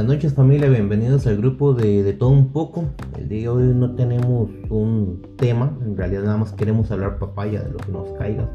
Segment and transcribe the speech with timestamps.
[0.00, 2.86] Buenas noches familia, bienvenidos al grupo de, de, todo un poco.
[3.18, 7.60] El día de hoy no tenemos un tema, en realidad nada más queremos hablar papaya
[7.60, 8.48] de lo que nos caiga.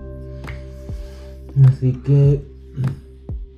[1.68, 2.44] Así que,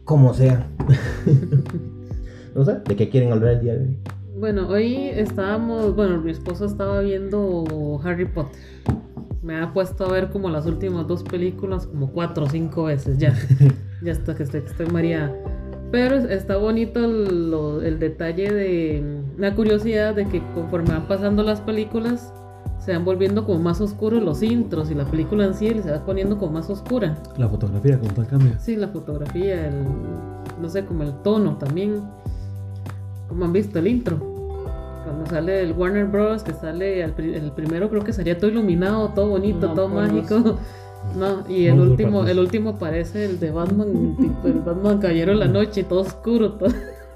[0.03, 0.67] como sea.
[2.55, 3.97] no sé, ¿de qué quieren hablar el día de hoy?
[4.37, 8.59] Bueno, hoy estábamos, bueno, mi esposo estaba viendo Harry Potter.
[9.41, 13.17] Me ha puesto a ver como las últimas dos películas como cuatro o cinco veces
[13.17, 13.33] ya.
[14.03, 15.33] ya hasta que estoy, estoy mareada.
[15.91, 17.53] Pero está bonito el,
[17.85, 19.03] el detalle de
[19.37, 22.33] la curiosidad de que conforme van pasando las películas
[22.79, 26.05] se van volviendo como más oscuros los intros y la película en sí se va
[26.05, 27.17] poniendo como más oscura.
[27.37, 28.57] La fotografía, ¿cómo tal cambia?
[28.59, 29.83] Sí, la fotografía, el,
[30.61, 32.01] no sé, como el tono también.
[33.27, 34.17] Como han visto el intro.
[35.03, 36.43] Cuando sale el Warner Bros.
[36.43, 40.57] que sale el, el primero creo que salía todo iluminado, todo bonito, No, todo mágico.
[41.15, 45.37] No, y el último, el último parece el de Batman, tipo el Batman Caballero de
[45.39, 46.69] la Noche, todo oscuro, todo,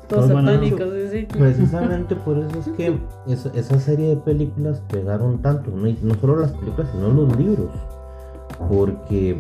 [0.08, 1.28] todo satánico, sí, sí.
[1.38, 6.16] Precisamente por eso es que esa, esa serie de películas pegaron tanto, no, y no
[6.16, 7.70] solo las películas, sino los libros,
[8.70, 9.38] porque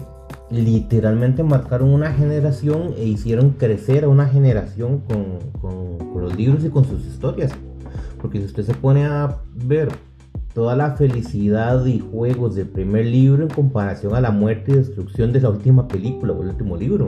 [0.49, 6.63] literalmente marcaron una generación e hicieron crecer a una generación con, con- con los libros
[6.65, 7.51] y con sus historias.
[8.21, 9.89] Porque si usted se pone a ver
[10.53, 15.31] toda la felicidad y juegos del primer libro en comparación a la muerte y destrucción
[15.31, 17.07] de la última película o el último libro.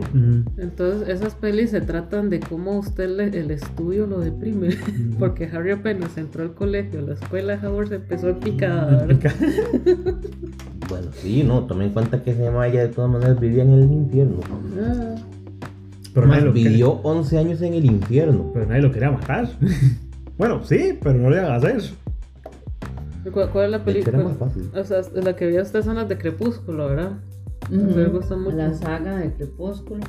[0.58, 4.69] Entonces esas pelis se tratan de cómo usted le- el estudio lo deprime,
[5.19, 9.31] porque Harry apenas entró al colegio, la escuela Howard se empezó picada, ¿verdad?
[10.89, 13.83] Bueno, sí, no, tome en cuenta que ese Maya de todas maneras vivía en el
[13.91, 14.41] infierno.
[14.80, 15.16] Ah,
[16.13, 18.52] Pero, Más, nadie lo vivió 11 años en el infierno.
[18.53, 19.50] pero nadie lo quería matar.
[20.38, 21.81] bueno, sí, pero no le a hacer.
[23.31, 24.17] ¿Cuál, cuál es la Era película?
[24.23, 24.69] más fácil.
[24.75, 27.11] O sea, la que vio usted son las de Crepúsculo, ¿verdad?
[27.69, 28.57] Me gusta mucho.
[28.57, 30.02] La saga de Crepúsculo.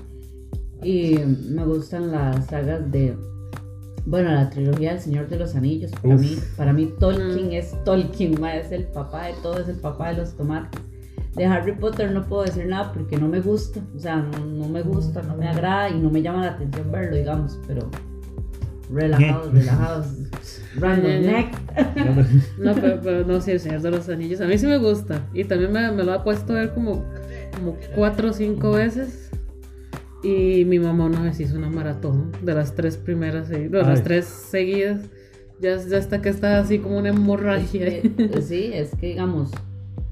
[0.83, 1.19] Y
[1.51, 3.17] me gustan las sagas de.
[4.07, 5.91] Bueno, la trilogía del Señor de los Anillos.
[6.03, 6.21] Para Uf.
[6.21, 7.53] mí, para mí Tolkien Mm.
[7.53, 10.81] es Tolkien, ma, es el papá de todo, es el papá de los tomates.
[11.37, 13.81] De Harry Potter no puedo decir nada porque no me gusta.
[13.97, 16.93] O sea, no, no me gusta, no me agrada y no me llama la atención
[16.93, 17.59] verlo, digamos.
[17.67, 17.89] Pero
[18.93, 20.07] relajados, relajados.
[20.77, 21.49] Random neck.
[22.59, 24.41] No, pero, pero no, sí, El Señor de los Anillos.
[24.41, 25.23] A mí sí me gusta.
[25.33, 27.05] Y también me, me lo ha puesto a ver como,
[27.57, 29.31] como cuatro o cinco veces.
[30.23, 33.99] Y mi mamá una vez hizo una maratón de las tres primeras, segui- de las
[33.99, 34.05] Ay.
[34.05, 35.01] tres seguidas.
[35.61, 37.87] Ya, ya hasta que está así como una hemorragia.
[37.87, 39.51] Eh, Sí, es que digamos,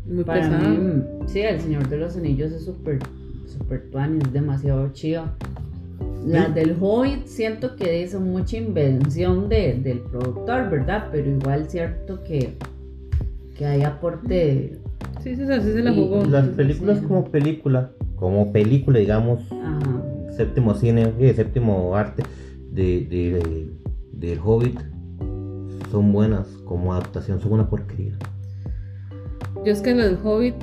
[0.06, 0.68] Muy Para pesada.
[0.68, 2.98] mí, sí, El Señor de los Anillos es súper,
[3.46, 5.34] súper tuani, es demasiado chiva.
[6.26, 6.52] Las Sí.
[6.54, 11.08] del Hobbit siento que es mucha invención de- del productor, ¿verdad?
[11.10, 12.54] Pero igual cierto que,
[13.56, 14.78] que hay aporte,
[15.22, 16.24] Sí, sí, sí, así se la Y- jugó.
[16.24, 17.04] Las películas Sí.
[17.06, 20.02] como película, como película, digamos, ajá,
[20.36, 22.24] séptimo cine, eh, séptimo arte
[22.72, 23.70] de, de- de-
[24.12, 24.80] del Hobbit,
[25.90, 26.48] son buenas.
[26.64, 28.16] Como adaptación son una porquería.
[29.64, 30.54] Yo es que en el Hobbit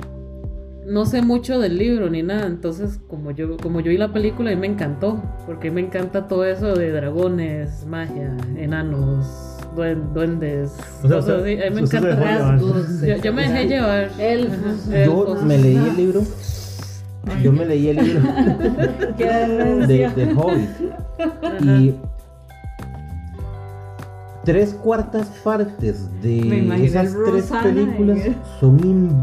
[0.86, 4.50] no sé mucho del libro ni nada, entonces como yo como yo vi la película
[4.50, 9.26] a mí me encantó, porque a mí me encanta todo eso de dragones, magia, enanos,
[9.76, 11.62] duen- duendes, O sea, cosas usted- así.
[11.66, 12.16] A mí me encanta.
[12.16, 14.10] rasgos, Yo, yo me dejé llevar.
[14.18, 14.88] Elfos.
[15.04, 16.22] Yo me leí el libro.
[17.42, 18.22] Yo me leí el libro
[19.18, 20.70] Qué de, del Hobbit.
[21.62, 21.94] Y
[24.44, 28.18] tres cuartas partes de esas tres películas
[28.58, 29.20] son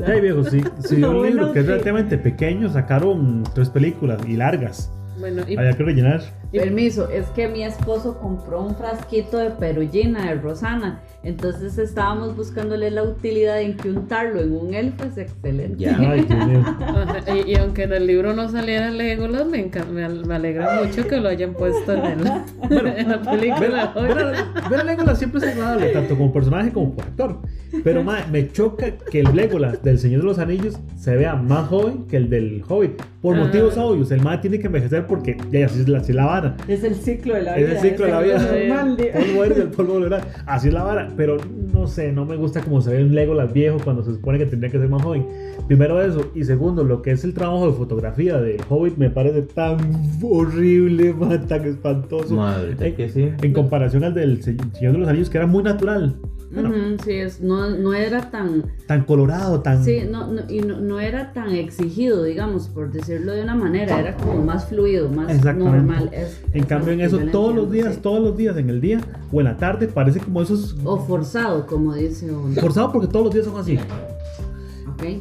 [0.00, 0.12] invento.
[0.12, 4.20] Ay, viejo, si, si un bueno libro que es que- relativamente pequeño sacaron tres películas
[4.26, 4.90] y largas.
[5.18, 6.22] Bueno, y, Había que rellenar.
[6.58, 12.90] Permiso, es que mi esposo compró un frasquito de perullina de Rosana, entonces estábamos buscándole
[12.90, 15.76] la utilidad en que untarlo en un elfo es excelente.
[15.78, 15.96] Ya.
[15.98, 16.64] Ay, mío.
[16.66, 21.06] ajá, y- y aunque en el libro no saliera Legolas, me, me, me alegra mucho
[21.06, 22.26] que lo hayan puesto en, el,
[22.96, 23.92] en la película.
[23.94, 27.38] ver a- ver a Legolas siempre es agradable, tanto como personaje como por actor.
[27.84, 31.68] Pero ma, me choca que el Legolas del Señor de los Anillos se vea más
[31.68, 33.00] joven que el del Hobbit.
[33.22, 33.40] Por Ah.
[33.44, 36.56] motivos obvios, el ma tiene que envejecer porque ya así es la, así la vara.
[36.68, 37.80] Es el ciclo de la Es vida.
[37.80, 38.74] el ciclo de la es vida.
[38.76, 40.20] normal, de- Polvo eres, el polvo volverá.
[40.46, 41.08] Así es la vara.
[41.16, 41.36] Pero
[41.72, 44.46] no sé, no me gusta como se ve un Legolas viejo cuando se supone que
[44.46, 45.26] tendría que ser más joven.
[45.66, 46.30] Primero eso.
[46.34, 49.76] Y segundo, lo que es el trabajo de fotografía de Hobbit me parece tan
[50.22, 52.34] horrible, man, tan espantoso.
[52.34, 53.30] Madre, En- que sí.
[53.42, 56.16] En comparación al del Se- Señor de los Anillos, que era muy natural.
[56.52, 56.72] Bueno,
[57.04, 59.84] sí, es, no, no era tan, tan colorado, tan.
[59.84, 64.00] sí, no, no, y no, no era tan exigido, digamos, por decirlo de una manera,
[64.00, 66.10] era como más fluido, más normal.
[66.12, 68.00] Es- En cambio, en eso, todos los días, sí.
[68.02, 69.00] todos los días, en el día
[69.32, 70.76] o en la tarde, parece como esos.
[70.84, 72.60] O forzado, como dice uno.
[72.60, 73.78] Forzado porque todos los días son así.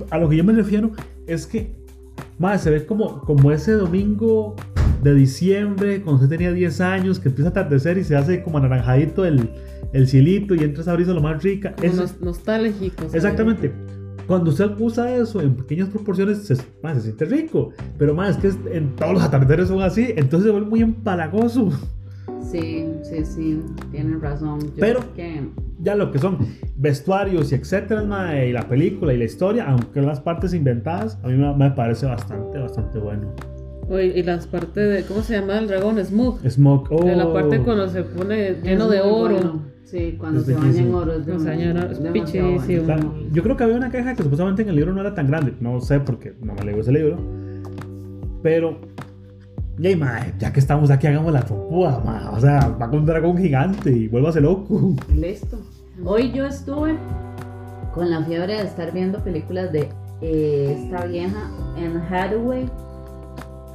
[0.09, 0.91] A lo que yo me refiero
[1.25, 1.75] es que,
[2.38, 4.56] más se ve como, como ese domingo
[5.03, 8.57] de diciembre, cuando usted tenía 10 años, que empieza a atardecer y se hace como
[8.57, 9.50] anaranjadito el,
[9.94, 11.73] el cielito y entra esa brisa lo más rica.
[11.75, 12.97] Como nostálgico.
[12.97, 13.15] ¿sabes?
[13.15, 13.71] exactamente.
[14.29, 17.71] Cuando usted usa eso en pequeñas proporciones, se, ma, se siente rico.
[17.97, 21.69] Pero más es que en todos los atardeceres son así, entonces se vuelve muy empalagoso.
[22.39, 23.59] Sí, sí, sí,
[23.91, 24.59] tienes razón.
[24.61, 25.49] Yo Pero- que
[25.81, 26.37] Ya lo que son
[26.75, 31.27] vestuarios y etcétera, ma, y la película y la historia, aunque las partes inventadas, a
[31.27, 33.33] mí me, me parece bastante, bastante bueno.
[33.89, 35.03] Oye, y las partes de.
[35.07, 35.97] ¿Cómo se llama el dragón?
[36.05, 36.37] Smug.
[36.47, 39.33] Smoke, oh, De la parte cuando se pone lleno es de oro.
[39.35, 39.61] bueno.
[39.89, 41.13] Sí, cuando Es se baña en oro.
[41.13, 42.83] Es en demasiado pichísimo.
[42.83, 43.13] Bueno.
[43.31, 45.56] yo creo que había una queja que supuestamente en el libro no era tan grande.
[45.59, 47.18] No sé porque no me leo ese libro.
[48.44, 48.80] Pero,
[49.80, 52.27] ya, mae, ya que estamos aquí, hagamos la trompúa, mae.
[52.36, 54.95] O sea, va con un dragón gigante y vuélvase loco.
[55.15, 55.57] Listo.
[56.06, 56.95] Hoy yo estuve
[57.94, 59.89] con la fiebre de estar viendo películas de
[60.21, 62.69] eh, esta vieja Anne Hathaway.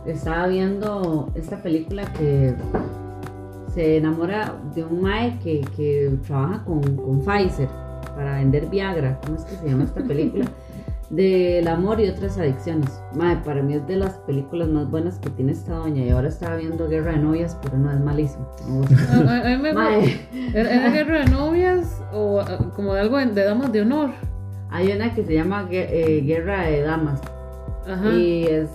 [0.06, 2.54] Estaba viendo esta película que
[3.74, 7.68] se enamora de un mae que, que trabaja con, con Pfizer
[8.14, 9.18] para vender Viagra.
[9.24, 10.44] ¿Cómo es que se llama esta película?
[11.10, 12.88] Del amor y otras adicciones.
[13.14, 16.02] Mae, para mí es de las películas más buenas que tiene esta doña.
[16.02, 18.46] Y ahora estaba viendo Guerra de Novias, pero no es malísimo.
[18.66, 18.96] Gusta.
[19.12, 20.20] A, a- a mí me Mae.
[20.54, 22.42] ¿Era, era guerra de novias o
[22.74, 24.10] como de algo de damas de honor?
[24.70, 27.20] Hay una que se llama eh, Guerra de Damas
[27.86, 28.14] Ajá.
[28.14, 28.68] y es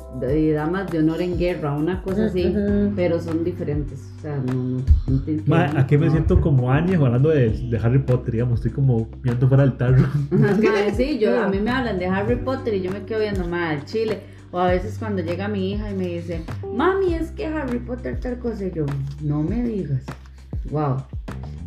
[0.54, 2.54] Damas de Honor en Guerra, una cosa así,
[2.96, 4.12] pero son diferentes.
[4.18, 4.78] O sea, no, no,
[5.08, 8.60] no Mae, ver aquí me siento como Anya hablando de, de Harry Potter, digamos.
[8.60, 10.06] Estoy como viendo fuera del tarro.
[10.96, 13.86] Sí, yo, a mí me hablan de Harry Potter y yo me quedo viendo mal
[13.86, 14.20] Chile.
[14.52, 16.42] O a veces cuando llega mi hija y me dice,
[16.76, 18.86] mami, es que Harry Potter tal cosa, y yo,
[19.22, 20.04] no me digas.
[20.72, 20.98] Wow.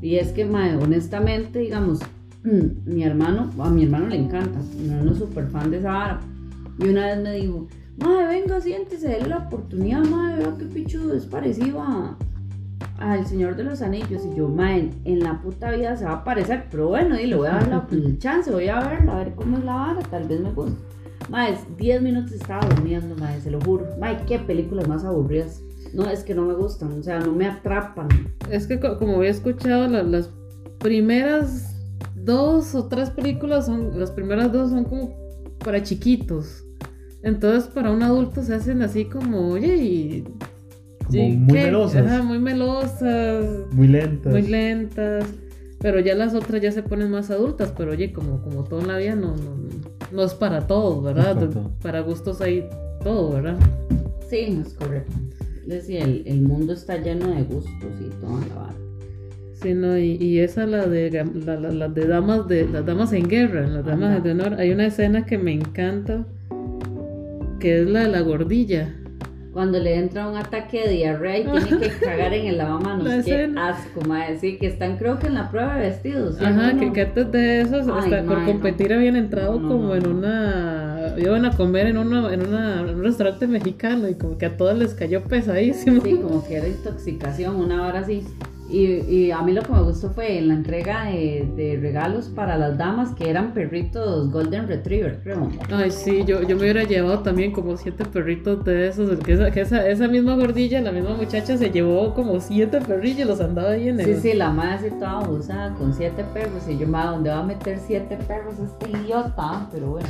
[0.00, 2.00] Y es que, mae, honestamente, digamos,
[2.42, 6.20] mi hermano, a mi hermano le encanta, mi hermano es súper fan de esa vara.
[6.78, 11.14] Y una vez me dijo, madre, venga, siéntese, déle la oportunidad, madre, vea qué pichudo,
[11.14, 12.16] es parecido a
[12.98, 14.22] al Señor de los Anillos.
[14.24, 17.34] Y yo, madre, en la puta vida se va a parecer, pero bueno, y le
[17.36, 17.86] voy a dar la,
[18.18, 20.76] chance, voy a verla, a ver cómo es la vara, tal vez me guste.
[21.28, 23.86] Madre, 10 minutos estaba durmiendo, madre, se lo juro.
[24.00, 25.60] Madre, qué películas más aburridas.
[25.94, 28.08] No, es que no me gustan, o sea, no me atrapan.
[28.50, 30.30] Es que co- como había escuchado, la- las
[30.78, 31.76] primeras
[32.16, 35.14] dos o tres películas son, las primeras dos son como
[35.64, 36.61] para chiquitos.
[37.22, 40.24] Entonces para un adulto se hacen así como, oye, y...
[41.06, 41.64] Como y muy qué?
[41.66, 42.06] melosas.
[42.06, 44.32] Ajá, muy melosas, Muy lentas.
[44.32, 45.24] muy lentas.
[45.80, 48.88] Pero ya las otras ya se ponen más adultas, pero oye, como, como todo en
[48.88, 49.56] la vida no, no,
[50.12, 51.34] no es para todos, ¿verdad?
[51.34, 51.72] No para todo.
[51.82, 52.68] Para gustos hay
[53.02, 53.56] todo, ¿verdad?
[54.30, 55.12] Sí, no es correcto.
[55.62, 58.74] Es decir, el, el mundo está lleno de gustos y toda la vara.
[59.60, 62.84] Sí, no, y, y esa la de gam- la, la- la de damas de las
[62.86, 64.20] damas en guerra, las damas Ajá.
[64.20, 66.26] de honor, hay una escena que me encanta
[67.62, 68.92] que es la de la gordilla.
[69.52, 73.04] Cuando le entra un ataque de diarrea y tiene que cagar en el lavamanos.
[73.06, 74.38] La Qué asco, madre.
[74.40, 76.38] Sí, que están creo que en la prueba de vestidos.
[76.38, 76.44] ¿sí?
[76.44, 76.80] Ajá, ¿No?
[76.80, 78.96] que, que antes de eso, Ay, hasta por competir no.
[78.96, 83.46] habían entrado como en una, iban a comer en, una, en, una, en un restaurante
[83.46, 86.02] mexicano y como que a todos les cayó pesadísimo.
[86.02, 88.24] Sí, como que era intoxicación, una hora así.
[88.68, 92.28] Y, y a mí lo que me gustó fue en la entrega de, de regalos
[92.28, 95.48] para las damas que eran perritos Golden Retriever, creo.
[95.70, 99.18] Ay, sí, yo, yo me hubiera llevado también como siete perritos de esos.
[99.20, 103.20] Que esa, que esa, esa misma gordilla, la misma muchacha, se llevó como siete perrillos
[103.20, 104.06] y los andaba ahí en el.
[104.06, 106.62] Sí, sí, la madre así toda abusada con siete perros.
[106.66, 109.68] Y yo, madre, ¿dónde va a meter siete perros este idiota?
[109.70, 110.08] Pero bueno.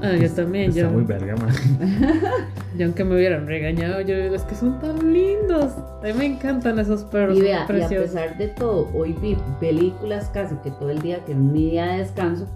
[0.00, 1.48] Ah, yo también, Está yo, muy verga, man.
[2.78, 5.72] yo aunque me hubieran regañado, yo es que son tan lindos.
[6.02, 9.36] A mí me encantan esos perros, Y vea, y a pesar de todo, hoy vi
[9.58, 12.46] películas casi que todo el día, que es mi día de descanso.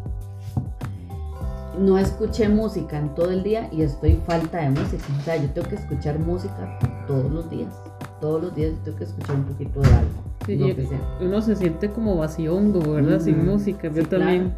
[1.79, 5.03] No escuché música en todo el día y estoy falta de música.
[5.19, 7.73] O sea, yo tengo que escuchar música todos los días.
[8.21, 10.11] Todos los días yo tengo que escuchar un poquito de algo.
[10.47, 11.01] Sí, sea.
[11.21, 12.55] Uno se siente como vacío
[12.93, 13.21] ¿verdad?
[13.21, 13.53] Sin Ujú.
[13.53, 13.89] música.
[13.89, 14.53] Yo Sí, también.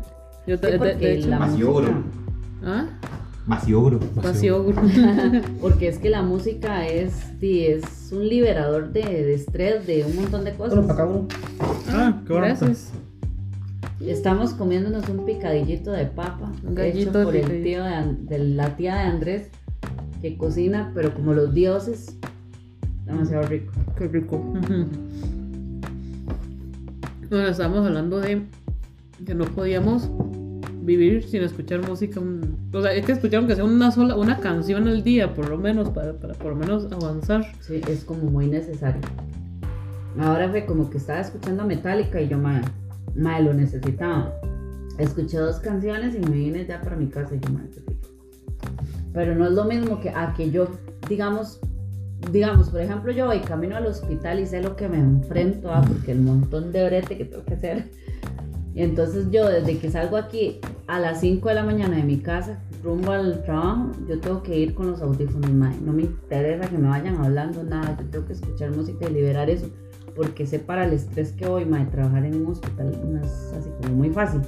[0.46, 1.38] Yo ta- Sí, de- de, hecho, la
[2.64, 2.86] ¿Ah?
[3.46, 4.00] Vaciogro.
[4.14, 4.64] Vacío.
[5.60, 10.16] Porque es que la música es, sí, es un liberador de, de estrés, de un
[10.16, 10.74] montón de cosas.
[10.74, 11.28] Solo para cada uno.
[11.90, 12.34] Ah, qué bonito.
[12.34, 12.92] Gracias.
[14.00, 18.76] Estamos comiéndonos un picadillito de papa Un gallito hecho por de el tío de, la
[18.76, 19.48] tía de Andrés
[20.20, 22.16] que cocina, pero como los dioses,
[23.04, 23.72] demasiado rico.
[23.96, 24.38] Qué rico.
[27.30, 28.42] Bueno, estábamos hablando de
[29.26, 30.08] que no podíamos
[30.84, 32.20] vivir sin escuchar música.
[32.72, 35.58] O sea, es que escuchar aunque sea una sola, una canción al día, por lo
[35.58, 37.44] menos, para, para por lo menos avanzar.
[37.60, 39.00] Sí, es como muy necesario.
[40.18, 42.68] Ahora fue como que estaba escuchando Metallica y yo, madre,
[43.16, 44.32] madre, lo necesitaba.
[44.98, 47.70] Escuché dos canciones y me vine ya para mi casa y yo, madre.
[49.12, 50.68] Pero no es lo mismo que a que yo,
[51.08, 51.60] digamos,
[52.30, 55.84] digamos, por ejemplo, yo voy camino al hospital y sé lo que me enfrento, ah,
[55.86, 57.90] porque el montón de brete que tengo que hacer.
[58.74, 62.18] Y entonces yo desde que salgo aquí a las 5 de la mañana de mi
[62.18, 65.76] casa, rumbo al trabajo, yo tengo que ir con los audífonos, mae.
[65.80, 69.48] No me interesa que me vayan hablando nada, yo tengo que escuchar música y liberar
[69.48, 69.70] eso,
[70.16, 73.70] porque sé para el estrés que voy, mae, trabajar en un hospital no es así
[73.80, 74.40] como muy fácil.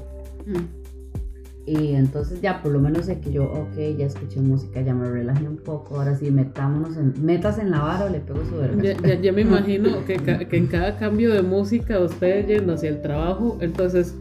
[1.69, 5.11] Y entonces ya por lo menos sé que yo, ok, ya escuché música, ya me
[5.11, 8.57] relajé un poco, ahora sí, metámonos en, metas en la vara o le pego su
[8.57, 8.81] verga.
[8.81, 12.75] Ya, ya- ya me imagino que, ca- que en cada cambio de música ustedes yendo
[12.75, 14.15] hacia el trabajo, entonces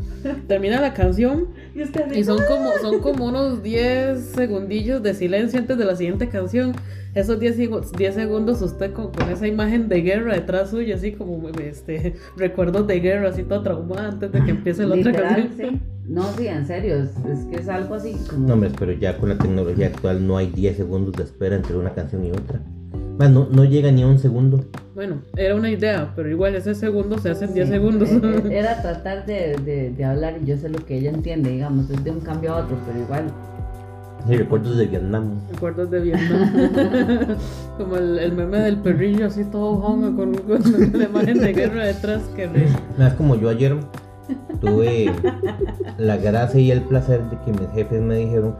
[0.47, 5.59] termina la canción Y usted y son como, son como unos 10 segundillos de silencio
[5.59, 6.71] antes de la siguiente canción.
[7.13, 11.11] Esos 10, segu- 10 segundos usted con, con esa imagen de guerra detrás suyo, así
[11.13, 15.35] como este, recuerdos de guerra, así toda traumada antes de que empiece la otra Literal,
[15.47, 15.69] canción.
[15.75, 15.81] sí.
[16.07, 18.47] No, sí, en serio, es, es que es algo así como...
[18.47, 21.75] No, hombre, pero ya con la tecnología actual no hay 10 segundos de espera entre
[21.77, 22.61] una canción y otra.
[23.17, 24.65] Más, no, no llega ni a un segundo.
[24.93, 28.09] Bueno, era una idea, pero igual ese segundo se hace en 10 Sí, segundos.
[28.09, 28.15] e-
[28.53, 31.89] e- Era tratar de, de, de hablar y yo sé lo que ella entiende, digamos,
[31.89, 33.23] es de un cambio a otro, pero igual.
[34.27, 35.39] Sí, recuerdos de Vietnam.
[35.51, 37.37] Recuerdos de Vietnam.
[37.77, 41.85] Como el, el meme del perrillo así todo hongo con, con la imagen de guerra
[41.85, 42.23] detrás.
[42.35, 42.47] Que.
[42.97, 43.75] Nada, es como yo ayer
[44.59, 45.11] tuve
[45.99, 48.55] la gracia y el placer de que mis jefes me dijeron,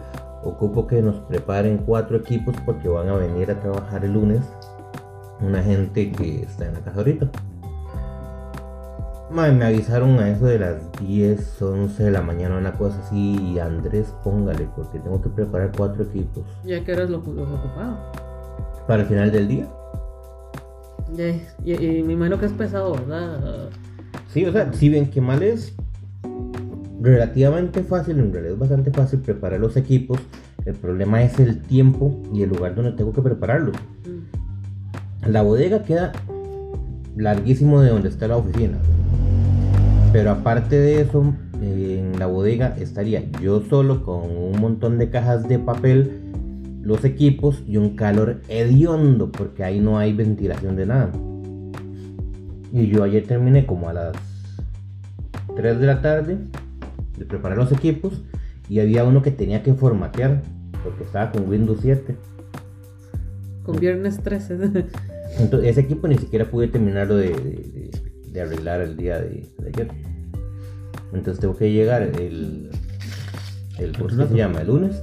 [0.50, 4.42] ocupo que nos preparen cuatro equipos porque van a venir a trabajar el lunes.
[5.42, 7.30] Una gente que está en la casa ahorita.
[9.32, 13.60] Me avisaron a eso de las 10, 11 de la mañana, una cosa así, y
[13.60, 17.98] Andrés, póngale, porque tengo que preparar cuatro equipos Ya que eras lo, los ocupado.
[18.88, 19.68] para el final del día.
[21.16, 21.30] Ya,
[21.66, 23.70] y, y me imagino que es pesado, ¿verdad?
[24.30, 25.76] Sí, o sea, si ven que mal es
[27.06, 30.20] relativamente fácil, en realidad es bastante fácil preparar los equipos.
[30.66, 33.76] El problema es el tiempo y el lugar donde tengo que prepararlos.
[34.06, 35.30] Mm.
[35.30, 36.12] La bodega queda
[37.16, 38.78] larguísimo de donde está la oficina.
[40.12, 45.48] Pero aparte de eso, en la bodega estaría yo solo con un montón de cajas
[45.48, 46.22] de papel,
[46.82, 51.12] los equipos y un calor hediondo porque ahí no hay ventilación de nada.
[52.72, 54.16] Y yo ayer terminé como a las
[55.56, 56.38] 3 de la tarde
[57.18, 58.22] de preparar los equipos
[58.70, 60.42] y había uno que tenía que formatear
[60.84, 62.16] porque estaba con Windows 7.
[63.64, 64.56] Con viernes 13.
[65.40, 67.92] Entonces, ese equipo ni siquiera pude terminarlo de, de- de-
[68.32, 69.88] de arreglar el día de, de ayer.
[71.14, 72.70] Entonces tengo que llegar el,
[73.80, 74.60] el ¿cómo es que se llama?
[74.62, 75.02] El lunes.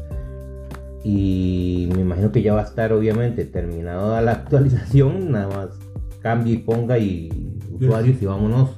[1.05, 5.33] Y me imagino que ya va a estar obviamente terminado la actualización.
[5.33, 5.69] Nada más
[6.21, 8.77] cambie y ponga y usuarios y vámonos.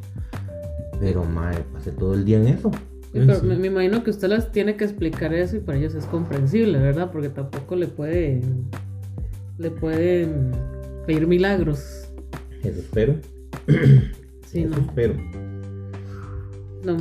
[1.01, 2.71] Pero madre, pasé todo el día en eso.
[3.15, 6.05] Pero me, me imagino que usted las tiene que explicar eso y para ellos es
[6.07, 7.13] comprensible, ¿verdad?
[7.13, 8.43] Porque tampoco le puede.
[9.59, 10.51] Le pueden
[11.07, 12.09] pedir milagros.
[12.63, 13.15] Eso espero.
[14.47, 14.83] Sí, eso no.
[14.83, 15.44] espero.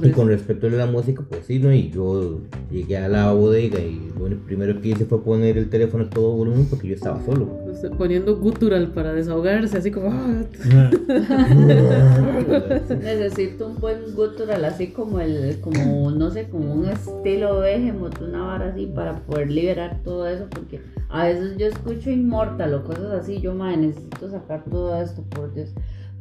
[0.02, 1.74] Y con respecto a la música, pues sí, ¿no?
[1.74, 2.40] Y yo
[2.72, 6.32] llegué a la bodega y lo primero que hice fue poner el teléfono a todo
[6.32, 7.48] volumen porque yo estaba solo.
[7.72, 10.10] usted poniendo gutural para desahogarse, así como.
[10.12, 10.44] "Ah".
[13.04, 18.44] Necesito un buen gutural, así como el, como, no sé, como un estilo Behemoth, una
[18.44, 23.12] vara así para poder liberar todo eso, porque a veces yo escucho Immortal o cosas
[23.12, 25.70] así, yo, madre, necesito sacar todo esto, por Dios,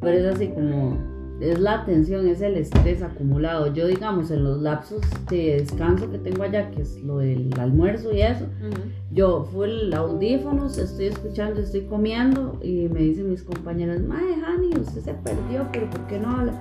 [0.01, 0.97] pero es así como,
[1.51, 6.17] es la tensión, es el estrés acumulado, yo digamos, en los lapsos de descanso que
[6.17, 8.81] tengo allá, que es lo del almuerzo y eso, Ujú.
[9.11, 15.01] yo full audífonos, estoy escuchando, estoy comiendo y me dicen mis compañeras, Mae, Hani, usted
[15.01, 16.53] se perdió, pero ¿por qué no habla?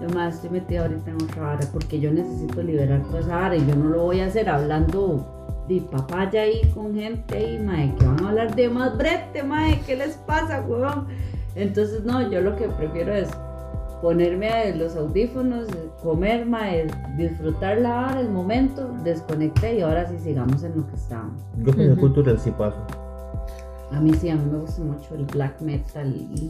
[0.00, 3.58] Yo más estoy metida ahorita en otra área porque yo necesito liberar toda esa área
[3.62, 5.36] y yo no lo voy a hacer hablando
[5.68, 9.80] de papaya ahí con gente ahí, mae, que van a hablar de más brete, mae,
[9.86, 11.06] ¿qué les pasa, huevón?
[11.54, 13.28] Entonces, no, yo lo que prefiero es
[14.00, 15.66] ponerme los audífonos,
[16.02, 20.94] comer, mae, disfrutar la hora, el momento, desconecté y ahora sí sigamos en lo que
[20.96, 21.42] estábamos.
[21.58, 22.00] Yo con el Ujú.
[22.00, 22.78] cultural sí paso.
[23.92, 26.48] A mí sí, a mí me gusta mucho el black metal y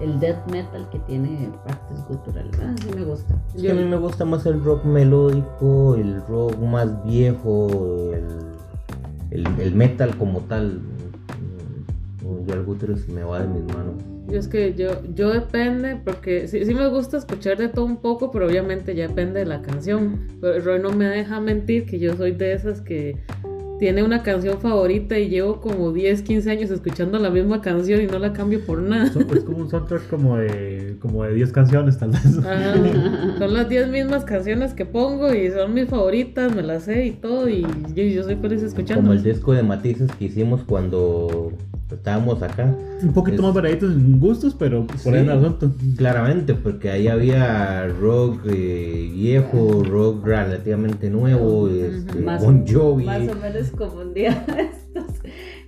[0.00, 2.58] el death metal que tiene partes guturales.
[2.62, 3.34] Ah, sí me gusta.
[3.54, 7.68] Es que a mí me gusta más el rock melódico, el rock más viejo,
[8.14, 8.26] el,
[9.32, 10.80] el, el metal como tal.
[12.46, 13.94] Yo el gutural se me va de mis manos.
[14.30, 17.96] Yo es que yo, yo depende, porque sí, sí me gusta escuchar de todo un
[17.96, 20.28] poco, pero obviamente ya depende de la canción.
[20.40, 23.16] Pero Roy no me deja mentir que yo soy de esas que
[23.80, 28.06] tiene una canción favorita y llevo como 10, 15 años escuchando la misma canción y
[28.06, 29.06] no la cambio por nada.
[29.06, 32.38] Es como un soundtrack como de, como de 10 canciones, tal vez.
[32.38, 32.74] Ajá.
[33.38, 37.12] Son las 10 mismas canciones que pongo y son mis favoritas, me las sé y
[37.12, 37.62] todo y
[37.94, 39.00] yo, yo soy feliz escuchando.
[39.02, 41.50] Como el disco de matices que hicimos cuando
[41.92, 42.74] estábamos acá.
[43.02, 45.26] Un poquito Es- más variaditos en gustos, pero por ahí Sí.
[45.26, 45.72] en asunto.
[45.96, 53.04] Claramente, porque ahí había rock eh, viejo, rock relativamente nuevo, este, Más, Bon Jovi.
[53.04, 55.20] más o menos como un día de estos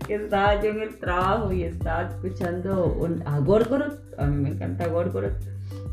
[0.07, 4.49] que estaba yo en el trabajo y estaba escuchando un- a Gorgoroth, a mí me
[4.51, 5.33] encanta Gorgoroth,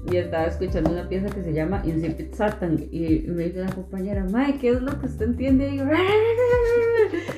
[0.10, 4.26] y estaba escuchando una pieza que se llama Incipit Satan y me dice la compañera,
[4.26, 5.70] Mae, ¿qué es lo que usted entiende?
[5.70, 5.86] Y yo,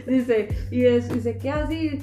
[0.07, 1.99] dice, y, es, y así,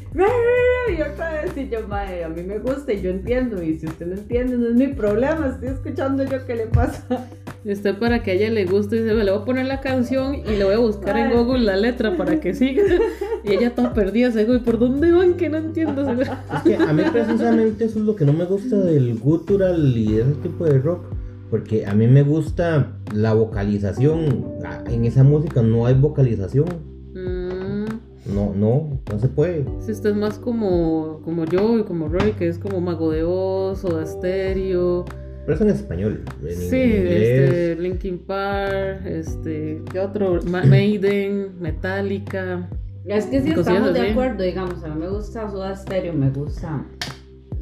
[0.96, 3.86] y otra vez, y yo, Mae, a mí me gusta y yo entiendo, y si
[3.86, 7.28] usted no entiende, no es mi problema, estoy escuchando yo qué le pasa.
[7.68, 10.36] Y usted para que a ella le guste, dice, le voy a poner la canción
[10.36, 11.32] y le voy a buscar en.
[11.32, 12.82] Google la letra para que siga.
[13.44, 15.34] Y ella toda perdida, se ¿y por dónde van?
[15.34, 16.10] Que no entiendo.
[16.10, 16.28] Es
[16.64, 20.22] que a mí precisamente eso es lo que no me gusta del guttural y de
[20.22, 21.02] ese tipo de rock.
[21.50, 24.46] Porque a mí me gusta la vocalización.
[24.64, 26.66] Ah, En esa música no hay vocalización.
[27.14, 29.64] Mm, No, no, no se puede.
[29.80, 33.24] si usted es más como, como yo y como Roy, que es como Mago de
[33.24, 35.04] Oz o de Estéreo.
[35.48, 36.20] Pero eso en español.
[36.42, 37.22] En Sí, inglés.
[37.22, 40.40] este, Linkin Park, este, ¿qué otro?
[40.46, 42.68] Ma- Maiden, Metallica.
[43.06, 46.28] Es que sí Cosillas estamos de acuerdo, digamos, a mí me gusta Soda Stereo, me
[46.28, 46.84] gusta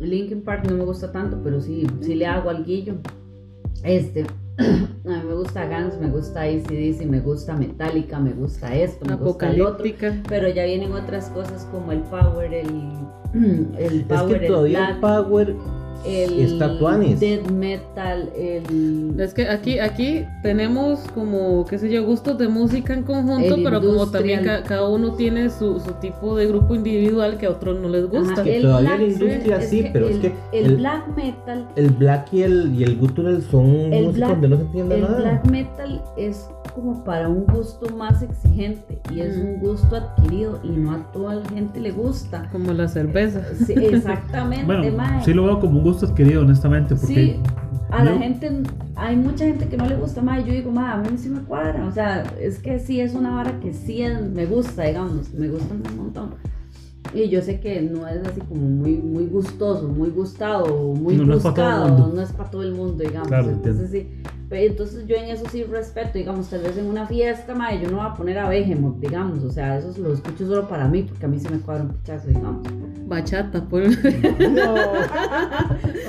[0.01, 2.95] Linkin Park, no me gusta tanto, pero sí, sí le hago al guillo.
[3.85, 4.27] Este,
[4.59, 9.15] a mí me gusta Guns, me gusta ACDC, me gusta Metallica, me gusta esto, me
[9.15, 9.75] gusta el otro.
[9.75, 10.13] Apocalíptica.
[10.29, 12.67] Pero ya vienen otras cosas como el Power, el,
[13.79, 15.55] el Es Power, que todavía el Power
[16.07, 17.19] el está tuanis.
[17.21, 19.15] Death Metal, el...
[19.19, 23.63] Es que aquí, aquí tenemos como, qué sé yo, gustos de música en conjunto, El
[23.65, 27.51] pero como también ca- cada uno tiene su, su tipo de grupo individual que a
[27.51, 28.33] otros no les gusta.
[28.35, 30.67] Ajá, que el todavía black, la industria es sí, que pero es el- que el
[30.67, 34.49] el- Black Metal el black y el, y el guttural son El música black- donde
[34.49, 35.19] no se entiende El nada.
[35.19, 39.41] black metal es como para un gusto más exigente y es Mm.
[39.41, 42.49] un gusto adquirido y no a toda la gente le gusta.
[42.53, 43.41] Como la cerveza.
[43.67, 47.37] Sí, exactamente, Bueno, sí lo veo como un gusto adquirido, honestamente, porque Sí,
[47.91, 48.51] a la gente,
[48.97, 50.45] hay mucha gente que no le gusta más.
[50.45, 51.87] Yo digo, ma, a mí sí me cuadra.
[51.87, 55.49] O sea, es que sí es una vara que sí es- me gusta, digamos, me
[55.49, 56.31] gusta un montón.
[57.15, 61.25] Y yo sé que no es así como muy, muy gustoso, muy gustado, muy No,
[61.25, 62.13] no es para todo el buscado, mundo.
[62.17, 63.29] no es para todo el mundo, digamos.
[63.29, 67.07] Claro, entonces sí, pero entonces yo en eso sí respeto, digamos, tal vez en una
[67.07, 70.47] fiesta, ma, yo no voy a poner a Behemoth, digamos, o sea, eso lo escucho
[70.47, 72.67] solo para mí, porque a mí sí me cuadra un pichazo, digamos.
[73.09, 73.97] Bachata, pues.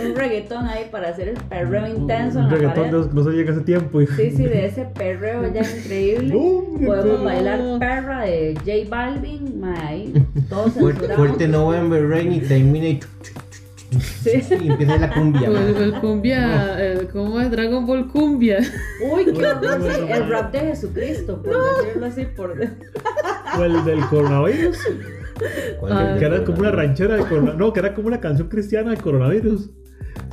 [0.04, 2.92] un reggaetón ahí para hacer el perreo intenso en un la reggaetón pared.
[2.92, 4.02] de los que no se llega ese tiempo.
[4.02, 6.36] y- Sí, sí, de ese perreo ya increíble.
[6.36, 10.14] Hombre, Podemos bailar perra de J Balvin, ma, ahí,
[10.50, 13.00] todos Fuerte, fuerte November Rain y termina y,
[14.22, 14.42] Sí.
[14.62, 15.50] y empieza la cumbia.
[15.50, 15.64] Man.
[15.64, 16.78] el, el cumbia,
[17.14, 17.50] ¿cómo es?
[17.52, 18.60] Dragon Ball Cumbia.
[19.12, 21.54] Uy, qué sí, el rap de Jesucristo, por
[21.86, 22.52] decirlo así, por
[23.58, 24.78] O el del coronavirus,
[25.80, 28.50] ¿Cuál Ah, que era como una ranchera de corona- No, que era como una canción
[28.50, 29.70] cristiana del coronavirus.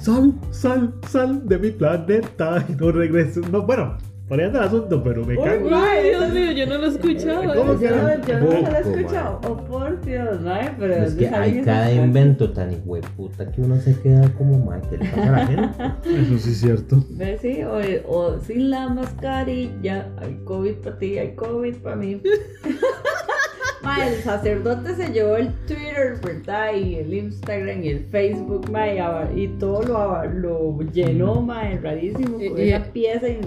[0.00, 3.48] Sal, sal, sal de mi planeta y no regreses.
[3.50, 3.96] No, bueno,
[4.28, 5.68] por ahí anda el asunto, pero me cago.
[5.72, 7.54] Ay, Dios mío, yo no lo he escuchado.
[7.54, 7.76] ¿Cómo ¿eh?
[7.78, 7.86] que?
[7.88, 9.40] Yo, no- yo no lo he escuchado.
[9.48, 13.80] Oh, por Dios, no, pero Es que ¿dónde hay cada invento tan hijueputa que uno
[13.80, 14.80] se queda como mal.
[14.88, 15.84] ¿Qué le pasa a la gente?
[16.22, 17.04] Eso sí es cierto.
[17.10, 17.40] ¿Ves?
[17.42, 22.20] Sí, o, o sin la mascarilla, hay COVID para ti, hay COVID para mí.
[23.82, 26.72] Ma, el sacerdote se llevó el Twitter, ¿verdad?
[26.74, 32.38] Y el Instagram y el Facebook, ma, y, y todo lo, lo llenó, ma, rarísimo,
[32.38, 33.40] con Y- y- esa pieza in-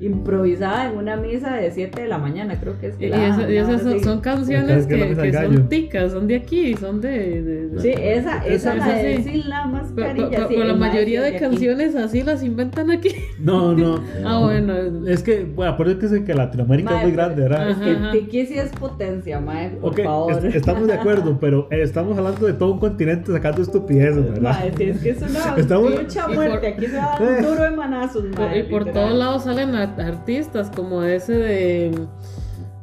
[0.00, 3.28] improvisada en una misa de 7 de la mañana, creo que es que Y, la-
[3.28, 4.00] eso- y esas son, sí.
[4.00, 7.42] son canciones que que, que son ticas, son de aquí, son de...
[7.42, 9.42] de- de- Sí, esa, esa, Esa- la de sí.
[9.46, 10.28] la Pero, mascarilla.
[10.30, 11.38] pero- sí, pero la mayoría de aquí.
[11.38, 13.10] canciones así las inventan aquí.
[13.38, 14.00] No, no.
[14.24, 14.74] Ah, bueno.
[15.06, 17.70] Es que, bueno, por eso que, es que Latinoamérica Ma, es muy grande, ¿verdad?
[17.70, 17.96] Es que.
[18.18, 20.46] Tiki sí es potencia, mae, por Ok, favor.
[20.46, 24.40] es- estamos de acuerdo, pero estamos hablando de todo un continente sacando estupideces, ¿verdad?
[24.60, 26.58] Mae, si es que es una Estamos- lucha a y muerte.
[26.58, 28.92] por- Aquí se va a dar un duro de manazos, mae, y por literal.
[29.08, 31.98] todos lados salen a- artistas como ese de...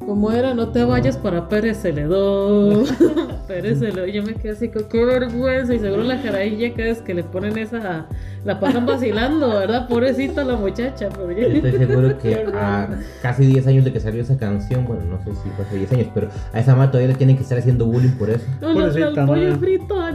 [0.04, 0.52] ¿Cómo era?
[0.52, 2.86] No te vayas para Pérez Celedón.
[3.46, 4.10] Pérez Celedón.
[4.10, 5.72] Yo me quedé así, con qué vergüenza.
[5.74, 8.06] Y seguro la carajilla cada vez que le ponen esa...
[8.44, 9.86] La pasan vacilando, ¿verdad?
[9.86, 11.08] Pobrecita la muchacha.
[11.08, 12.88] Pero ya- Estoy seguro que a
[13.22, 15.92] casi 10 años de que salió esa canción, bueno, no sé si fue hace 10
[15.92, 18.44] años, pero a esa madre todavía le tienen que estar haciendo bullying por eso.
[18.60, 20.00] No, no, Pobrecita, el pollo frito.
[20.00, 20.10] A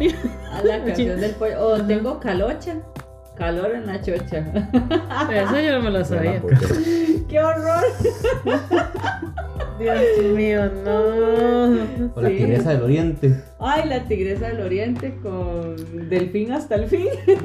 [0.66, 1.66] la canción del pollo.
[1.66, 2.76] O tengo calocha.
[3.38, 4.38] Calor en la chocha.
[5.32, 6.42] Eso yo no me lo sabía.
[6.42, 7.84] Porque- ¡Qué horror!
[9.80, 10.00] Dios
[10.34, 12.12] mío, no.
[12.16, 12.38] O la Sí.
[12.38, 13.44] tigresa del oriente.
[13.60, 15.76] Ay, la tigresa del oriente con
[16.10, 17.08] delfín hasta el fin.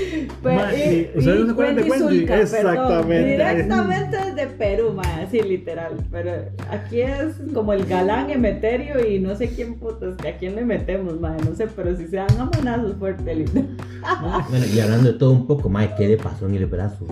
[0.42, 1.98] Pues, Ma, y- ¿ustedes no se acuerdan de Wendy?
[2.18, 3.30] Zulka, perdón, Exactamente.
[3.30, 5.96] directamente desde Perú, ma, sí, literal.
[6.10, 6.32] Pero
[6.70, 10.64] aquí es como el galán Emeterio y no sé quién putas, que a quién le
[10.64, 13.52] metemos, ma, no sé, pero si se dan a manazos fuerte, lindo.
[14.48, 17.06] Bueno, y hablando de todo un poco, mae, ¿qué le pasó en el brazo?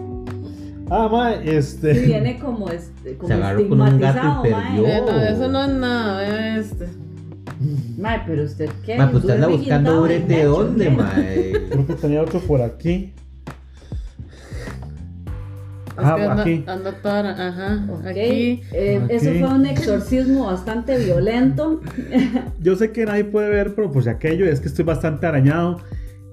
[0.91, 1.95] Ah, ma, este.
[1.95, 4.87] Sí, viene como, este, como Se agarró con un gato y perdió.
[4.87, 6.87] Eh, no, eso no es nada, este.
[7.99, 8.97] Ma, pero usted qué.
[8.97, 11.53] Mae, pues usted anda buscando de dónde, mae.
[11.71, 13.13] Creo que tenía otro por aquí.
[15.99, 16.65] Es Ah, que anda, aquí.
[16.69, 18.61] anda toda, ajá, Ok, aquí.
[18.73, 21.81] eh, eso fue un exorcismo bastante violento.
[22.61, 25.81] Yo sé que nadie puede ver, pero por si aquello es que estoy bastante arañado.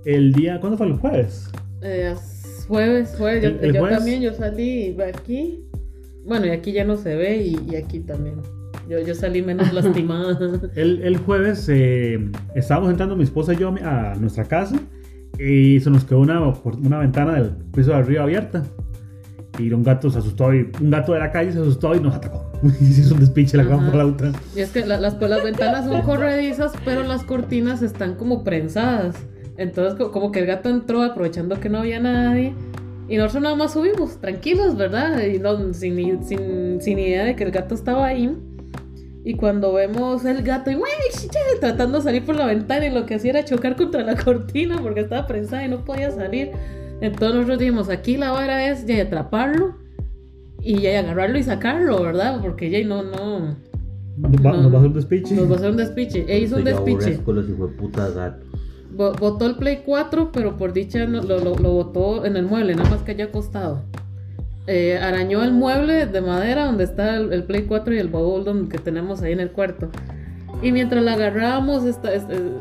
[0.06, 1.50] El día, ¿cuándo fue el jueves?
[1.82, 3.98] Eh, es jueves, jueves, yo, ¿El- el yo jueves?
[3.98, 5.66] también, yo salí aquí.
[6.28, 8.36] Bueno, y aquí ya no se ve y, y aquí también.
[8.90, 10.38] Yo, yo salí menos lastimada.
[10.76, 14.76] El, el jueves eh, estábamos entrando mi esposa y yo a nuestra casa
[15.40, 16.40] y se nos quedó una,
[16.84, 18.64] una ventana del piso de arriba abierta.
[19.58, 22.14] Y un gato se asustó y un gato de la calle se asustó y nos
[22.16, 22.52] atacó.
[22.82, 24.32] Y se hizo un despiche la gran por la otra.
[24.56, 28.44] Y es que la- las, pues, las ventanas son corredizas, pero las cortinas están como
[28.44, 29.16] prensadas.
[29.58, 32.54] Entonces, co- como que el gato entró aprovechando que no había nadie.
[33.08, 35.22] Y nosotros nada más subimos, tranquilos, ¿verdad?
[35.26, 38.36] Y no, sin, sin, sin idea de que el gato estaba ahí.
[39.28, 40.76] Y cuando vemos el gato y
[41.60, 44.80] tratando de salir por la ventana y lo que hacía era chocar contra la cortina
[44.82, 46.52] porque estaba prensada y no podía salir.
[47.02, 49.76] Entonces nosotros dijimos, aquí la vara es ya atraparlo
[50.62, 52.40] y ya agarrarlo y sacarlo, ¿verdad?
[52.42, 53.56] Porque ya no, no,
[54.18, 54.62] Nos va, No.
[54.62, 55.36] nos va a hacer un despiche.
[55.36, 56.26] nos va a hacer un despiche.
[56.28, 57.10] E hizo un despiche.
[57.10, 57.20] los.
[58.96, 62.46] Bo- Botó el Play 4, pero por dicha no- lo, lo, lo botó en el
[62.46, 63.82] mueble, nada más que haya acostado.
[64.68, 68.80] Eh, arañó el mueble de madera donde está el, Play 4 y el baúl que
[68.80, 69.90] tenemos ahí en el cuarto.
[70.62, 72.52] Y mientras la agarrábamos, esta- es- eh,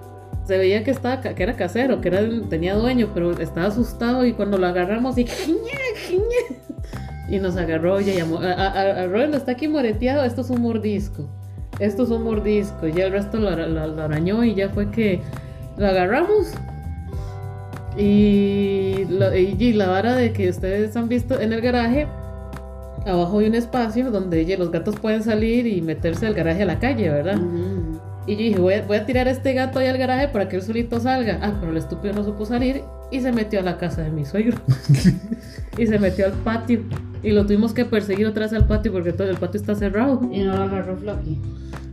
[0.47, 4.27] se veía que, estaba, que era casero, que era, tenía dueño, pero estaba asustado.
[4.27, 5.27] Y cuando lo agarramos, y,
[7.31, 8.39] y nos agarró y llamó.
[8.39, 11.27] A, a, a- está aquí moreteado, esto es un mordisco.
[11.81, 12.87] Esto es un mordisco.
[12.89, 15.21] Ya el resto lo, lo- lo arañó y ya fue que
[15.79, 16.53] lo agarramos.
[17.97, 22.07] Y, lo- y- la vara de que ustedes han visto en el garaje,
[23.07, 26.79] abajo hay un espacio donde los gatos pueden salir y meterse del garaje a la
[26.79, 27.39] calle, ¿verdad?
[28.27, 30.49] Y yo dije, voy a, voy a tirar a este gato ahí al garaje para
[30.49, 31.39] que él solito salga.
[31.43, 34.25] Ah, pero el estúpido no supo salir y se metió a la casa de mi
[34.25, 34.59] suegro.
[35.79, 36.81] y se metió al patio.
[37.23, 40.21] Y lo tuvimos que perseguir otra vez al patio porque todo el patio está cerrado.
[40.33, 41.41] Y no lo agarró Flocky.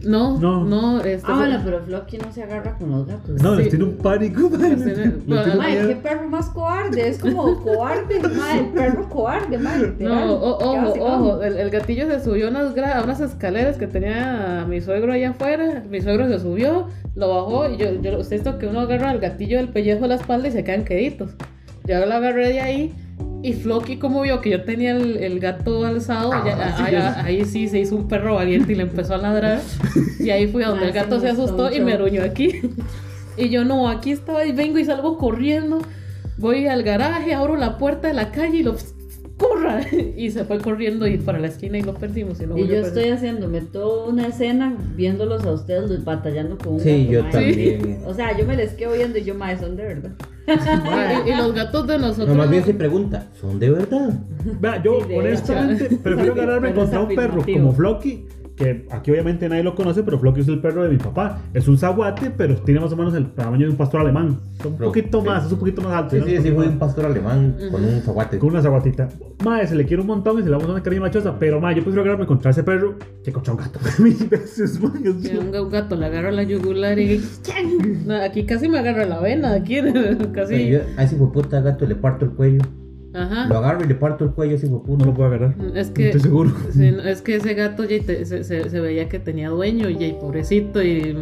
[0.04, 0.65] No, No.
[0.65, 3.39] no, este Ah, bueno, pero Flocky no se agarra con los gatos.
[3.41, 3.62] No, Sí.
[3.62, 4.50] les tiene un pánico.
[4.50, 4.62] man.
[4.62, 5.88] Les tiene- tiene miedo.
[5.89, 8.15] qué perro más cobarde, es como cobarde,
[8.60, 10.00] el perro cobarde, literal.
[10.00, 13.86] No, o- ojo, ojo, el, el gatillo se subió a unas, a unas escaleras que
[13.86, 18.38] tenía mi suegro allá afuera, mi suegro se subió, lo bajó y yo, yo usted
[18.38, 21.31] esto que uno agarra el gatillo del pellejo de la espalda y se quedan queditos.
[21.87, 22.93] Yo lo agarré de ahí
[23.43, 26.91] y Flocky como vio que yo tenía el, el gato alzado, ya- Ah, sí, ahí,
[26.91, 29.61] ya ahí sí se hizo un perro valiente y le empezó a ladrar
[30.19, 32.23] y ahí fui a donde el Ah, gato sí, se gustó asustó y me aruñó
[32.23, 32.61] aquí.
[33.37, 35.79] Y yo no, aquí estaba y vengo y salgo corriendo.
[36.37, 38.75] Voy al garaje, abro la puerta de la calle y lo
[39.37, 39.81] corra.
[40.17, 42.39] Y se fue corriendo y para la esquina y lo perdimos.
[42.41, 46.79] Y, lo Y yo estoy haciéndome toda una escena viéndolos a ustedes batallando con un
[46.81, 47.99] Sí, gato, yo también.
[48.05, 50.11] O sea, yo me les quedo viendo y yo, mae, son de verdad.
[50.47, 52.30] Y, y los gatos de nosotros.
[52.30, 54.10] No, más bien se pregunta, ¿son de verdad?
[54.60, 58.25] Vea, yo Sí, honestamente prefiero agarrarme Pero es contra un perro como Flocky,
[58.62, 61.39] que aquí obviamente nadie lo conoce, pero Flocky es el perro de mi papá.
[61.54, 64.39] Es un zaguate, pero tiene más o menos el tamaño de un pastor alemán.
[64.60, 65.28] Es un Pero- poquito sí.
[65.28, 66.12] más, es un poquito más alto.
[66.15, 66.26] Sí, ¿no?
[66.28, 68.38] sí, sí, fue un pastor alemán con un zaguate.
[68.38, 69.10] Con una zaguatita.
[69.43, 71.60] Madre, se le quiere un montón y se le vamos a una cariño machosa, pero
[71.60, 73.80] madre, yo prefiero agarrarme contra ese perro que contra un gato.
[74.00, 77.21] Mil veces, madre, un, un gato le agarra la yugular y.
[78.24, 79.54] aquí casi me agarra la vena.
[79.54, 79.78] Aquí
[80.34, 80.54] casi.
[80.56, 82.62] Pero yo a ese hijueputa gato le parto el cuello.
[83.13, 83.43] Lo Ajá.
[83.58, 85.56] agarro y le parto el cuello a ese No lo puedo agarrar.
[85.76, 86.06] Es No que.
[86.08, 86.52] estoy seguro.
[86.71, 89.89] Sí, no, es que ese gato ya te- se, se- se veía que tenía dueño
[89.89, 91.15] y, y pobrecito y,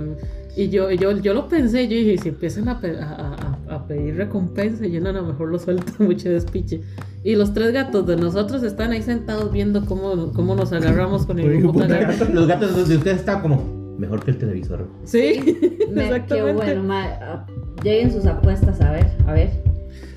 [0.56, 3.88] y yo, yo, yo lo pensé, yo dije, si empiezan a, pe- a- a- a
[3.88, 6.82] pedir recompensa, yo no, a lo mejor lo suelto mucho despiche.
[7.23, 11.39] Y los tres gatos de nosotros están ahí sentados viendo cómo, cómo nos agarramos con
[11.39, 12.25] el gato.
[12.34, 14.88] Los gatos de ustedes están como mejor que el televisor.
[15.06, 15.39] Sí,
[15.91, 16.54] Me- Qué exactamente.
[16.54, 17.10] bueno, mae.
[17.21, 17.45] ah,
[17.84, 19.49] Lleguen sus apuestas, a ver, a ver.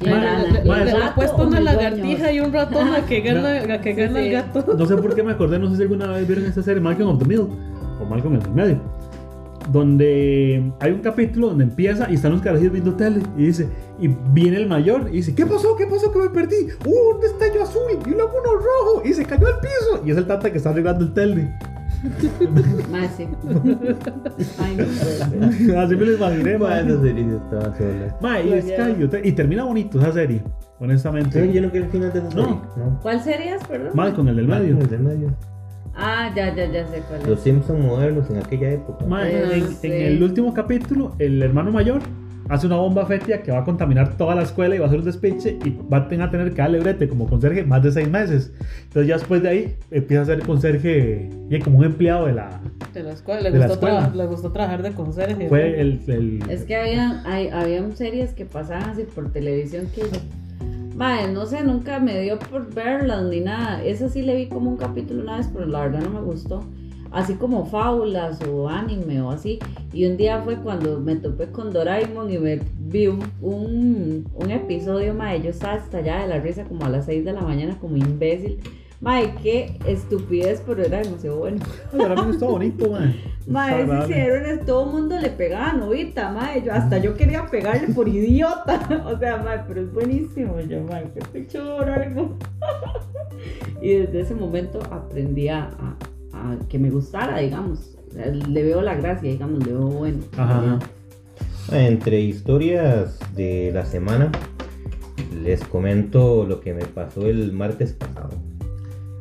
[0.03, 0.43] ¿Quién Mae, gana?
[0.43, 2.53] Le, le- ¿El Mae, le- le gato he puesto o una mis lagartija y un
[2.53, 4.27] ratón a que gana, a que gana sí.
[4.27, 4.75] el gato.
[4.77, 7.09] No sé por qué me acordé, no sé si alguna vez vieron esta serie Malcolm
[7.11, 7.47] of the Middle
[8.01, 8.81] o Malcolm en el medio,
[9.71, 13.69] donde hay un capítulo donde empieza y están los carajillos viendo tele y dice,
[14.01, 15.77] y viene el mayor y dice, ¿qué pasó?
[15.77, 16.57] ¿Qué pasó que me perdí?
[16.85, 19.03] ¡Uh, un destello azul y luego uno rojo!
[19.05, 21.53] Y se cayó al piso y es el tata que está arreglando el tele.
[22.91, 23.29] Mae, sí.
[24.59, 24.85] Ay, no.
[25.81, 28.17] Así me lo imaginé, Ma, esa serie sí estaba sola.
[28.21, 30.45] Mae, y es que y termina bonito esa serie, Sí,
[30.81, 31.53] honestamente.
[31.53, 32.43] yo no quiero el final de esa No.
[32.45, 32.57] serie.
[32.77, 32.99] No.
[33.03, 33.91] ¿Cuál serías, perdón?
[33.95, 34.79] Malcolm, el del medio.
[34.79, 35.29] El del medio.
[35.95, 37.45] Ah, ya, ya, ya sé cuál Los es.
[37.45, 39.05] Simpsons modernos en aquella época.
[39.11, 39.87] Ah, en, sí.
[39.89, 42.01] en el último capítulo, el hermano mayor
[42.53, 44.99] hace una bomba fétida que va a contaminar toda la escuela y va a hacer
[45.01, 47.91] un despiche y va a tener, a tener que darle brete como conserje más de
[47.93, 48.53] seis meses.
[48.85, 52.61] Entonces ya después de ahí empieza a ser conserje y como un empleado de la...
[52.93, 54.13] De la escuela, le De la gustó, escuela.
[54.13, 55.49] tra- le gustó trabajar de conserje.
[55.49, 56.01] Fue el...
[56.09, 60.03] el- Es que había, hay, había series que pasaban así por televisión que
[60.95, 63.83] Madre, no sé, nunca me dio por verlas ni nada.
[63.83, 66.63] Esa sí le vi como un capítulo una vez, pero la verdad no me gustó.
[67.13, 69.59] Así como fábulas o anime o así.
[69.93, 74.51] Y un día fue cuando me topé con Doraemon y me vi un, un, un
[74.51, 75.43] episodio, madre.
[75.43, 78.59] Yo estaba estallada de la risa como a las 6 de la mañana como imbécil.
[79.01, 81.59] Madre, qué estupidez, pero era demasiado bueno.
[81.93, 83.15] Me gustó bonito, mae.
[83.49, 86.63] Mae, Está era- todo el mundo le pegaba Novita, mae.
[86.63, 89.03] Yo, hasta yo quería pegarle por idiota.
[89.13, 90.61] O sea, mae, pero es buenísimo.
[90.61, 92.37] Yo, mae, qué pechor algo.
[93.83, 95.97] y desde ese momento aprendí a, a-
[96.43, 97.97] a que me gustara, digamos.
[98.15, 100.19] Le veo la gracia, digamos, le veo bueno.
[100.37, 100.79] Ajá.
[101.71, 104.31] Entre historias de la semana,
[105.43, 108.31] les comento lo que me pasó el martes pasado.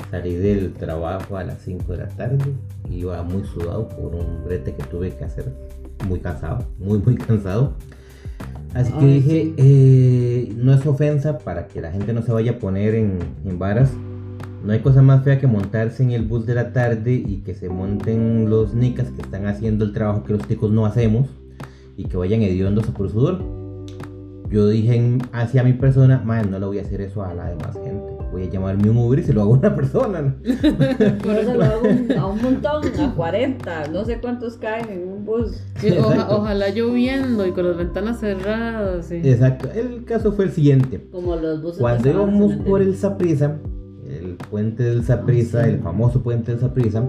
[0.09, 2.43] Salí del trabajo a las 5 de la tarde,
[2.89, 5.53] iba muy sudado por un brete que tuve que hacer,
[6.05, 7.75] muy cansado, muy muy cansado.
[8.73, 9.53] Así que Ay, dije, sí.
[9.57, 13.57] eh, no es ofensa para que la gente no se vaya a poner en, en
[13.59, 13.91] varas.
[14.63, 17.55] No hay cosa más fea que montarse en el bus de la tarde y que
[17.55, 21.27] se monten los nicas que están haciendo el trabajo que los chicos no hacemos
[21.97, 23.39] y que vayan hediondos por sudor.
[24.49, 27.47] Yo dije en- hacia mi persona, man, no le voy a hacer eso a la
[27.49, 28.11] demás gente.
[28.33, 30.21] Voy a llamarme un Uber y se lo hago a una persona.
[30.21, 30.35] ¿no?".
[31.23, 33.87] Por eso lo hago un- a un montón, a 40.
[33.87, 35.63] No sé cuántos caen en un bus.
[35.99, 39.05] Oja- ojalá lloviendo y con las ventanas cerradas.
[39.07, 39.21] sí.
[39.23, 39.69] Exacto.
[39.73, 41.07] El caso fue el siguiente.
[41.11, 41.79] Como los buses.
[41.79, 43.59] Cuando íbamos por el cementerio.
[44.49, 45.69] Puente del Saprisa, Ah, sí.
[45.71, 47.03] el famoso puente del Saprisa,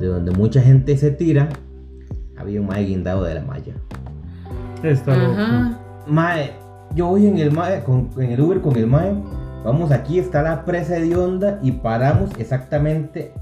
[0.00, 1.48] de donde mucha gente se tira,
[2.36, 3.74] había un mae guindado de la malla.
[4.82, 5.76] Está loco.
[6.08, 6.52] Mae,
[6.96, 9.14] yo voy en el mae, con- en el Uber con el mae.
[9.64, 13.32] Vamos aquí, está la presa de onda y paramos exactamente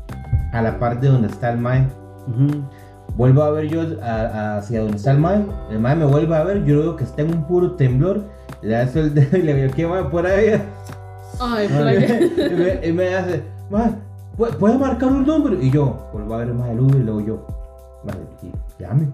[0.52, 1.86] a la parte donde está el mae.
[3.16, 5.42] Vuelvo a ver yo a- a- hacia donde está el mae.
[5.70, 6.64] El mae me vuelve a ver.
[6.64, 8.22] Yo veo que está en un puro temblor.
[8.62, 10.60] Le hace el dedo y le digo, ¿qué mae por ahí?
[11.40, 11.66] Ay,
[12.36, 13.92] y, me, y me hace, mae,
[14.36, 15.60] ¿pu- ¿puede marcar un número?
[15.60, 17.46] Y yo, vuelvo a ver el mae del Uber y luego yo,
[18.40, 19.08] sí, llame.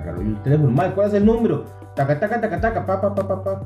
[0.00, 1.64] Agarro yo el teléfono, mae, ¿cuál es el número?
[1.94, 3.60] Taca, taca, taca, taca, pa, pa, pa, pa, pa.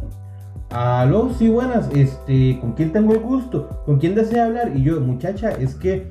[1.01, 3.83] Aló, sí, buenas, este, ¿con quién tengo el gusto?
[3.85, 4.73] ¿Con quién desea hablar?
[4.75, 6.09] Y yo, muchacha, es que,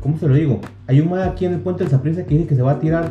[0.00, 0.60] ¿cómo se lo digo?
[0.86, 2.78] Hay un mae aquí en el puente del Saprissa que dice que se va a
[2.80, 3.10] tirar.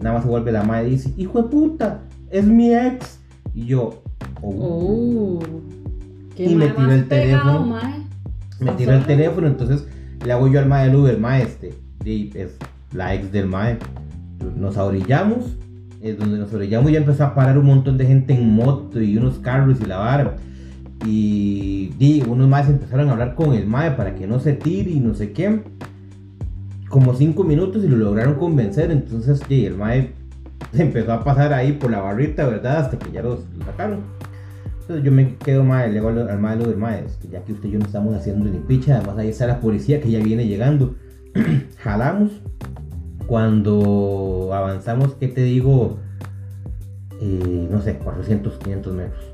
[0.00, 3.18] Nada más se vuelve la mae y dice, hijo de puta, es mi ex.
[3.54, 4.02] Y yo,
[4.40, 4.50] oh.
[4.50, 5.38] Oh.
[6.36, 7.66] ¿Qué y me tiró el pegado, teléfono.
[7.66, 8.02] mae?
[8.60, 9.86] me tiró el teléfono, entonces
[10.24, 12.56] le hago yo al mae del Uber, mae este, y es
[12.94, 13.78] la ex del mae.
[14.56, 15.56] Nos ahorillamos,
[16.00, 19.16] es donde nos orillamos ya empezó a parar un montón de gente en moto y
[19.16, 20.36] unos carros y la vara.
[21.04, 24.90] Y di, unos más empezaron a hablar con el mae para que no se tire
[24.90, 25.62] y no sé qué.
[26.88, 28.90] Como cinco minutos y lo lograron convencer.
[28.90, 30.12] Entonces di, el mae
[30.72, 32.78] se empezó a pasar ahí por la barrita, ¿verdad?
[32.78, 34.00] Hasta que ya los lo sacaron.
[34.98, 37.68] Yo me quedo mae, le digo al, al mae, del mae, este, ya que usted
[37.68, 40.46] y yo no estamos haciendo ni picha, además ahí está la policía que ya viene
[40.46, 40.94] llegando.
[41.78, 42.30] Jalamos.
[43.26, 45.98] Cuando avanzamos, ¿qué te digo?
[47.20, 49.24] Eh, no sé, 400, 500 metros.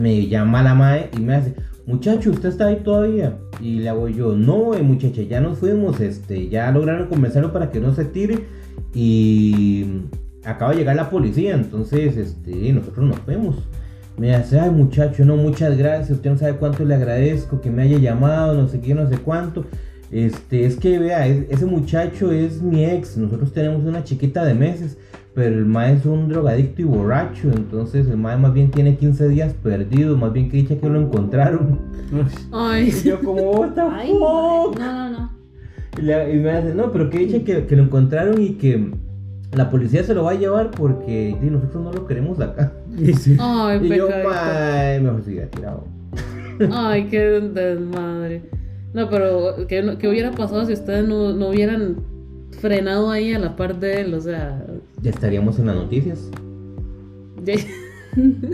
[0.00, 1.54] Me llama la mae y me hace,
[1.86, 3.36] muchacho, ¿usted está ahí todavía?
[3.60, 7.70] Y le hago yo, no, eh, muchacha, ya nos fuimos, este, ya lograron convencerlo para
[7.70, 8.44] que no se tire
[8.94, 10.02] y
[10.44, 13.56] acaba de llegar la policía, entonces, este, nosotros nos fuimos.
[14.16, 17.82] Me dice, ay muchacho, no, muchas gracias, usted no sabe cuánto le agradezco que me
[17.82, 19.64] haya llamado, no sé qué, no sé cuánto.
[20.12, 24.54] Este, es que vea, es- ese muchacho es mi ex, nosotros tenemos una chiquita de
[24.54, 24.96] meses,
[25.34, 29.26] pero el mae es un drogadicto y borracho, entonces el mae más bien tiene 15
[29.28, 31.80] días perdido, más bien que dicha que lo encontraron.
[32.52, 34.78] Ay, Y yo como, what the Ay, fuck?
[34.78, 35.30] no, no, no.
[35.98, 38.92] Y, le- y me hace, no, pero que dicha que, que lo encontraron y que
[39.52, 42.72] la policía se lo va a llevar porque nosotros no lo queremos acá.
[42.98, 43.36] Y sí.
[43.40, 45.84] ay, Y yo, mae, mejor se hubiera tirado.
[46.72, 48.42] Ay, qué desmadre.
[48.92, 51.96] No, pero ¿qué, qué hubiera pasado si ustedes no, no hubieran
[52.60, 54.14] frenado ahí a la par de él?
[54.14, 54.64] O sea,
[55.02, 56.30] Ya estaríamos en las noticias.
[57.44, 57.54] ya-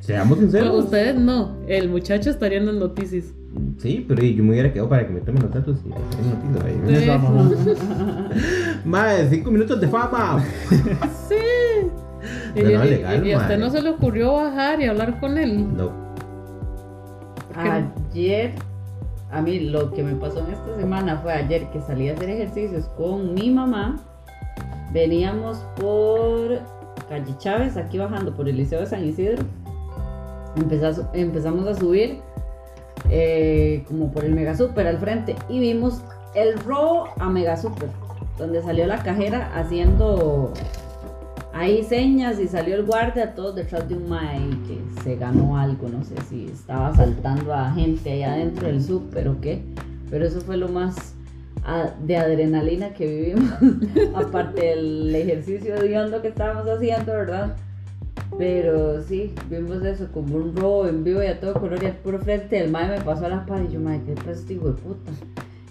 [0.00, 0.84] Seamos sinceros.
[0.84, 3.24] ustedes no, el muchacho estaría en las noticias.
[3.78, 7.22] Sí, pero yo me hubiera quedado para que me tomen los datos y hacer noticias
[7.22, 7.52] vamos.
[8.84, 10.42] Mae, cinco minutos de fama.
[11.28, 11.34] Sí.
[12.54, 15.20] Y, No, no, y- legal, y a usted no se le ocurrió bajar y hablar
[15.20, 15.76] con él.
[15.76, 15.90] No.
[17.56, 18.52] Ayer,
[19.30, 22.30] a mí lo que me pasó en esta semana fue ayer que salí a hacer
[22.30, 24.00] ejercicios con mi mamá.
[24.92, 26.60] Veníamos por
[27.08, 29.42] calle Chávez, aquí bajando por el Liceo de San Isidro.
[31.12, 32.20] Empezamos a subir
[33.10, 36.02] eh, como por el Mega Super al frente y vimos
[36.34, 37.88] el robo a Mega Super,
[38.38, 40.52] donde salió la cajera haciendo
[41.58, 45.88] ahí señas y salió el guardia todos detrás de un mae que se ganó algo,
[45.88, 49.62] no sé si estaba asaltando a gente ahí adentro del súper o qué,
[50.08, 51.14] pero eso fue lo más
[51.64, 53.52] ah, de adrenalina que vivimos,
[54.14, 57.56] aparte del ejercicio de hondo que estábamos haciendo, ¿verdad?
[58.36, 61.96] Pero sí, vimos eso como un robo en vivo y a todo color y al
[61.96, 62.62] puro frente.
[62.62, 64.12] El mae me pasó a la par y yo, mae, ¿qué
[64.52, 65.12] hijo de puta?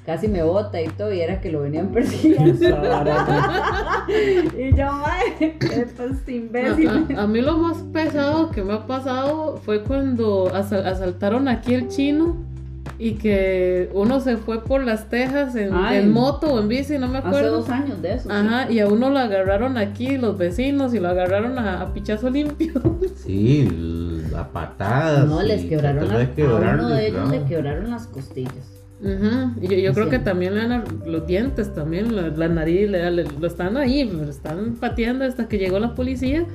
[0.08, 2.66] Casi me bota y todo, y era que lo venían persiguiendo.
[4.58, 6.88] y yo, mae, ¿qué pasa este imbécil?
[6.88, 11.50] A, a- a mí lo más pesado que me ha pasado fue cuando asal- asaltaron
[11.50, 12.38] aquí el chino
[13.00, 15.74] y que uno se fue por las tejas en,
[16.12, 17.58] moto o en bici, no me Hace acuerdo.
[17.58, 18.30] dos años de eso.
[18.30, 18.36] sí.
[18.36, 22.30] Ajá, y a uno lo agarraron aquí los vecinos y lo agarraron a, a pichazo
[22.30, 22.72] limpio.
[23.28, 23.68] Sí,
[24.38, 25.28] a patadas.
[25.28, 28.54] No, les quebraron trató la- de quebrarles, a uno de ellos le quebraron las costillas.
[29.00, 32.90] Ujú, Y yo, yo creo que también le dan los dientes, también la, la nariz,
[32.90, 36.46] le- le- lo están ahí, lo están pateando hasta que llegó la policía.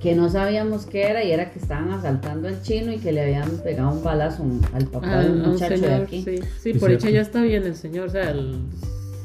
[0.00, 3.22] Que no sabíamos qué era y era que estaban asaltando al chino y que le
[3.22, 6.22] habían pegado un balazo al papá a- de a un un muchacho de señor, aquí.
[6.24, 7.06] sí, sí, Sí, por cierto.
[7.06, 8.56] dicha ya está bien el señor, o sea, el-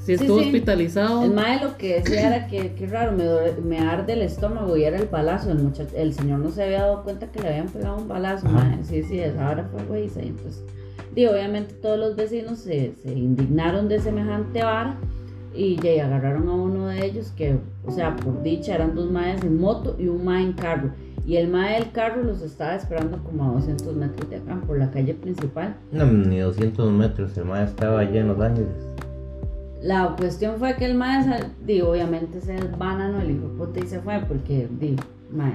[0.06, 0.46] si Sí, estuvo sí.
[0.46, 1.24] hospitalizado.
[1.24, 3.26] El mae lo que decía era que, qué raro, me,
[3.68, 5.52] me arde el estómago y era el balazo.
[5.52, 8.48] El, muchacho, el señor no se había dado cuenta que le habían pegado un balazo.
[8.48, 8.64] Ajá.
[8.64, 8.84] mae.
[8.84, 10.10] Sí, sí, esa hora fue güey.
[11.20, 14.96] Y obviamente todos los vecinos se, se indignaron de semejante vara
[15.54, 19.44] y ya agarraron a uno de ellos que, o sea, por dicha eran dos maes
[19.44, 20.92] en moto y un mae en carro.
[21.26, 24.80] Y el mae del carro los estaba esperando como a 200 metros de acá, por
[24.80, 25.76] la calle principal.
[25.92, 28.72] No, ni 200 metros, el mae estaba allá en Los Ángeles.
[29.82, 31.26] La cuestión fue que el mae,
[31.66, 35.04] digo, obviamente se desbananó el hijo puta y se fue porque, digo,
[35.34, 35.52] mae.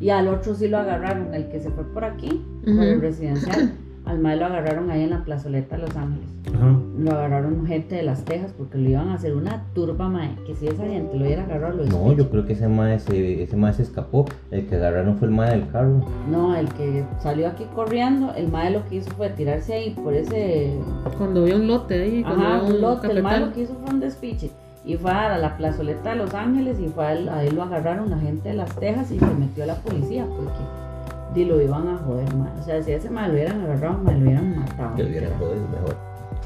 [0.00, 3.74] Y al otro sí lo agarraron, el que se fue por aquí, por el residencial.
[4.08, 6.28] Al mae lo agarraron ahí en la plazoleta de Los Ángeles.
[6.54, 6.78] Ajá.
[6.98, 10.34] Lo agarraron gente de las Tejas porque lo iban a hacer una turba, mae.
[10.46, 13.42] Que si esa gente lo hubiera agarrado, lo No, yo creo que ese mae se,
[13.42, 14.24] ese mae se escapó.
[14.50, 16.00] El que agarraron fue el mae del carro.
[16.30, 20.14] No, el que salió aquí corriendo, el mae lo que hizo fue tirarse ahí por
[20.14, 20.72] ese
[21.18, 23.12] Cuando vio un lote ahí, Ajá, un lote.
[23.12, 24.50] El mae lo que hizo fue un despiche.
[24.86, 27.62] Y fue a la plazoleta de Los Ángeles y fue a él, a él lo
[27.62, 30.87] agarraron la gente de las Tejas y se metió a la policía porque
[31.34, 32.50] di, lo iban a joder, mae.
[32.58, 34.94] O sea, si a ese mae lo hubieran agarrado, mae, lo hubieran matado.
[34.96, 35.38] Que hubiera literal.
[35.38, 35.96] jodido mejor.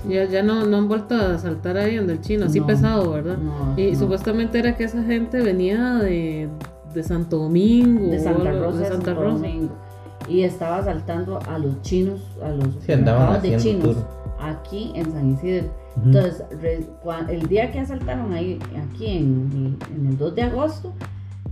[0.09, 3.13] Ya, ya no, no han vuelto a saltar ahí donde el chino, así No, pesado,
[3.13, 3.37] ¿verdad?
[3.39, 3.99] no, y no.
[3.99, 6.49] supuestamente era que esa gente venía de,
[6.93, 8.09] de Santo Domingo.
[8.11, 9.35] De Santa Rosa, de Santa Rosa.
[9.35, 9.73] Domingo.
[10.29, 13.97] Y estaba asaltando a los chinos, a los Sí, de chinos tour.
[14.41, 15.67] aquí en San Isidro.
[16.05, 20.93] Entonces, re- cua- el día que asaltaron ahí, aquí en, en el 2 de agosto,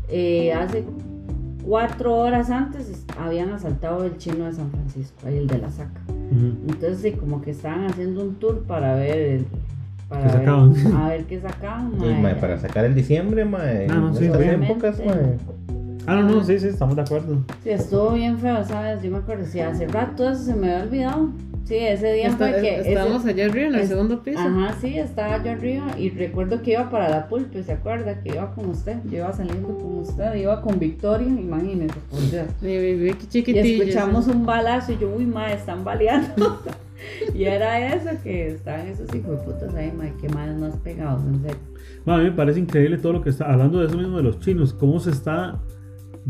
[0.08, 0.84] eh, hace
[1.70, 5.70] cuatro horas antes es- habían asaltado el chino de San Francisco, ahí el de la
[5.70, 6.00] saca.
[6.08, 9.46] Entonces, sí, como que estaban haciendo un tour para ver, el-
[10.08, 10.96] para ¿Qué ver- sacaban?
[10.96, 11.92] a ver qué sacaban.
[12.22, 12.34] Mae.
[12.34, 13.86] para sacar el diciembre, mae.
[13.88, 14.72] Ah, no, en sí, estas obviamente.
[14.72, 15.36] épocas, mae.
[16.10, 17.44] Ah, no, no, sí, sí, estamos de acuerdo.
[17.62, 19.02] Sí, estuvo bien feo, ¿sabes?
[19.02, 21.30] Yo me acuerdo, sí, hace rato eso se me había olvidado.
[21.64, 22.80] Sí, ese día Está- fue que...
[22.80, 24.40] ese- estábamos allá arriba en el es- segundo piso.
[24.40, 28.20] Ajá, sí, estaba yo arriba y recuerdo que iba para la pulpe, ¿se acuerda?
[28.22, 32.46] Que iba con usted, yo iba saliendo con usted, iba con Victoria, imagínese, por Dios.
[32.60, 33.14] Y, y-
[33.52, 36.60] y- escuchamos un balazo y yo, uy, ma, están baleando.
[37.34, 41.22] y era eso, que estaban esos hijos de putas ahí, ma, qué mal nos pegados,
[41.24, 41.58] en serio.
[42.04, 44.24] Bueno, a mí me parece increíble todo lo que está hablando de eso mismo de
[44.24, 45.60] los chinos, cómo se está.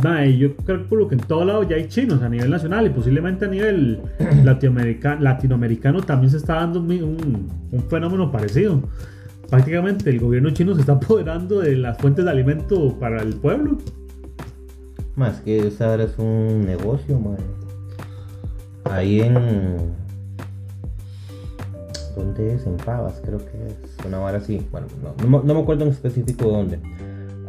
[0.03, 3.45] Mae, yo calculo que en todo lado ya hay chinos a nivel nacional y posiblemente
[3.45, 4.01] a nivel
[4.45, 8.83] latinoamericano, latinoamericano también se está dando un, un- un fenómeno parecido.
[9.51, 13.79] Prácticamente el gobierno chino se está apoderando de las fuentes de alimento para el pueblo.
[15.17, 17.37] Más que esa ahora es un negocio, mae.
[18.85, 19.35] Ahí en.
[22.17, 22.67] ¿Dónde es?
[22.67, 24.07] En Pavas, creo que es.
[24.07, 24.65] Una hora así.
[24.71, 26.79] Bueno, no, no, me- no me acuerdo en específico dónde.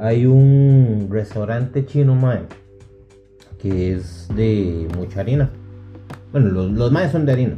[0.01, 2.39] Hay un restaurante chino, mae.
[3.59, 5.51] Que es de mucha harina.
[6.31, 7.57] Bueno, los, los maes son de harina.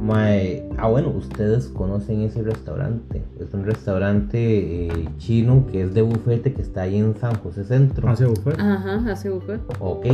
[0.00, 3.22] Mae, ah, bueno, ustedes conocen ese restaurante.
[3.38, 7.62] Es un restaurante eh, chino que es de bufete que está ahí en San José
[7.62, 8.08] Centro.
[8.08, 8.58] Hace buffet.
[8.58, 9.60] Ajá, así fue.
[9.78, 10.06] Ok.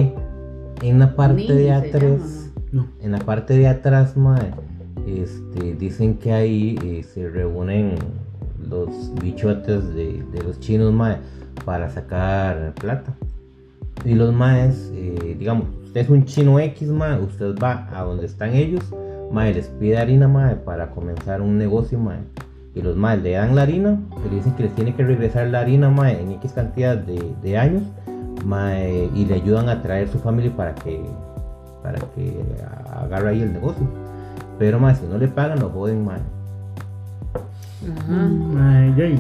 [0.83, 2.03] En la parte de atrás.
[2.03, 2.89] llama, No.
[3.01, 4.53] En la parte de atrás, mae,
[5.07, 7.95] este, dicen que ahí eh, se reúnen
[8.69, 11.17] los bichotes de, de los chinos mae,
[11.69, 13.13] para sacar plata.
[14.03, 18.25] Y los maes, eh, digamos, usted es un chino X, mae, usted va a donde
[18.25, 18.83] están ellos,
[19.31, 21.99] mae, les pide harina mae, para comenzar un negocio.
[21.99, 22.21] Mae.
[22.75, 25.61] Y los maes le dan la harina, le dicen que les tiene que regresar la
[25.61, 27.83] harina mae, en X cantidad de, de años
[28.47, 31.05] mae, y le ayudan a traer su familia para que,
[31.83, 32.47] para que
[32.95, 33.87] agarre ahí el negocio.
[34.59, 36.03] Pero mae, si no le pagan, lo joden.
[36.03, 36.21] Mae.
[37.95, 38.31] Ajá.
[38.59, 39.19] Ay, yay.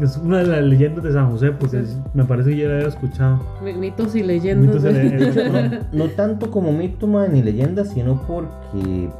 [0.00, 1.96] Es una de las leyendas de San José, porque Sí.
[2.14, 3.40] me parece que ya la había escuchado.
[3.62, 4.74] Mi- Mitos y leyendas.
[4.76, 5.86] Mitos y leyendas.
[5.92, 9.10] no, no tanto como mito mae, ni leyenda, sino porque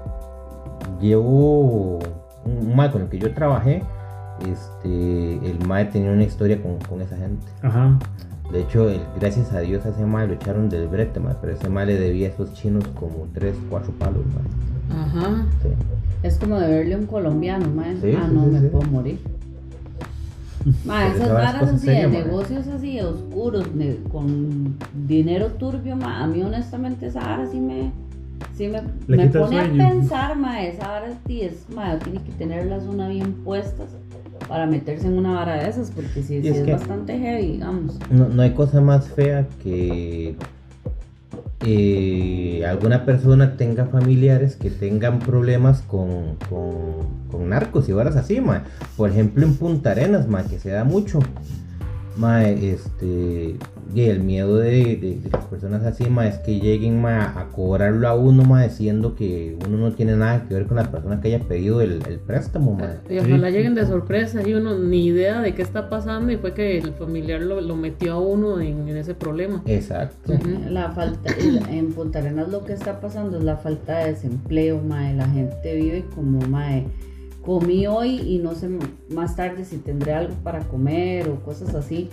[1.01, 1.99] llevo
[2.45, 3.83] un mae con el que yo trabajé.
[4.51, 7.47] Este, el mae tenía una historia con, con esa gente.
[7.62, 7.99] Ajá.
[8.51, 11.53] De hecho, el- gracias a Dios a ese mae lo echaron del brete, mae, pero
[11.55, 14.23] ese mae le debía a esos chinos como 3, 4 palos.
[14.27, 15.01] mae.
[15.03, 15.47] Ajá.
[15.62, 15.68] Sí.
[16.23, 17.97] Es como de verle a un colombiano, mae.
[18.01, 18.66] Sí, ah, sí, no, sí, me sí.
[18.68, 19.20] puedo morir.
[21.14, 22.22] Esas varas así de mae.
[22.24, 23.66] negocios así oscuros,
[24.10, 27.92] con dinero turbio, a mí honestamente esa vara sí me,
[28.54, 31.66] sí me, me pone a pensar, mae, esa vara sí es,
[32.04, 33.90] tiene que tener la zona bien puestas
[34.48, 37.98] para meterse en una vara de esas, porque sí, es es, que- bastante heavy, digamos.
[38.10, 40.36] No, no hay cosa más fea que
[41.64, 48.40] eh, alguna persona tenga familiares que tengan problemas con, con, con narcos y varas así,
[48.40, 48.64] ma.
[48.96, 51.20] Por ejemplo, en Punta Arenas, ma, que se da mucho.
[52.16, 53.56] Ma, este,
[53.95, 57.49] y el miedo de, de- de las personas así, ma, es que lleguen ma, a
[57.49, 61.20] cobrarlo a uno, ma, diciendo que uno no tiene nada que ver con la persona
[61.20, 62.95] que haya pedido el, el préstamo, ma.
[63.11, 63.55] Y ojalá Sí.
[63.55, 66.93] lleguen de sorpresa y uno ni idea de qué está pasando y fue que el
[66.95, 69.62] familiar lo, lo metió a uno en, en ese problema.
[69.66, 70.33] Exacto.
[70.70, 71.33] La falta,
[71.70, 75.14] en Punta Arenas lo que está pasando es la falta de desempleo, mae.
[75.14, 76.87] La gente vive como, mae,
[77.45, 78.68] comí hoy y no sé
[79.12, 82.09] más tarde si tendré algo para comer o cosas así.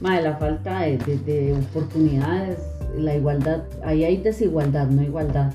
[0.00, 2.58] Mae, la falta de, de- de oportunidades,
[2.96, 5.52] la igualdad, ahí hay desigualdad, no igualdad.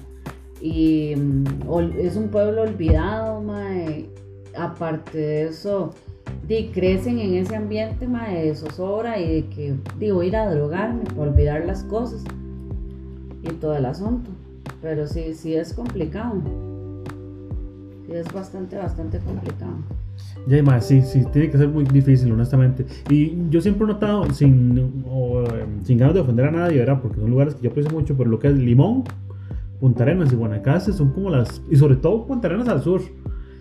[0.61, 1.43] Y mm,
[1.99, 4.09] es un pueblo olvidado, mae.
[4.57, 5.91] Aparte de eso,
[6.47, 11.03] di, crecen en ese ambiente, mae, de zozobra y de que, digo, ir a drogarme
[11.03, 12.23] para olvidar las cosas
[13.43, 14.31] y todo el asunto.
[14.81, 16.41] Pero sí, sí es complicado.
[18.09, 19.73] Es bastante, bastante complicado.
[20.47, 22.85] Ya, ma, sí, sí, tiene que ser muy difícil, honestamente.
[23.09, 27.01] Y yo siempre he notado, sin, o, eh, sin ganas de ofender a nadie, ¿verdad?
[27.01, 29.03] Porque son lugares que yo aprecio mucho, pero lo que es Limón,
[29.79, 33.01] Punta Arenas y Guanacaste son como las, y sobre todo Punta Arenas al sur,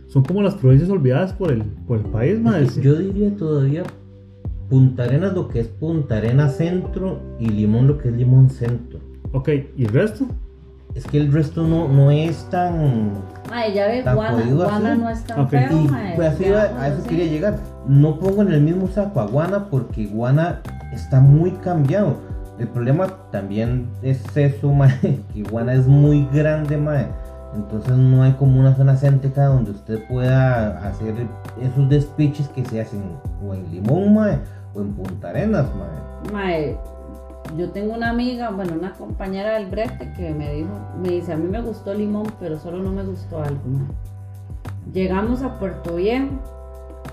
[0.06, 2.38] son como las provincias olvidadas por el, por el país,
[2.74, 3.82] que Yo diría todavía
[4.70, 9.00] Punta Arenas lo que es Punta Arenas Centro y Limón lo que es Limón Centro.
[9.32, 10.26] Ok, ¿y el resto?
[10.96, 13.12] Es que el resto no, no es tan...
[13.50, 15.50] Mae, ya ve, Tan Guana, Guana no es tan Ok.
[15.50, 17.08] feo, Y mae, pues así iba- veamos a eso así.
[17.10, 17.56] quería llegar.
[17.86, 20.62] No pongo en el mismo saco a Guana porque Guana
[20.94, 22.16] está muy cambiado.
[22.58, 27.06] El problema también es eso, mae, que Guana es muy grande, mae.
[27.54, 31.14] Entonces no hay como una zona céntrica donde usted pueda hacer
[31.62, 33.02] esos despiches que se hacen
[33.46, 34.38] o en Limón, mae,
[34.74, 36.32] o en Punta Arenas, mae.
[36.32, 36.78] Mae,
[37.56, 40.70] yo tengo una amiga, bueno, una compañera del brete que me dijo,
[41.00, 43.86] me dice, a mí me gustó Limón, pero solo no me gustó algo, mae.
[44.92, 46.28] Llegamos a Puerto Viejo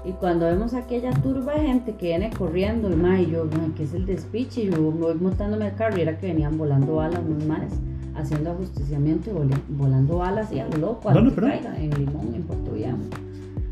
[0.06, 3.84] y cuando vemos aquella turba de gente que viene corriendo, y mae, yo, mae, ¿qué
[3.84, 4.64] es el despiche?
[4.64, 7.74] Y yo voy montándome el carro y era que venían volando balas unos maes,
[8.16, 11.92] haciendo ajusticiamiento y volando balas y a lo loco, a ¿Dónde, lo que caiga, en
[11.92, 12.98] Limón, en Puerto Viejo.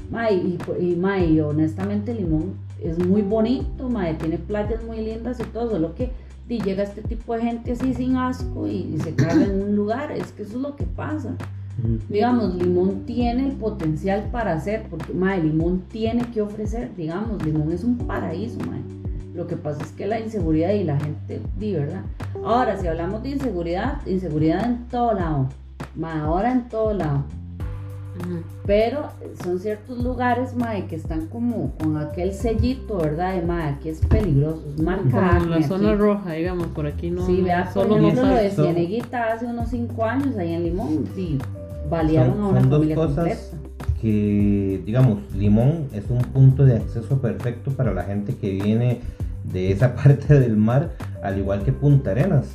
[0.09, 5.43] Mae, y, y, y honestamente Limón es muy bonito, mae, tiene playas muy lindas y
[5.43, 6.11] todo, solo que
[6.51, 9.75] di, llega este tipo de gente así sin asco y, y se caga en un
[9.75, 11.35] lugar, es que eso es lo que pasa.
[12.09, 17.71] Digamos, Limón tiene el potencial para hacer, porque mae, Limón tiene que ofrecer, digamos, Limón
[17.71, 18.81] es un paraíso, mae.
[19.33, 22.03] Lo que pasa es que la inseguridad y la gente, di, ¿verdad?
[22.43, 25.47] Ahora, si hablamos de inseguridad, inseguridad en todo lado,
[25.95, 27.23] mae, ahora en todo lado.
[28.65, 29.05] Pero
[29.43, 33.35] son ciertos lugares, mae, que están como con aquel sellito, ¿verdad?
[33.35, 35.97] De mae, aquí es peligroso, es marca Como en la zona aquí.
[35.97, 37.25] roja, digamos, por aquí no.
[37.25, 41.05] Sí, vea, por solo ejemplo, lo de Cieneguita hace unos 5 años ahí en Limón,
[41.15, 41.37] sí,
[41.89, 43.57] balearon Son- a una son dos familia cosas completa.
[44.01, 48.99] que, digamos, Limón es un punto de acceso perfecto para la gente que viene
[49.45, 50.91] de esa parte del mar,
[51.23, 52.47] al igual que Punta Arenas.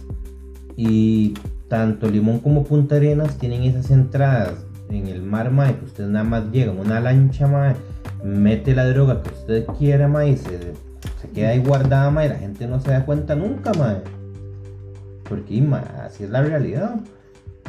[0.77, 1.35] Y
[1.69, 6.25] tanto Limón como Punta Arenas tienen esas entradas en el mar, mae, que usted nada
[6.25, 7.75] más llega en una lancha, mae,
[8.25, 10.59] mete la droga que usted quiera, mae, y se,
[11.21, 13.99] se queda ahí guardada, mae, y la gente no se da cuenta nunca, mae.
[15.29, 17.01] Porque, mae, así es la realidad.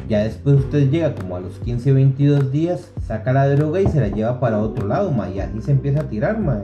[0.08, 3.88] Ya después usted llega como a los 15 o 22 días, saca la droga y
[3.88, 6.62] se la lleva para otro lado, ma, y así se empieza a tirar, ma.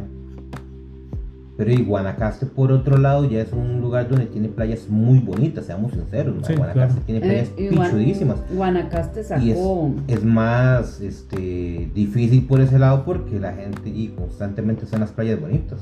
[1.56, 5.66] Pero y Guanacaste por otro lado ya es un lugar donde tiene playas muy bonitas,
[5.66, 6.44] seamos sinceros, ma.
[6.44, 7.02] Sí, Guanacaste claro.
[7.06, 8.38] tiene playas Eh, pichudísimas.
[8.52, 9.90] Guanacaste Y es, sacó.
[10.08, 15.40] es más este, difícil por ese lado porque la gente y constantemente en las playas
[15.40, 15.78] bonitas.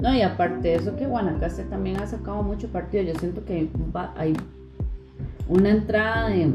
[0.00, 3.68] No, y aparte de eso que Guanacaste también ha sacado mucho partido, yo siento que
[3.94, 4.34] va- hay
[5.48, 6.52] una entrada de-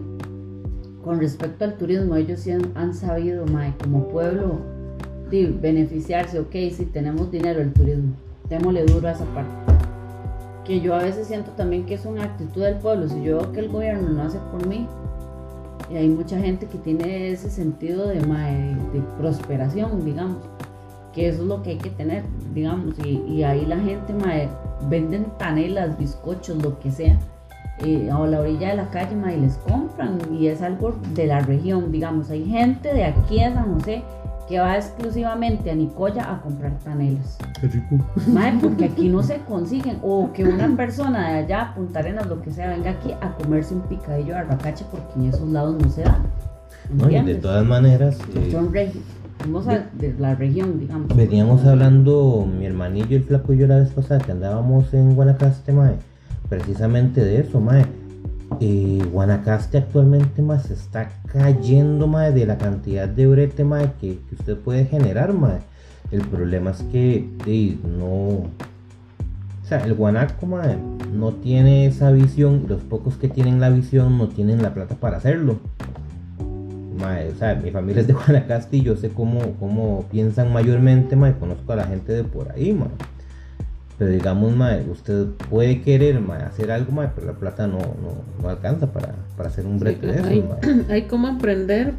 [1.03, 4.59] con respecto al turismo, ellos sí han, han sabido, mae, como pueblo,
[5.31, 8.13] de beneficiarse, ok, si tenemos dinero el turismo,
[8.51, 9.51] démosle duro a esa parte.
[10.65, 13.51] Que yo a veces siento también que es una actitud del pueblo, si yo veo
[13.51, 14.87] que el gobierno no hace por mí,
[15.89, 20.37] y hay mucha gente que tiene ese sentido de, de prosperación, digamos
[21.13, 22.23] que eso es lo que hay que tener,
[22.53, 24.13] digamos, y, y ahí la gente
[24.89, 27.19] venden panelas, bizcochos, lo que sea,
[27.79, 31.39] eh, a la orilla de la calle y les compran y es algo de la
[31.39, 34.03] región, digamos, hay gente de aquí de San José
[34.51, 37.95] que va exclusivamente a Nicoya a comprar panelas, Qué rico.
[38.27, 42.41] mae, porque aquí no se consiguen, o que una persona de allá, Punta Arenas, lo
[42.41, 45.89] que sea, venga aquí a comerse un picadillo de arracache porque en esos lados no
[45.89, 46.19] se da.
[46.93, 47.09] ¿no?
[47.09, 48.69] Y de todas maneras, eh, Son
[49.41, 51.15] somos a- de la región, digamos.
[51.15, 55.15] veníamos hablando mi hermanillo y el flaco y yo la vez pasada que andábamos en
[55.15, 55.93] Guanacaste, mae,
[56.49, 57.85] precisamente de eso, mae.
[58.59, 63.65] Eh, Guanacaste actualmente más se está cayendo mae, de la cantidad de brete
[63.99, 65.59] que, usted puede generar mae.
[66.11, 67.27] el problema es que
[67.97, 68.49] no o
[69.63, 70.47] sea el guanaco
[71.13, 75.17] no tiene esa visión los pocos que tienen la visión no tienen la plata para
[75.17, 75.59] hacerlo
[77.03, 81.33] o sea, mi familia es de Guanacaste y yo sé cómo, cómo piensan mayormente, mae,
[81.37, 82.89] conozco a la gente de por ahí, mae.
[84.01, 88.23] Pero digamos, mae, usted puede querer, mae, hacer algo, mae, pero la plata no, no,
[88.41, 90.85] no alcanza para, para hacer un brete de hay, mae.
[90.89, 91.93] hay cómo emprender,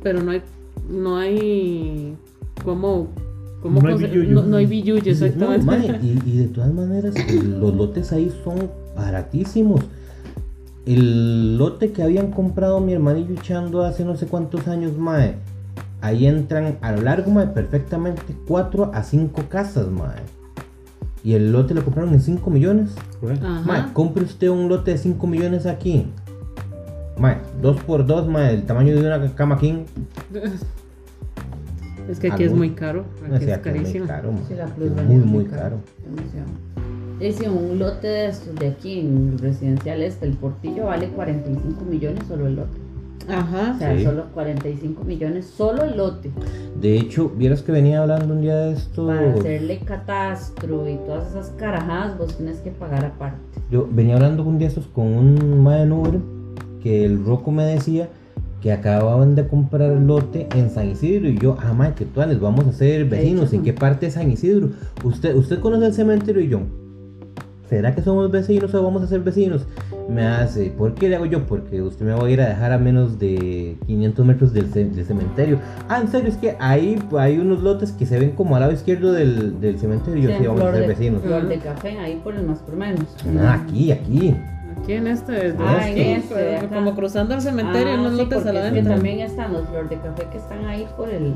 [0.00, 0.42] pero no hay,
[0.88, 2.14] no hay
[2.62, 3.08] cómo,
[3.60, 4.34] cómo No hay billuyo.
[4.34, 5.66] no, no hay billuyo, No, exactamente.
[5.66, 9.80] mae, y, y de todas maneras, los lotes ahí son baratísimos.
[10.86, 15.34] El lote que habían comprado mi hermanillo y Chando hace no sé cuántos años, mae.
[16.02, 20.37] Ahí entran a lo largo, mae, perfectamente 4 a 5 casas, mae.
[21.24, 22.94] Y el lote lo compraron en 5 millones.
[23.64, 26.06] Mae, compre usted un lote de 5 millones aquí.
[27.18, 29.84] Mae, 2 por 2 mae, el tamaño de una cama king.
[32.08, 34.06] Es que aquí es muy caro, No aquí es aquí es muy carísimo.
[34.06, 34.42] caro, mae.
[34.48, 35.76] Sí, la Es plusvalía muy, es muy caro.
[37.20, 41.08] Y si un lote de estos de aquí en el residencial este, el Portillo vale
[41.08, 42.78] 45 millones solo el lote.
[43.28, 43.72] Ajá.
[43.74, 44.04] O sea, Sí.
[44.04, 46.30] solo 45 millones solo el lote.
[46.80, 49.06] De hecho, vieras que venía hablando un día de esto.
[49.06, 53.38] Para hacerle catastro y todas esas carajadas, vos tienes que pagar aparte.
[53.70, 56.20] Yo venía hablando un día estos con un Uber
[56.82, 58.08] que el Roco me decía
[58.62, 62.20] que acababan de comprar el lote en San Isidro y yo, ah mae, que tú
[62.20, 64.70] les vamos a ser vecinos, ¿en qué parte de San Isidro?
[65.04, 66.60] Usted, usted conoce el cementerio y yo,
[67.68, 69.66] ¿será que somos vecinos o vamos a ser vecinos?
[70.08, 71.44] Me hace, ¿por qué le hago yo?
[71.46, 74.86] Porque usted me va a ir a dejar a menos de 500 metros del, ce-
[74.86, 75.58] del cementerio.
[75.88, 78.72] Ah, en serio, es que ahí hay unos lotes que se ven como al lado
[78.72, 81.22] izquierdo del, del cementerio yo Sí, sí, vamos a ser de- vecinos.
[81.22, 83.04] Flor de café, ahí por el más por menos.
[83.38, 84.34] Ah, aquí, aquí.
[84.82, 86.68] Aquí en este, Ah, aquí, en este acá.
[86.74, 88.94] como cruzando el cementerio, Ah, unos sí, lotes a la es que venta.
[88.94, 91.34] también están los flor de café que están ahí por el.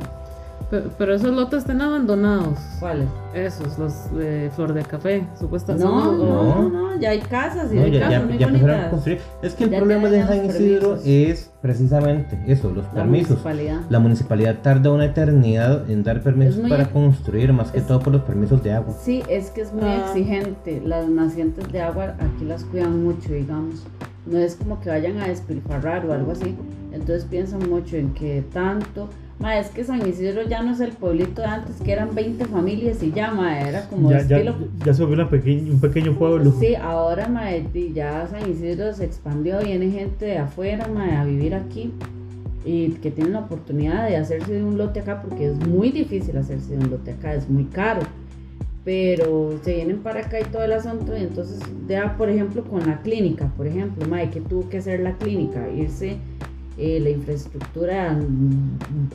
[0.72, 2.58] Pero, pero esos lotes están abandonados.
[2.80, 3.06] ¿Cuáles?
[3.34, 5.86] Esos, los de flor de café, supuestamente.
[5.86, 6.68] No, no, no.
[6.70, 8.90] no, ya hay casas y No, hay ya, casas ya, muy ya empezaron a bonitas.
[8.90, 9.18] construir.
[9.42, 13.28] Es que el Ya problema de San Isidro es precisamente eso, los La permisos.
[13.44, 13.80] municipalidad.
[13.90, 18.00] La municipalidad tarda una eternidad en dar permisos muy- para construir, más que es- todo
[18.00, 18.94] por los permisos de agua.
[18.98, 20.06] Sí, es que es muy Ah.
[20.06, 20.80] exigente.
[20.86, 23.82] Las nacientes de agua aquí las cuidan mucho, digamos.
[24.24, 26.56] No es como que vayan a despilfarrar o algo así.
[26.92, 29.10] Entonces piensan mucho en que tanto.
[29.42, 32.44] Ma, es que San Isidro ya no es el pueblito de antes, que eran 20
[32.44, 34.54] familias y ya, ma, era como Ya, ya, estilo.
[34.84, 36.52] ya se volvió una pequeña, un pequeño pueblo.
[36.60, 37.50] Sí, ahora ma,
[37.92, 41.92] ya San Isidro se expandió, viene gente de afuera ma, a vivir aquí
[42.64, 46.36] y que tienen la oportunidad de hacerse de un lote acá porque es muy difícil
[46.36, 48.02] hacerse de un lote acá, es muy caro.
[48.84, 52.86] Pero se vienen para acá y todo el asunto y entonces ya por ejemplo con
[52.86, 56.16] la clínica, por ejemplo, ma, que tuvo que hacer la clínica, irse
[56.78, 58.18] eh, la infraestructura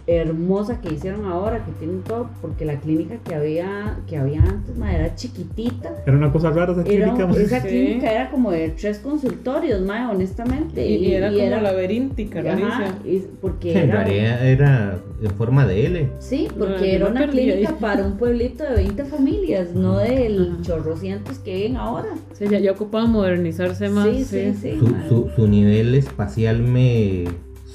[0.05, 4.77] hermosa que hicieron ahora, que tienen todo, porque la clínica que había, que había antes
[4.77, 5.91] ma, era chiquitita.
[6.05, 7.41] Era una cosa rara esa Era, clínica.
[7.41, 7.67] esa Sí.
[7.67, 10.85] clínica era como de tres consultorios, ma, honestamente.
[10.87, 12.95] Y, y era como laberíntica, Ajá,
[13.41, 14.07] porque era,
[14.47, 16.09] era en forma de L.
[16.19, 17.75] Sí, No, porque era una perdí clínica ahí.
[17.79, 20.61] para un pueblito de 20 familias, no del Ajá.
[20.61, 22.09] chorrocientos que viven ahora.
[22.33, 24.07] Sí, ya, ya ocupaba modernizarse más.
[24.07, 24.77] Sí, sí, sí.
[24.79, 25.07] Su, ma.
[25.09, 27.25] su, su nivel espacial me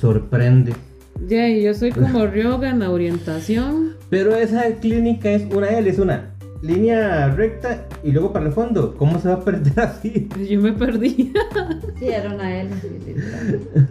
[0.02, 0.72] sorprende.
[1.28, 3.92] Ya, yo soy como Ryoga en la orientación.
[4.10, 8.96] Pero esa clínica es una L, es una línea recta y luego para el fondo.
[8.96, 10.28] ¿Cómo se va a perder así?
[10.50, 11.32] Yo me perdí.
[12.00, 12.70] Sí, era una L.
[12.82, 13.86] sí, sí, claro.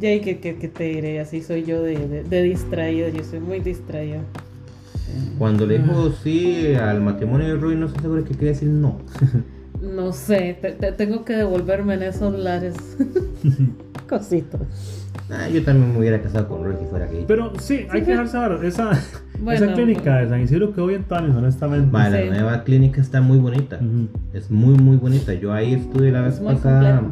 [0.00, 3.08] ya, y que, que, que te diré, así soy yo de, de, de distraída.
[3.08, 4.20] Yo soy muy distraída.
[5.38, 8.98] Cuando le dijo sí al matrimonio de Rui, no estoy seguro que quería decir no.
[9.82, 12.74] No sé, te- te- tengo que devolverme en esos lares.
[14.08, 14.60] Cositos.
[15.30, 17.24] Ah, yo también me hubiera casado con Rui si fuera gay.
[17.26, 18.58] Pero sí, hay que dejarse ver.
[18.64, 18.90] Esa,
[19.40, 21.88] Bueno, esa clínica de San Isidro quedó bien tanis, honestamente.
[21.90, 22.30] Vale, Sí.
[22.30, 23.80] la nueva clínica está muy bonita.
[24.32, 25.34] Es muy, muy bonita.
[25.34, 27.02] Yo ahí estuve la vez Es pasada.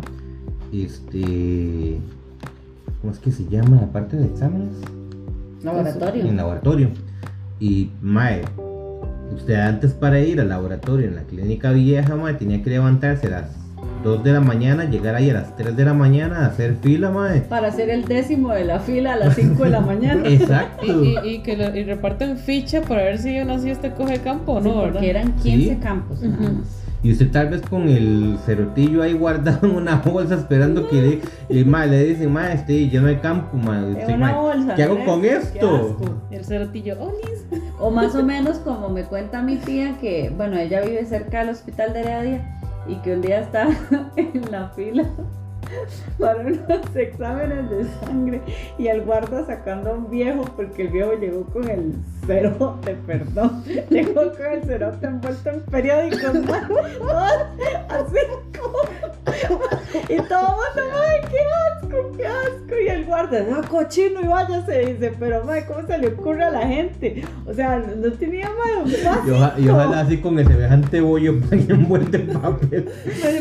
[0.73, 1.99] Este.
[3.01, 4.75] ¿Cómo es que se llama la parte de exámenes?
[5.63, 6.25] Laboratorio.
[6.25, 6.89] En laboratorio.
[7.61, 8.43] Y, mae,
[9.35, 13.31] usted antes para ir al laboratorio en la clínica vieja, mae, tenía que levantarse a
[13.31, 13.51] las
[14.05, 17.11] 2 de la mañana, llegar ahí a las 3 de la mañana, a hacer fila,
[17.11, 17.41] mae.
[17.41, 20.29] Para hacer el décimo de la fila a las 5 de la mañana.
[20.29, 20.87] Exacto.
[20.87, 24.19] Y, y, y que lo- y reparten ficha para ver si uno así este coge
[24.19, 24.93] campo o Sí, no, ¿verdad?
[24.93, 25.77] porque eran 15 Sí.
[25.83, 26.59] campos nada Ujú.
[26.59, 26.81] más.
[27.03, 31.21] Y usted tal vez con el cerotillo ahí guardado en una bolsa esperando que le,
[31.61, 33.79] y, mae, le dicen, mae, este lleno de campo, mae.
[33.85, 34.75] En Usted, una mae, bolsa.
[34.75, 35.99] ¿Qué hago con qué esto?
[36.31, 37.61] el cerotillo, ¡Olis!
[37.79, 41.51] O más o menos como me cuenta mi tía que, bueno, ella vive cerca del
[41.51, 43.75] hospital de Heredia y que un día estaba
[44.17, 45.05] en la fila
[46.19, 48.41] para unos exámenes de sangre
[48.79, 51.95] y el guarda sacando a un viejo porque el viejo llegó con el
[52.27, 56.33] cerote, perdón, llegó con el cerote envuelto en periódicos,
[56.99, 57.31] todos
[57.89, 58.19] así
[58.59, 58.79] como
[60.09, 61.39] y todo mundo, ¡ay, qué
[61.95, 62.81] asco, qué asco!
[62.85, 66.51] Y el guarda, no, cochino y váyase, dice, pero madre, ¿cómo se le ocurre a
[66.51, 67.25] la gente?
[67.47, 68.91] O sea, no tenía más
[69.27, 72.91] Y, oja- y ojalá así con el semejante bollo envuelto en papel.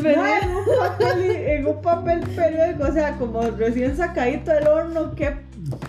[0.03, 5.15] Mae, en un papel, en un papel periódico, o sea, como recién sacadito del horno,
[5.15, 5.33] qué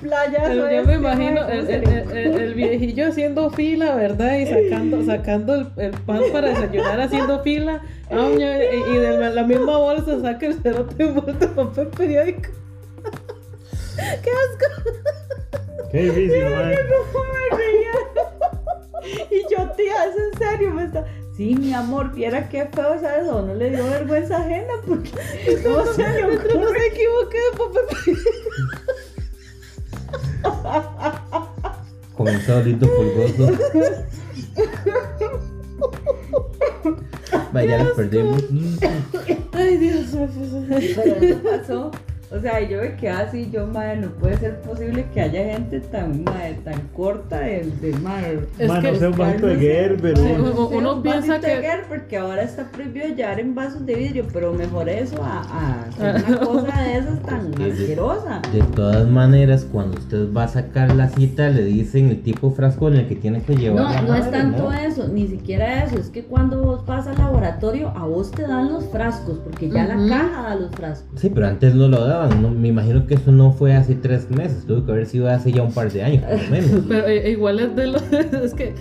[0.01, 4.37] playa Yo me imagino el, ¿cómo se el- viejillo haciendo fila, ¿verdad?
[4.39, 7.83] Y sacando, sacando el, el pan para desayunar haciendo fila.
[8.11, 12.51] Ah, y, y de la, misma bolsa saca el cerote envuelto en papel periódico.
[13.97, 14.91] ¡Qué asco!
[15.91, 16.45] Qué difícil.
[19.31, 21.05] Y yo, tía, es en serio, me está.
[21.37, 23.43] Sí, mi amor, viera qué feo es eso.
[23.43, 25.11] No le dio vergüenza ajena porque
[25.65, 25.99] no no ocurre.
[25.99, 28.31] se equivoque de papel periódico.
[32.17, 33.53] Comenzó lindo pulgoso.
[37.53, 38.43] Vaya, los perdimos.
[39.53, 41.91] Ay, Dios, me puse- Pero eso pasó.
[42.37, 45.79] O sea, yo me quedé así, yo, madre, no puede ser posible que haya gente
[45.81, 48.41] tan, madre, tan corta de, de madre.
[48.59, 50.15] Es que- no sé, un vasito de Gerber.
[50.19, 53.95] Uno un piensa vasito de que- Gerber, porque ahora está prohibido llevar en vasos de
[53.95, 58.43] vidrio, pero mejor eso a, a hacer una cosa de esas tan asquerosa.
[58.53, 62.89] De todas maneras, cuando usted va a sacar la cita, le dicen el tipo frasco
[62.89, 63.85] en el que tiene que llevar.
[63.85, 64.73] No, la no es tanto ¿no?
[64.73, 68.73] eso, ni siquiera eso, es que cuando vos vas al laboratorio, a vos te dan
[68.73, 71.21] los frascos, porque ya la caja da los frascos.
[71.21, 74.65] Sí, pero antes no lo no- me imagino que eso no fue hace tres meses.
[74.67, 76.71] Tuvo que haber sido hace ya un par de años, por lo menos.
[76.89, 77.99] Pero eh, igual es de lo.
[78.45, 78.75] Es que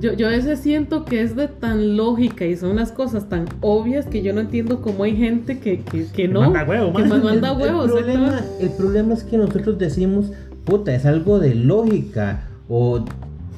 [0.00, 3.46] yo, yo a veces siento que es de tan lógica y son unas cosas tan
[3.60, 6.40] obvias que yo no entiendo cómo hay gente que, que, que no.
[6.40, 7.84] manda huevo, que más manda El- huevos.
[7.86, 8.64] El problema, exactamente.
[8.64, 10.32] el problema es que nosotros decimos,
[10.64, 12.44] puta, es algo de lógica.
[12.68, 13.04] O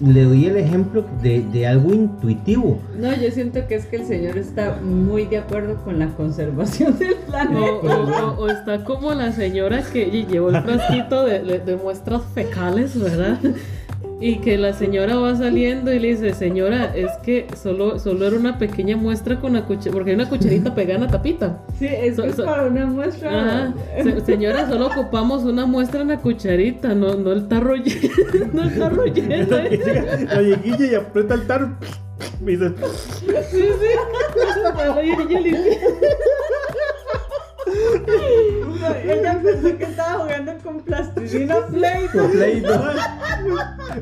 [0.00, 2.80] le doy el ejemplo de, de algo intuitivo.
[2.98, 6.98] No, yo siento que es que el señor está muy de acuerdo con la conservación
[6.98, 7.60] del planeta.
[7.60, 12.22] o- o- o está como la señora que llevó el frasquito de, de- de muestras
[12.34, 13.38] fecales, ¿verdad?
[14.22, 18.36] Y que la señora va saliendo y le dice, señora, es que solo, solo era
[18.36, 21.62] una pequeña muestra con la cucharita, porque hay una cucharita pegada en la tapita.
[21.78, 23.30] Sí, es So- que es so- para una muestra.
[23.40, 23.74] Ajá.
[24.02, 28.08] Se- señora, solo ocupamos una muestra en la cucharita, no, no el tarro lleno.
[28.52, 29.46] No el tarro lleno.
[29.56, 31.70] La viejilla y aprieta el tarro.
[32.42, 32.72] Y dice,
[33.50, 33.90] Sí, sí.
[39.04, 42.06] Ella pensó que estaba jugando con plastilina play.
[42.12, 42.82] Con Play-Doh.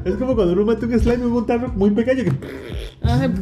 [0.04, 2.32] Es como cuando uno mete un slime en un tarro muy pequeño que
[3.02, 3.32] Ay,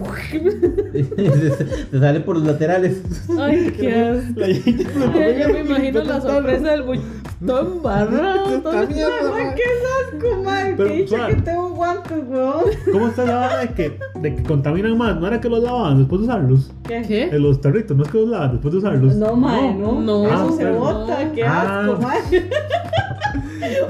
[0.92, 3.02] se, se sale por los laterales.
[3.38, 4.40] ay, qué asco.
[4.44, 7.00] se yo me imagino la sorpresa del bu-
[7.44, 8.60] Todo embarrado.
[8.60, 9.54] todo- Esta mierda, Ay, mae.
[9.54, 10.42] qué asco.
[10.76, 12.64] Pero, Que dicha que tengo guantes, weón.
[12.92, 15.18] ¿Cómo está la vara de que, de que contaminan más?
[15.20, 16.70] ¿No era que los lavaban después de usarlos?
[16.86, 17.02] ¿Qué?
[17.06, 17.22] ¿Qué?
[17.24, 19.14] En los tarritos, no es que los lavan después de usarlos.
[19.16, 20.00] No, mae, no.
[20.00, 20.24] No.
[20.26, 21.80] Eso Ah, se pero- bota, qué Ah.
[21.80, 22.20] asco, mae.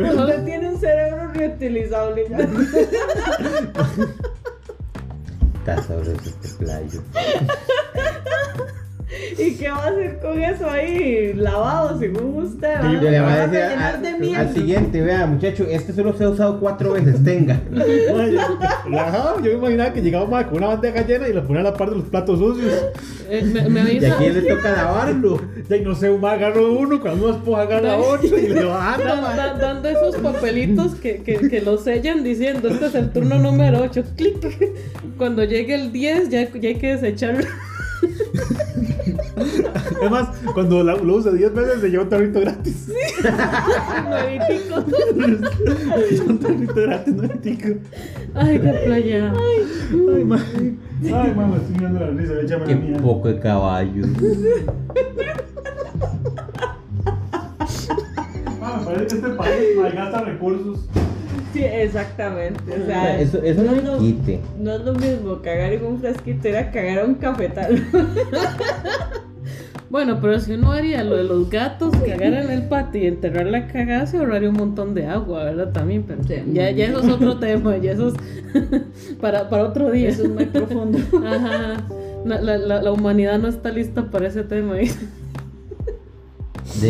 [0.00, 2.38] Usted tiene un cerebro reutilizable ya.
[5.58, 7.02] Está sabroso este playo.
[9.38, 12.74] ¿Y qué va a hacer con eso ahí lavado, según usted?
[12.82, 14.54] Yo le voy ¿Va a a decir a- de al, miel?
[14.54, 17.60] siguiente, vea, muchacho, este solo se ha usado cuatro veces, tenga.
[17.70, 21.64] Yo, ajá, yo me imaginaba que llegaba con una bandeja llena y la ponía a
[21.64, 22.72] la par de los platos sucios.
[23.30, 24.14] Eh, me, me Y avisa.
[24.14, 25.40] aquí le toca lavarlo.
[25.68, 28.64] Ya y no sé, un mae agarro uno, cuando uno esponja agarra otro y le
[28.64, 32.94] va a Dan- dan- dando esos papelitos que, que, que lo sellan diciendo este es
[32.94, 34.70] el turno número 8 clic
[35.18, 37.44] cuando llegue el 10 ya, ya hay que desecharlo
[40.02, 42.88] Es más, cuando la- lo usa 10 veces se lleva un tarrito gratis.
[44.08, 44.84] Nuevitico.
[46.28, 47.68] un tarrito gratis, no es tico.
[48.34, 50.74] ay qué playa Ay, mae.
[51.02, 52.96] Ay, mamá, estoy mirando la risa, échame Qué la mía.
[53.02, 54.04] poco de caballo.
[58.60, 60.80] Ah, me parece que este país malgasta recursos.
[61.52, 62.60] Sí, exactamente.
[62.82, 64.40] O sea, Eso, eso no no, no, quite.
[64.58, 67.86] no es lo mismo cagar en un frasquito, era cagar en un cafetal.
[69.96, 73.46] bueno pero si uno haría lo de los gatos cagar en el patio y enterrar
[73.46, 76.34] la cagada se ahorraría un montón de agua verdad también pero Sí.
[76.52, 78.14] ya, ya eso es otro tema ya eso es
[79.20, 80.98] para, para otro día Eso es muy profundo.
[81.26, 81.82] Ajá.
[82.26, 84.90] La, la, la, la humanidad no está lista para ese tema De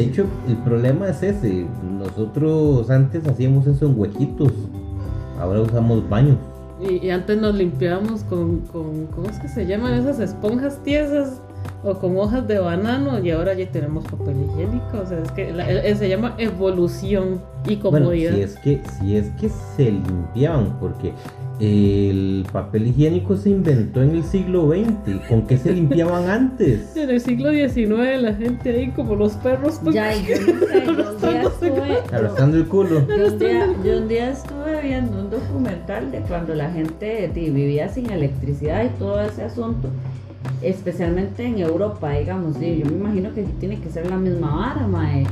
[0.01, 1.67] hecho, el problema es ese.
[1.99, 4.53] Nosotros antes hacíamos eso en huequitos.
[5.41, 6.37] Ahora usamos baños.
[6.81, 11.41] Y, y antes nos limpiábamos con, con, ¿cómo es que se llaman esas esponjas tiesas?
[11.89, 14.99] O con hojas de banano y ahora ya tenemos papel higiénico.
[15.03, 18.35] O sea, es que la- eh, se llama evolución y Bueno, comodidad.
[18.35, 21.13] si es que, si es que se limpiaban, porque
[21.61, 25.27] el papel higiénico se inventó en el siglo XX.
[25.29, 26.97] ¿Con qué se limpiaban antes?
[26.97, 29.79] En el siglo XIX la gente ahí como los perros.
[29.83, 31.99] pues, Ya, y yo no sé, yo un día estuve.
[32.13, 33.07] Arrastrando el culo.
[33.09, 37.89] Yo un, día, yo un día estuve viendo un documental de cuando la gente vivía
[37.89, 39.89] sin electricidad y todo ese asunto,
[40.71, 42.59] especialmente en Europa, digamos.
[42.59, 45.25] di, yo me imagino que tiene que ser la misma vara, mae.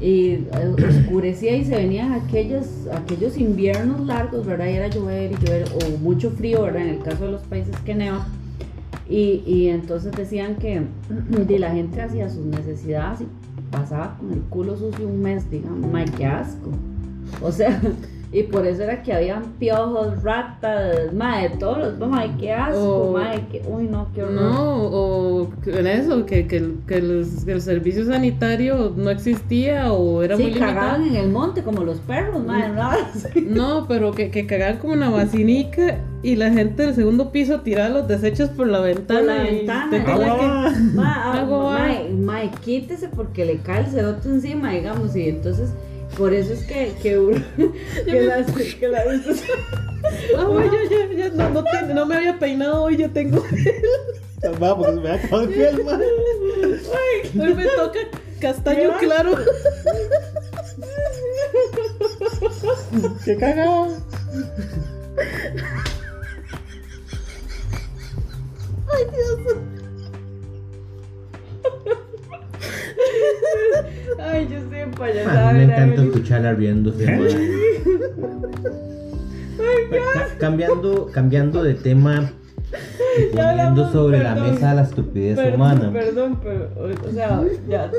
[0.00, 4.66] Y eh, oscurecía y se venían aquellos, aquellos inviernos largos, ¿verdad?
[4.66, 6.82] Y era llover y llover, o mucho frío, ¿verdad?
[6.82, 8.26] En el caso de los países que neva.
[9.08, 10.82] Y, y entonces decían que
[11.46, 13.26] di, la gente hacía sus necesidades y
[13.70, 16.70] pasaba con el culo sucio un mes, digamos, mae, qué asco.
[17.40, 17.80] O sea,
[18.34, 23.44] y por eso era que habían piojos, ratas, mae, todos los, mae, qué asco, mae,
[23.50, 24.34] qué, uy, no, qué horror.
[24.34, 29.92] No, o que en eso, que, que, que los- que el servicio sanitario no existía
[29.92, 30.74] o era muy sí, limitado.
[30.74, 32.90] cagaban en el monte como los perros, mae, ¿no?
[33.46, 37.90] No, pero que, que cagaban como una vacinica y la gente del segundo piso tiraba
[37.90, 39.20] los desechos por la ventana.
[39.20, 40.12] Por la ventana, que-
[42.14, 45.70] mae, quítese porque le cae el cerote encima, digamos, y entonces
[46.16, 47.44] por eso es que, que, uno-
[48.04, 48.50] que las,
[48.80, 49.06] que las,
[50.36, 53.42] Ah, ya, ya, ya, no, no, te- no me había peinado hoy, ya tengo.
[54.62, 57.40] Va, porque se me ha el piel, mae.
[57.40, 57.98] Hoy me toca
[58.40, 59.34] castaño claro.
[63.24, 63.96] ¡Qué cagado!
[68.92, 69.04] ay,
[74.18, 75.52] yo estoy Ah, empayasada.
[75.52, 77.04] me encanta escucharla riéndose.
[80.38, 82.30] cambiando, cambiando de tema
[83.16, 83.42] y poniendo
[83.84, 84.52] hablamos, sobre la perdón.
[84.54, 85.90] mesa la estupidez Perdón, humana.
[85.92, 87.90] perdón, pero, o, sea, ya,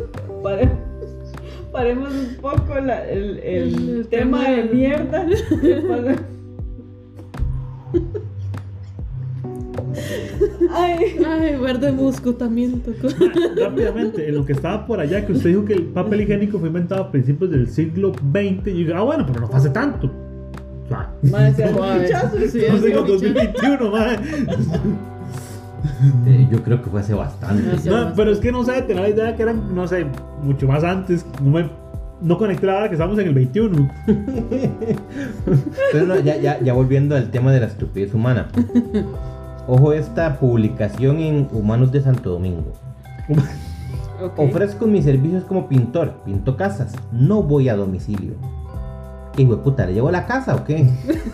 [0.44, 0.70] pare-
[1.72, 5.26] paremos un poco la- el, el El tema tema de del- mierda.
[10.72, 13.08] Ay, Ay, verde musco también tocó.
[13.62, 16.68] Rápidamente, en lo que estaba por allá, que usted dijo que el papel higiénico fue
[16.68, 19.70] inventado a principios del siglo XX, y yo digo, ah, bueno, pero no fue hace
[19.70, 20.12] tanto.
[20.86, 22.10] O sea, madre.
[22.52, 24.20] Sí, no un 2021, mae.
[26.28, 27.78] Eh, yo creo que fue hace bastante.
[27.80, 27.90] Sí.
[27.90, 30.06] No, pero es que no sé, tenía la idea que eran, no sé,
[30.42, 31.26] mucho más antes.
[31.42, 31.70] No me.
[32.22, 33.92] No conecté la hora que estamos en el 21.
[35.92, 38.48] Pero no, ya, ya, ya volviendo al tema de la estupidez humana.
[39.68, 42.74] Ojo esta publicación en Humanos de Santo Domingo.
[44.38, 48.34] Ofrezco mis servicios como pintor, pinto casas, no voy a domicilio.
[49.36, 50.88] ¿Qué hijo de puta, le llevo a la casa o qué?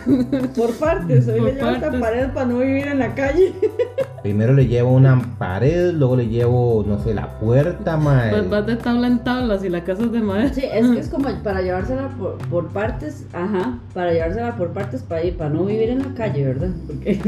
[0.55, 2.01] Por partes, hoy Por le llevo esta partes.
[2.01, 3.53] pared para no vivir en la calle.
[4.23, 8.31] Primero le llevo una pared, luego le llevo, no sé, la puerta, mae.
[8.31, 10.51] Vas, vas de tabla en tabla si la casa es de madera.
[10.53, 15.03] Sí, es que es como para llevársela por, por partes, ajá, para llevársela por partes
[15.03, 16.69] para ir, para no vivir en la calle, ¿verdad?
[16.87, 17.19] Porque,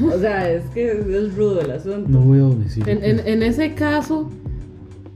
[0.00, 2.08] o sea, es que es rudo el asunto.
[2.08, 2.92] No voy a domicilio.
[2.92, 4.30] En, en, en ese caso,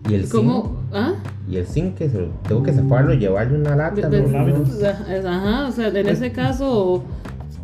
[0.09, 0.83] Y el zinc, ¿cómo?
[0.93, 1.15] ¿Ah?
[1.49, 4.09] y el zinc que se tengo que zafarlo, llevarle una lata.
[4.09, 5.29] De- de-.
[5.29, 7.05] Ajá, o sea, en ese caso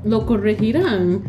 [0.05, 1.23] lo corregirán.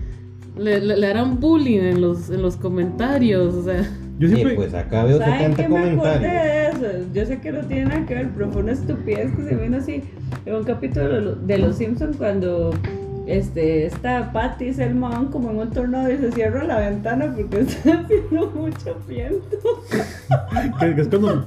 [0.58, 3.82] Le, le- le harán bullying en los, en los comentarios, o sea.
[4.20, 4.56] Yo Sí, siempre.
[4.56, 7.08] pues acá veo ¿Saben 70 qué me acordé de eso?
[7.12, 9.78] Yo sé que no tiene nada que ver, pero fue una estupidez que se vino
[9.78, 10.04] así
[10.46, 12.70] en un capítulo de lo- de Los Simpsons cuando
[13.26, 17.60] este, esta Patty Selma van como en un tornado y se cierra la ventana porque
[17.62, 19.58] está haciendo mucho viento.
[20.80, 21.46] Que, que es cuando.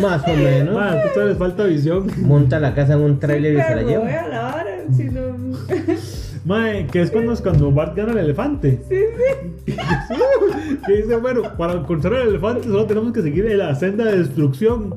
[0.00, 0.76] Más o menos.
[0.78, 2.10] Ah, a ustedes les falta visión.
[2.22, 4.04] Monta la casa en un trailer y se la lleva.
[4.04, 5.20] voy a la hora, si no...
[6.44, 8.80] Mae, que es cuando, es cuando Bart gana el elefante.
[8.88, 8.96] Sí,
[9.66, 9.76] sí.
[10.86, 14.18] que dice, bueno, para encontrar el elefante solo tenemos que seguir en la senda de
[14.18, 14.94] destrucción.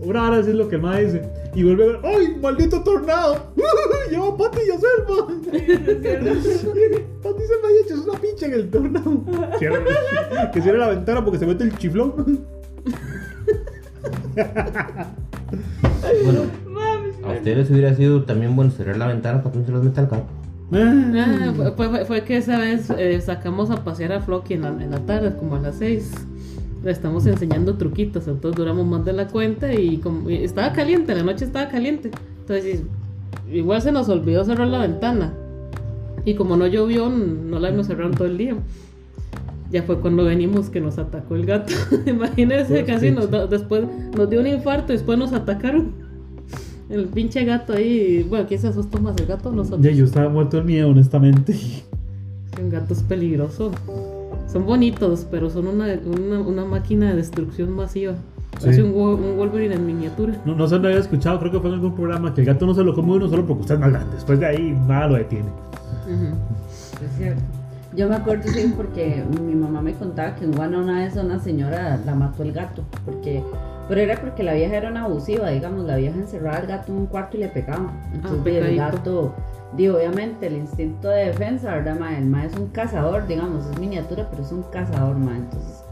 [0.00, 1.22] Una hora así es lo que el mae dice.
[1.54, 3.52] Y vuelve a ver, ¡ay, maldito tornado!
[4.10, 5.26] Lleva a Patty y a Selma.
[7.22, 9.24] Patty y Selma y echas una pincha en el tornado.
[9.58, 12.44] Cierra- que cierre la ventana porque se mete el chiflón.
[16.24, 19.66] Bueno, Mames, a ustedes les hubiera sido también bueno cerrar la ventana para que no
[19.66, 20.26] se los meta el gato.
[20.72, 24.68] Ah, fue, fue- fue que esa vez eh, sacamos a pasear a Flocky en la,
[24.68, 26.12] en la tarde, como a las 6.
[26.82, 31.14] Le estamos enseñando truquitos, entonces duramos más de la cuenta y, como, y estaba caliente,
[31.14, 32.10] la noche estaba caliente.
[32.40, 32.82] Entonces,
[33.50, 35.32] igual se nos olvidó cerrar la ventana.
[36.26, 38.54] Y como no llovió, no la hemos cerrado todo el día.
[39.70, 41.72] Ya fue cuando venimos que nos atacó el gato.
[42.06, 43.84] Imagínense, Pues, casi nos, después
[44.16, 45.92] nos dio un infarto y después nos atacaron.
[46.88, 49.16] El pinche gato ahí, bueno, ¿quién se asustó más?
[49.18, 49.82] ¿El gato o nosotros?
[49.82, 51.58] Ya, yo estaba muerto de miedo, honestamente.
[52.60, 53.72] Un gato es peligroso.
[54.46, 58.14] Son bonitos, pero son una, una, una máquina de destrucción masiva.
[58.60, 58.68] Sí.
[58.68, 60.40] Hace un, un Wolverine en miniatura.
[60.44, 62.66] No, no sé dónde había escuchado, creo que fue en algún programa que el gato
[62.66, 64.14] no se lo come uno solo porque usted es más grande.
[64.14, 65.48] Después de ahí, nada lo detiene.
[66.06, 67.42] Es cierto.
[67.96, 71.38] Yo me acuerdo, sí, porque mi mamá me contaba que en Guana una vez una
[71.38, 72.82] señora la mató el gato.
[73.04, 73.42] Porque,
[73.88, 75.84] pero era porque la vieja era una abusiva, digamos.
[75.84, 77.92] La vieja encerraba al gato en un cuarto y le pegaba.
[78.12, 79.34] Entonces, el gato,
[79.76, 82.16] digo, obviamente, el instinto de defensa, ¿verdad, ma?
[82.16, 85.36] El ma es un cazador, digamos, es miniatura, pero es un cazador, ma.
[85.36, 85.84] Entonces,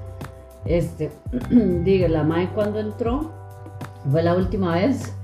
[0.65, 1.11] este,
[1.51, 3.31] digo, la mae cuando entró,
[4.11, 5.15] fue la última vez.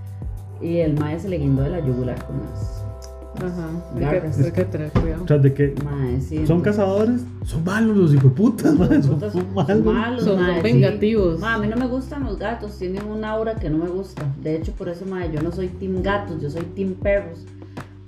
[0.60, 2.77] Y el mae se le guindó de la yugular con las.
[3.40, 3.68] Ajá.
[3.94, 5.24] Hay que, hay que tener cuidado.
[5.24, 9.02] Tras de que Mae, sí, son entonces- cazadores, son malos los hijos de puta, man,
[9.02, 10.24] son, Putas, son malos.
[10.24, 10.62] Son- mae, son sí.
[10.62, 11.38] vengativos.
[11.40, 14.22] Ma, a mí no me gustan los gatos, tienen un aura que no me gusta.
[14.42, 17.44] De hecho, por eso, ma, yo no soy team gatos, yo soy team perros.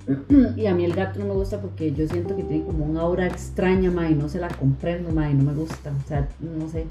[0.57, 2.97] Y a mí el gato no me gusta porque yo siento que tiene como un
[2.97, 5.91] aura extraña, ma, y no se la comprendo, ma, y no me gusta.
[5.91, 6.85] O sea, no sé,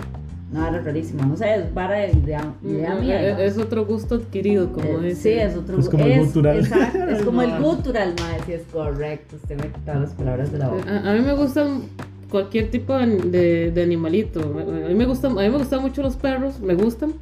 [0.52, 1.24] nada rarísima.
[1.26, 3.20] No sé, es vara de idea, idea Mm, mía.
[3.20, 3.42] eh, digamos.
[3.42, 5.22] Es otro gusto adquirido, como Eh, dice.
[5.22, 6.58] sí, es otro Es como el gutural.
[6.58, 9.36] exacto, es como el gutural, ma, sí es correcto.
[9.36, 10.90] Usted me quita las palabras de la boca.
[10.90, 11.82] A, a mí me gustan
[12.30, 14.40] cualquier tipo de, de- de animalito.
[14.40, 17.12] A mí me gustan, a mí me gustan mucho los perros, me gustan.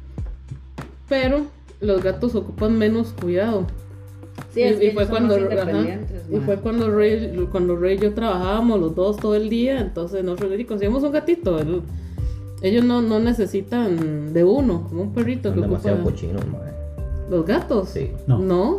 [1.07, 1.41] Pero
[1.81, 3.65] los gatos ocupan menos cuidado.
[4.53, 5.99] Sí, y, es que y fue cuando, ajá,
[6.31, 10.23] y fue cuando Rey, cuando Rey y yo trabajábamos los dos todo el día, entonces
[10.23, 11.59] nosotros y conseguimos un gatito.
[11.59, 11.81] el-
[12.61, 16.11] ellos no, no necesitan de uno, como un perrito Son que demasiado ocupa.
[16.11, 16.73] cochinos, madre.
[17.29, 17.89] Los gatos.
[17.89, 18.11] Sí.
[18.27, 18.75] No.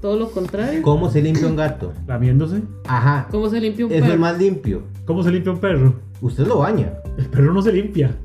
[0.00, 0.82] todo lo contrario.
[0.82, 1.92] ¿Cómo se limpia un gato?
[2.06, 2.62] Lamiéndose.
[2.86, 3.28] Ajá.
[3.30, 4.12] ¿Cómo se limpia un Es perro?
[4.14, 4.82] el más limpio.
[5.04, 5.94] ¿Cómo se limpia un perro?
[6.20, 6.94] Usted lo baña.
[7.18, 8.16] El perro no se limpia.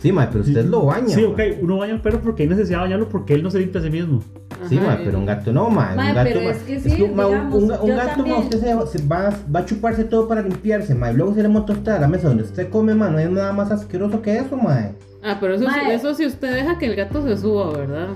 [0.00, 1.08] Sí, mae, pero usted lo baña.
[1.14, 3.60] Sí, ok, uno baña al perro porque hay necesidad de bañarlo porque él no se
[3.60, 4.22] limpia a sí mismo.
[4.68, 5.96] Sí, mae, pero un gato no, mae.
[5.96, 8.36] Mae, un gato, pero mae, es que sí, mae, un- digamos, un, un gato, también.
[8.38, 11.12] usted se, se va, va a chuparse todo para limpiarse, mae.
[11.14, 13.10] Luego se le monta usted a la mesa donde usted come, mae.
[13.10, 14.94] No hay nada más asqueroso que eso, mae.
[15.22, 15.94] Ah, pero eso, sí- Mae.
[15.94, 18.08] eso si usted deja que el gato se suba, ¿verdad?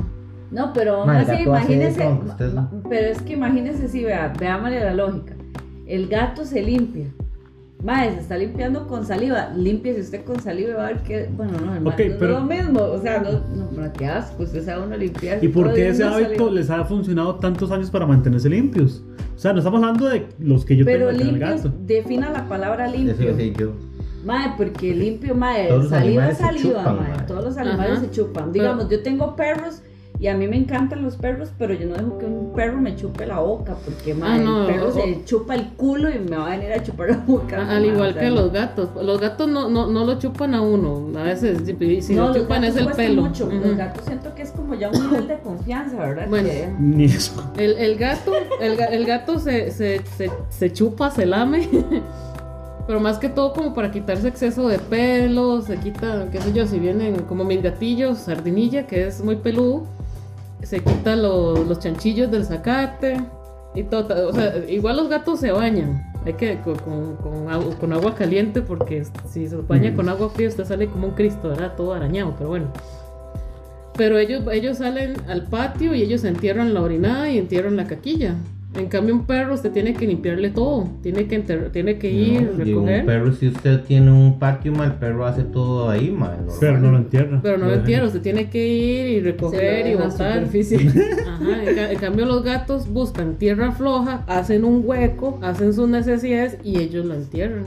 [0.50, 2.06] No, pero aún Ma, así, imagínese.
[2.08, 5.34] usted- ma- Pero es que imagínese si, vea, veámosle la lógica.
[5.86, 7.06] El gato se limpia.
[7.84, 9.50] Madre, se está limpiando con saliva.
[9.54, 11.28] Límpiese usted con saliva y va a ver que.
[11.36, 12.80] Bueno, no, hermano, no es lo mismo.
[12.80, 14.42] O sea, no, no, pero qué asco.
[14.42, 15.44] Usted sabe uno limpiar.
[15.44, 16.50] ¿Y por qué ese hábito saliva.
[16.52, 19.02] les ha funcionado tantos años para mantenerse limpios?
[19.34, 21.72] O sea, no estamos hablando de los que yo Pero tengo en el limpio, gato.
[21.84, 23.52] defina la palabra Eso limpio.
[23.52, 23.72] yo.
[24.24, 27.08] Mae, porque limpio, mae, saliva saliva, chupan, mae.
[27.10, 27.26] mae.
[27.28, 28.00] Todos los animales Ajá.
[28.00, 28.50] se chupan.
[28.52, 29.82] Digamos, yo tengo perros
[30.18, 32.96] Y a mí me encantan los perros, pero yo no dejo que un perro me
[32.96, 36.36] chupe la boca, porque Ah, no, el perro o- se chupa el culo y me
[36.38, 37.60] va a venir a chupar la boca.
[37.62, 38.88] A- Al igual que los gatos.
[39.02, 41.06] Los gatos no, no, no lo chupan a uno.
[41.18, 41.58] A veces,
[42.02, 43.22] si no, lo los chupan gatos es el pelo.
[43.22, 43.46] mucho.
[43.46, 43.56] Ujú.
[43.56, 46.26] Los gatos siento que es como ya un nivel de confianza, ¿verdad?
[46.30, 46.48] Bueno.
[46.48, 47.52] Que- Ni eso.
[47.58, 51.68] El, el gato, el, ga- el gato se, se, se, se chupa, se lame.
[52.86, 56.66] Pero más que todo como para quitarse exceso de pelo, se quita, qué sé yo,
[56.66, 59.82] si vienen como mis gatillos, sardinilla, que es muy peludo,
[60.62, 63.20] se quita los, los chanchillos del zacate
[63.74, 64.28] y todo.
[64.28, 66.02] O sea, igual los gatos se bañan.
[66.24, 70.28] Hay que con, con, con agua, con agua caliente porque si se baña con agua
[70.30, 71.74] fría usted sale como un cristo, ¿verdad?
[71.76, 72.66] Todo arañado, pero bueno.
[73.96, 78.34] Pero ellos, ellos salen al patio y ellos entierran la orinada y entierran la caquilla.
[78.78, 80.88] En cambio, un perro usted tiene que limpiarle todo.
[81.02, 83.00] Tiene que, enter- tiene que ir, No, recoger.
[83.00, 86.34] un perro, si usted tiene un patio, ma, el perro hace todo ahí, ma.
[86.60, 87.40] Pero no lo entierra.
[87.42, 90.44] Pero no lo entierra, usted tiene que ir y lo recoger y botar.
[91.26, 95.88] Ajá, en, ca- en cambio los gatos buscan tierra floja, hacen un hueco, hacen sus
[95.88, 97.64] necesidades y ellos la entierran.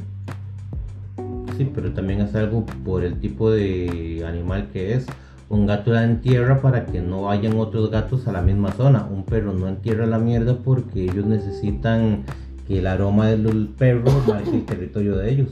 [1.58, 5.06] Sí, pero también es algo por el tipo de animal que es.
[5.50, 9.08] Un gato la entierra para que no vayan otros gatos a la misma zona.
[9.12, 12.24] Un perro no entierra la mierda porque ellos necesitan
[12.68, 15.50] que el aroma del perro marque el territorio de ellos.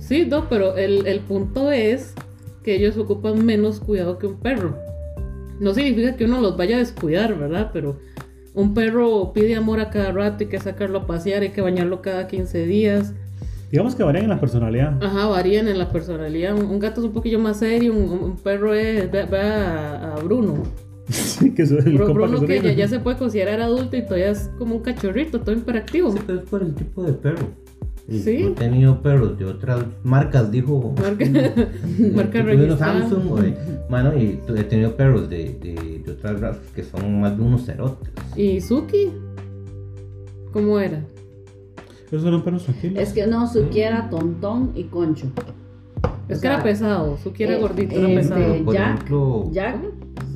[0.00, 2.14] Sí, no, pero el, el punto es
[2.64, 4.76] que ellos ocupan menos cuidado que un perro.
[5.60, 7.70] No significa que uno los vaya a descuidar, ¿verdad?
[7.72, 7.98] Pero
[8.54, 12.02] un perro pide amor a cada rato, hay que sacarlo a pasear, hay que bañarlo
[12.02, 13.14] cada 15 días.
[13.70, 15.02] Digamos que varían en la personalidad.
[15.02, 16.56] Ajá, varían en la personalidad.
[16.56, 19.10] Un, un gato es un poquillo más serio, un, un perro es.
[19.10, 20.62] Ve, ve a, a Bruno.
[21.10, 24.02] Sí, que eso es el Bru- Bruno que ya, ya se puede considerar adulto y
[24.02, 26.12] todavía es como un cachorrito, todo imperactivo.
[26.12, 27.46] Sí, pero es por el tipo de perro.
[28.06, 28.44] Y Sí.
[28.44, 30.94] He tenido perros de otras marcas, dijo.
[31.00, 31.24] Marca,
[32.14, 33.00] marca unos registrada.
[33.08, 33.54] Samsung, güey.
[33.88, 37.64] Mano, y he tenido perros de, de, de otras razas que son más de unos
[37.64, 38.10] cerotes.
[38.36, 39.10] ¿Y Suki?
[40.52, 41.02] ¿Cómo era?
[42.10, 42.98] Esos eran perros tranquilos.
[43.02, 45.26] Es que no, Suki era tontón y concho.
[46.28, 48.40] Es O que era pesado, Suki era eh, gordito, era eh, pesado.
[48.40, 49.76] este, por Jack, ejemplo, Jack,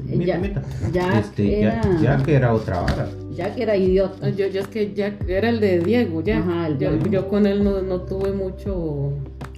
[0.07, 0.63] mita, Jack, mita.
[0.93, 3.09] Jack Este, era, Jack, Jack era otra vara.
[3.35, 4.27] Jack era idiota.
[4.27, 6.39] Ah, Yo, yo es que Jack era el de Diego, ya.
[6.39, 7.07] Ajá, el yo, Diego.
[7.11, 9.13] yo con él no, no tuve mucho.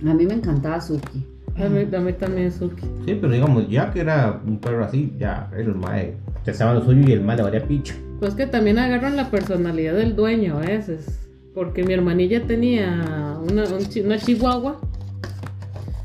[0.06, 1.24] A mí me encantaba Suki.
[1.56, 2.82] A mí, a mí también Suki.
[3.06, 6.14] Sí, pero digamos, Jack era un perro así, ya, el mae.
[6.44, 7.94] Te estaba lo suyo y el mae le valía picho.
[8.20, 11.20] Pues que también agarran la personalidad del dueño a veces.
[11.54, 13.64] Porque mi hermanilla tenía una,
[14.04, 14.80] una chihuahua.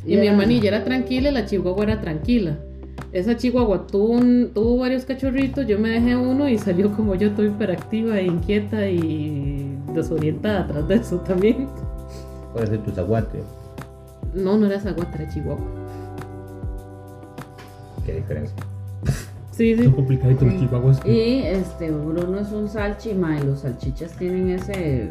[0.06, 2.58] Y mi hermanilla era tranquila y la chihuahua era tranquila.
[3.12, 7.32] Esa chihuahua tuvo, un- tuvo varios cachorritos, yo me dejé uno y salió como yo,
[7.32, 11.68] toda hiperactiva, e inquieta y desorientada atrás de eso también.
[12.54, 13.40] Puede ser tu zaguate.
[14.36, 15.66] No, no era zaguata, era chihuahua.
[18.06, 18.56] Qué diferencia.
[19.60, 19.84] Sí, sí.
[19.84, 21.06] Son complicaditos los chihuahuas.
[21.06, 25.10] Y este Bruno es un salchi, ma, y los salchichas tienen ese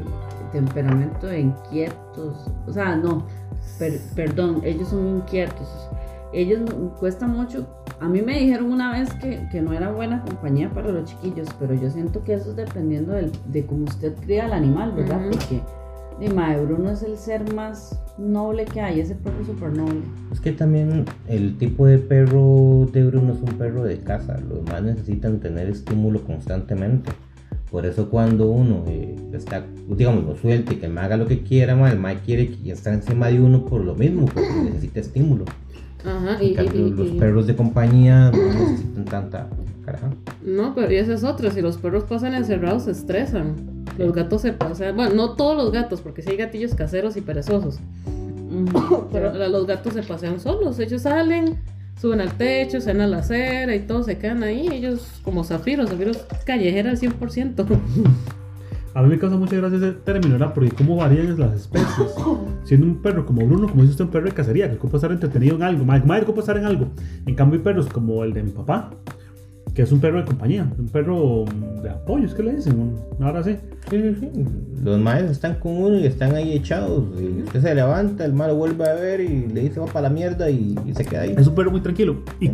[0.52, 2.50] temperamento de inquietos.
[2.66, 3.26] O sea, no,
[3.78, 5.68] per- perdón, ellos son inquietos.
[6.32, 6.60] Ellos
[6.98, 7.66] cuesta mucho.
[8.00, 11.46] A mí me dijeron una vez que, que no era buena compañía para los chiquillos,
[11.60, 15.20] pero yo siento que eso es dependiendo del- de cómo usted cría al animal, ¿verdad?
[15.30, 15.60] Porque
[16.20, 20.00] di, ma, Bruno es el ser más noble que hay, ese perro súper noble.
[20.32, 24.38] Es que también el tipo de perro de Bruno es un perro de casa.
[24.48, 27.10] Los más necesitan tener estímulo constantemente.
[27.70, 31.42] Por eso cuando uno eh, está, digamos, lo suelte y que me haga lo que
[31.42, 35.00] quiera, ma, el mae quiere que estar encima de uno por lo mismo, porque necesita
[35.00, 35.44] estímulo.
[36.04, 39.48] Ajá, En y, cambio, y- los y- perros de compañía no necesitan tanta
[39.84, 40.08] caraja.
[40.44, 41.50] No, pero y esa es otra.
[41.50, 43.77] Si los perros pasan encerrados, se estresan.
[43.98, 44.96] Los gatos se pasan.
[44.96, 47.80] Bueno, no todos los gatos, porque sí hay gatillos caseros y perezosos.
[49.12, 50.78] Pero los gatos se pasean solos.
[50.78, 51.58] Ellos salen,
[52.00, 54.68] suben al techo, se van a la acera y todos se quedan ahí.
[54.68, 57.66] Ellos, como zafiros, zafiros callejera al 100%.
[58.94, 60.52] A mí me causa mucha gracia ese término, ¿verdad?
[60.54, 62.14] Porque cómo varían las especies.
[62.64, 65.12] Siendo un perro como Bruno, como dice usted, un perro de cacería, que ocupa estar
[65.12, 65.84] entretenido en algo.
[65.84, 66.88] Madre, madre ocupa estar en algo.
[67.26, 68.90] En cambio, hay perros como el de mi papá,
[69.78, 71.44] que es un perro de compañía, un perro
[71.84, 73.58] de apoyo, es que le dicen, ahora sí.
[73.88, 74.44] Sí, sí, sí.
[74.82, 77.04] Los maes están con uno y están ahí echados.
[77.16, 80.08] Y usted se levanta, el mae lo vuelve a ver y le dice va para
[80.08, 81.34] la mierda y, y se queda ahí.
[81.38, 82.24] Es un perro muy tranquilo.
[82.40, 82.50] Y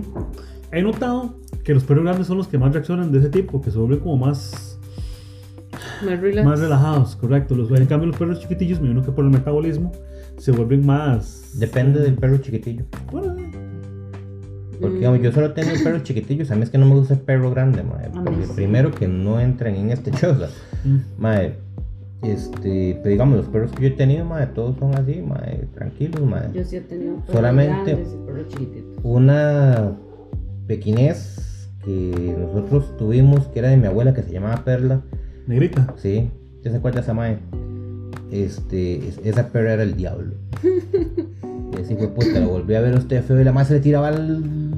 [0.70, 3.70] he notado que los perros grandes son los que más reaccionan de ese tipo, que
[3.70, 4.78] se vuelven como más,
[6.04, 6.46] Más relax.
[6.46, 7.54] más relajados, correcto.
[7.54, 9.92] Los, en cambio, los perros chiquitillos, me imagino que por el metabolismo,
[10.36, 11.52] se vuelven más.
[11.58, 12.84] Depende del perro chiquitillo.
[13.10, 13.50] Bueno, eh,
[14.84, 15.00] Porque Mm.
[15.00, 16.50] digamos, yo solo tengo perros chiquitillos.
[16.50, 17.90] A mí es que no me gusta el perro grande, mí
[18.24, 18.52] Porque sí.
[18.54, 20.48] primero que no entran en este choza.
[20.84, 20.96] mm.
[21.18, 21.54] Mae,
[22.22, 26.22] este, pero digamos, los perros que yo he tenido, mae, todos son así, mae, tranquilos,
[26.22, 26.50] mae.
[26.54, 28.98] Yo sí he tenido perros Solamente- grandes y perros chiquititos.
[29.02, 29.92] Una
[30.66, 35.02] pequinés que nosotros tuvimos, que era de mi abuela, que se llamaba Perla.
[35.46, 35.92] Negrita.
[35.96, 36.30] Sí,
[36.62, 37.38] ¿ya se acuerda esa mae?
[38.30, 40.34] Este, es- esa perra era el diablo.
[41.76, 43.74] y así fue puta, lo volví a ver a usted feo y la más se
[43.74, 44.72] le tiraba al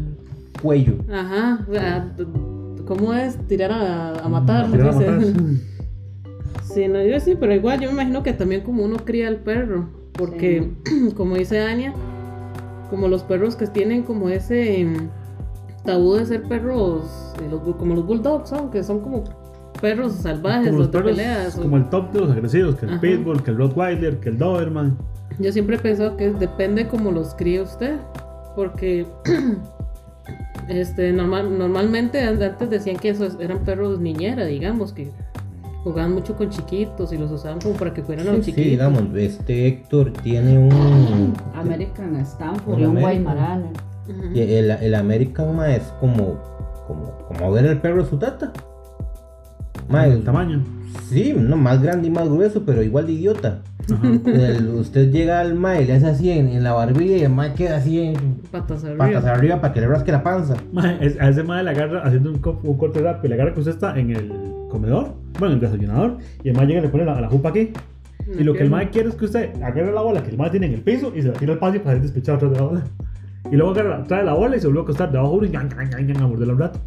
[0.60, 0.94] cuello.
[1.12, 1.66] Ajá,
[2.86, 3.36] ¿cómo es?
[3.48, 5.20] Tirar a, a matar, Tirar a matar.
[6.62, 9.36] Sí, no, yo sí, pero igual yo me imagino que también como uno cría al
[9.36, 10.72] perro, porque
[11.16, 11.94] como dice Ania,
[12.90, 15.08] como los perros que tienen como ese em,
[15.84, 19.24] tabú de ser perros, eh, como los bulldogs son, que son como
[19.80, 21.58] perros salvajes, Como los los de perros, peleas.
[21.58, 23.00] o- como el top de los agresivos, que el Ajá.
[23.00, 24.98] Pitbull, que el Rottweiler, que el Doberman.
[25.38, 27.96] Yo siempre he pensado que depende como los críe usted,
[28.54, 29.06] porque
[30.68, 35.10] este normal, normalmente an- antes decían que esos eran perros niñera, digamos, que
[35.84, 38.70] jugaban mucho con chiquitos y los usaban como para que fueran a los Sí, chiquitos.
[38.72, 41.32] digamos, este Héctor tiene un...
[41.54, 42.96] American Stanford Un y un.
[44.08, 44.34] Ujú.
[44.34, 46.38] y El, el American ma, es como,
[46.86, 48.52] como, como ver el perro de su tata.
[49.88, 50.64] Ma, el tamaño.
[51.08, 53.62] Sí, no, más grande y más grueso, pero igual de idiota.
[54.26, 57.30] El- usted llega al ma y le hace así en, en la barbilla y el
[57.32, 58.14] ma queda así en
[58.50, 58.98] Patas arriba.
[59.06, 60.56] patas arriba para que le rasque la panza.
[60.72, 63.54] Mae, es- a ese madre le agarra haciendo un, co- un corte rápido, le agarra
[63.54, 64.32] que usted está en el
[64.70, 67.50] comedor, bueno, en el desayunador, y el mae llega y le pone la, la jupa
[67.50, 67.70] aquí.
[68.38, 70.50] Y lo que el mae quiere es que usted agarre la bola que el mae
[70.50, 72.56] tiene en el piso y se la tira al patio para ser despechado atrás de
[72.58, 72.84] la bola.
[73.50, 75.50] Y luego agarra, trae la bola y se vuelve a acostar debajo de uno y
[75.50, 76.80] ñan, ñan, ñan, a morderla un rato.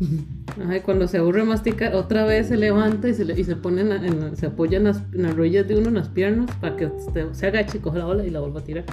[0.61, 3.55] Ajá, y cuando se aburre masticar, otra vez se levanta y se, le- y se
[3.55, 6.49] pone en en se apoya en las, en las rodillas de uno, en las piernas,
[6.59, 8.83] para que se, se agache y coja la bola y la vuelva a tirar.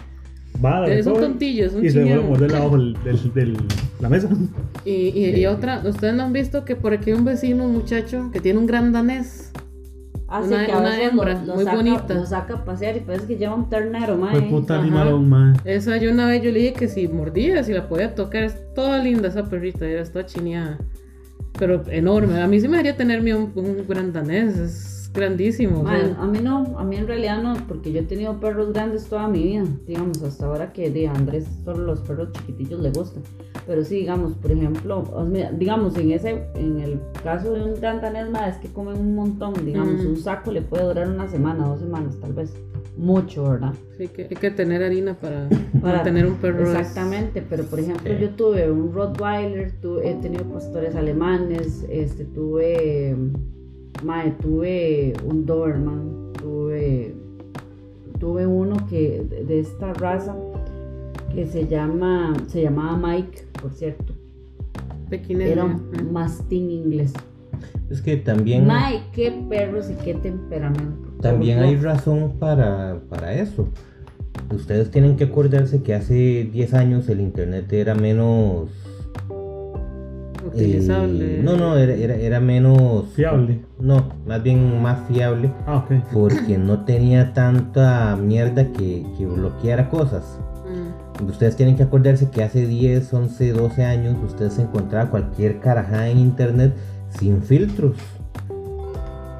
[0.64, 3.56] Va, la Es un tontillo, es un Y se vuelve a morderla abajo del-
[4.00, 4.28] la mesa.
[4.84, 7.72] Y, y, y otra, ustedes no han visto que por aquí hay un vecino, un
[7.72, 9.52] muchacho, que tiene un gran danés.
[10.28, 12.14] Así Una- que a una hembra, lo, lo muy saca, bonita.
[12.14, 14.42] lo saca a pasear y parece que lleva un ternero, Fue mae.
[14.50, 14.82] puta ajá.
[14.82, 15.52] animalón, mae.
[15.64, 18.56] Esa yo una vez yo le dije que si mordía, si la podía tocar, es
[18.74, 20.78] toda linda esa perrita, era toda chineada.
[21.58, 22.40] Pero enorme.
[22.42, 25.82] A mí sí me haría tenerme un, un gran danés, es grandísimo.
[25.82, 29.06] Mae, a mí no, a mí en realidad no, porque yo he tenido perros grandes
[29.06, 33.22] toda mi vida, digamos, hasta ahora que de Andrés solo los perros chiquitillos le gustan.
[33.66, 35.02] Pero sí, digamos, por ejemplo,
[35.58, 39.54] digamos, en ese, en el caso de un gran danés, es que comen un montón,
[39.64, 40.10] digamos, Ujú.
[40.10, 42.54] un saco le puede durar una semana, dos semanas, tal vez.
[42.96, 43.74] Mucho, ¿verdad?
[43.98, 45.48] Sí, que hay que tener harina para,
[45.82, 46.62] Para- tener un perro.
[46.62, 48.18] es- Exactamente, pero por ejemplo Sí.
[48.22, 53.14] yo tuve un Rottweiler, tu- he tenido pastores alemanes, este, tuve,
[54.02, 57.14] mae, tuve un Doberman, tuve,
[58.18, 60.36] tuve uno que de, esta raza
[61.34, 64.12] que se llama, se llamaba Mike, por cierto,
[65.08, 67.12] pequinés, era un mastín inglés.
[67.90, 71.08] Es que también, Mae, qué perros y qué temperamento.
[71.20, 73.68] también hay razón para, para eso.
[74.52, 78.70] Ustedes tienen que acordarse que hace 10 años el internet era menos...
[80.46, 81.38] utilizable.
[81.38, 83.06] eh, no, no, era, era, era menos...
[83.14, 83.60] Fiable.
[83.78, 85.52] No, más bien más fiable.
[85.66, 85.92] Ah, ok.
[86.12, 90.38] Porque no tenía tanta mierda que, que bloqueara cosas.
[90.66, 91.26] Mm.
[91.28, 96.18] Ustedes tienen que acordarse que hace 10, 11, 12 años ustedes encontraban cualquier carajada en
[96.18, 96.74] internet
[97.10, 97.96] sin filtros.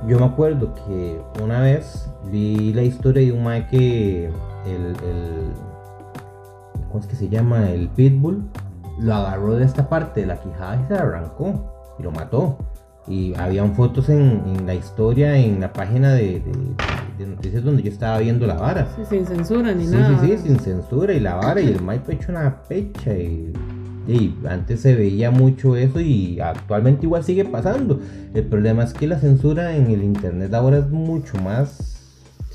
[0.06, 5.52] Yo me acuerdo que una vez vi la historia de un mae que el, el
[6.88, 7.70] ¿cómo es que se llama?
[7.70, 8.44] El pitbull
[8.98, 12.58] lo agarró de esta parte de la quijada y se la arrancó y lo mató.
[13.08, 16.44] Y habían fotos en, en la historia, en la página de, de-
[17.18, 18.88] de noticias donde yo estaba viendo la vara.
[18.96, 20.18] Sí, sin censura ni Sí, nada.
[20.20, 20.44] sí, sí, ¿verdad?
[20.44, 23.52] sin censura y la vara y el Mike hecho una pecha y,
[24.08, 28.00] y antes se veía mucho eso y actualmente igual sigue pasando.
[28.34, 31.92] El problema es que la censura en el internet ahora es mucho más...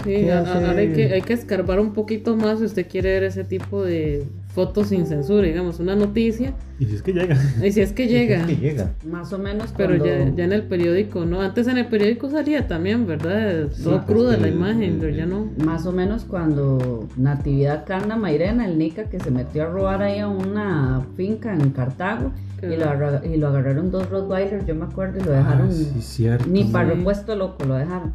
[0.04, 3.43] Sí, ahora hay que, hay que escarbar un poquito más si usted quiere ver ese
[3.43, 6.54] tipo de fotos sin censura, digamos, una noticia.
[6.80, 7.38] Y si es que llega.
[7.64, 8.39] Y si es que llega.
[8.41, 8.91] Es que llega.
[9.10, 11.41] Más o menos Pero cuando- ya, ya en el periódico, ¿no?
[11.41, 13.68] Antes en el periódico salía también, ¿verdad?
[13.84, 15.49] Todo pues cruda la el- imagen, el- pero ya no.
[15.64, 20.20] Más o menos cuando Natividad Canda Mairena, el Nica, que se metió a robar ahí
[20.20, 22.32] a una finca en Cartago
[22.62, 25.74] y lo, agarra- y lo agarraron dos Rottweilers, yo me acuerdo, y lo dejaron Ah,
[25.74, 26.45] sí, cierto.
[26.49, 26.95] ni para Sí.
[26.95, 28.14] repuesto loco, lo dejaron.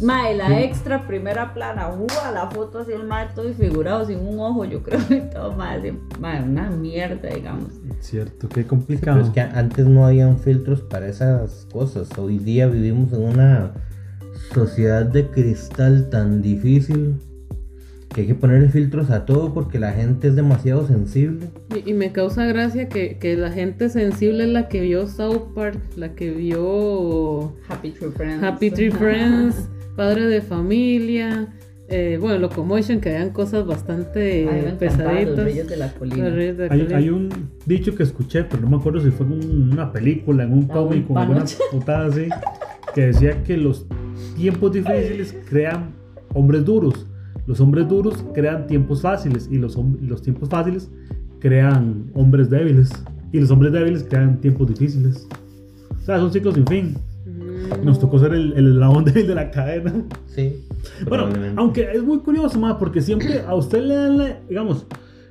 [0.00, 2.30] Mae, la extra primera plana, ¡ua!
[2.32, 5.78] la foto así el mae todo figurado sin un ojo, yo creo y todo, mae,
[5.78, 7.68] así, mae, una mierda, digamos.
[8.00, 9.20] Cierto, qué Pero complicado.
[9.20, 12.08] es que antes no habían filtros para esas cosas.
[12.18, 13.72] Hoy día vivimos en una
[14.54, 17.16] sociedad de cristal tan difícil
[18.14, 21.48] que hay que ponerle filtros a todo porque la gente es demasiado sensible.
[21.74, 25.54] Y, y me causa gracia que, que la gente sensible es la que vio South
[25.54, 28.42] Park, la que vio Happy Tree Friends.
[28.42, 31.54] Happy Tree Friends, Padre de Familia,
[31.88, 35.44] eh, bueno, Locomotion, que vean cosas bastante A mí me encantaban los pesaditas.
[35.44, 36.28] Reyes de la Colina.
[36.28, 36.96] Los de la Hay, Colina.
[36.98, 37.28] hay un
[37.66, 40.64] dicho que escuché, pero no me acuerdo si fue en un- una película, en un
[40.70, 42.26] Ah, cómic, o alguna putada así,
[42.94, 43.86] que decía que los
[44.36, 45.90] tiempos difíciles crean
[46.34, 47.06] hombres duros.
[47.46, 50.90] Los hombres duros crean tiempos fáciles y los, los tiempos fáciles
[51.40, 52.90] crean hombres débiles.
[53.32, 55.26] Y los hombres débiles crean tiempos difíciles.
[56.00, 56.94] O sea, es un ciclo sin fin.
[57.82, 59.92] Nos tocó ser el, el eslabón débil de la cadena.
[60.26, 60.64] Sí.
[61.08, 64.86] Bueno, aunque es muy curioso, más porque siempre a usted le dan la, digamos,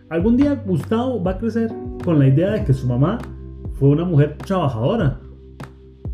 [0.09, 1.71] algún día Gustavo va a crecer
[2.03, 3.19] con la idea de que su mamá
[3.73, 5.19] fue una mujer trabajadora,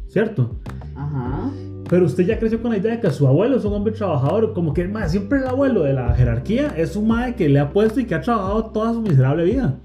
[0.07, 0.55] ¿cierto?
[0.95, 1.51] Ajá.
[1.89, 4.53] Pero usted ya creció con la idea de que su abuelo es un hombre trabajador,
[4.53, 7.69] como que más siempre el abuelo de la jerarquía es un madre que le ha
[7.69, 9.79] puesto y que ha trabajado toda su miserable vida.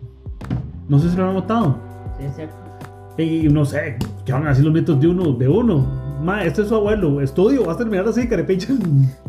[0.89, 1.77] No sé si lo han notado.
[2.19, 2.55] Sí, es cierto.
[3.19, 5.33] Y no sé, ¿qué van a decir los nietos de uno?
[5.33, 6.02] De uno.
[6.23, 8.69] Ma, este es su abuelo, estudio, vas a terminar así, carepicha.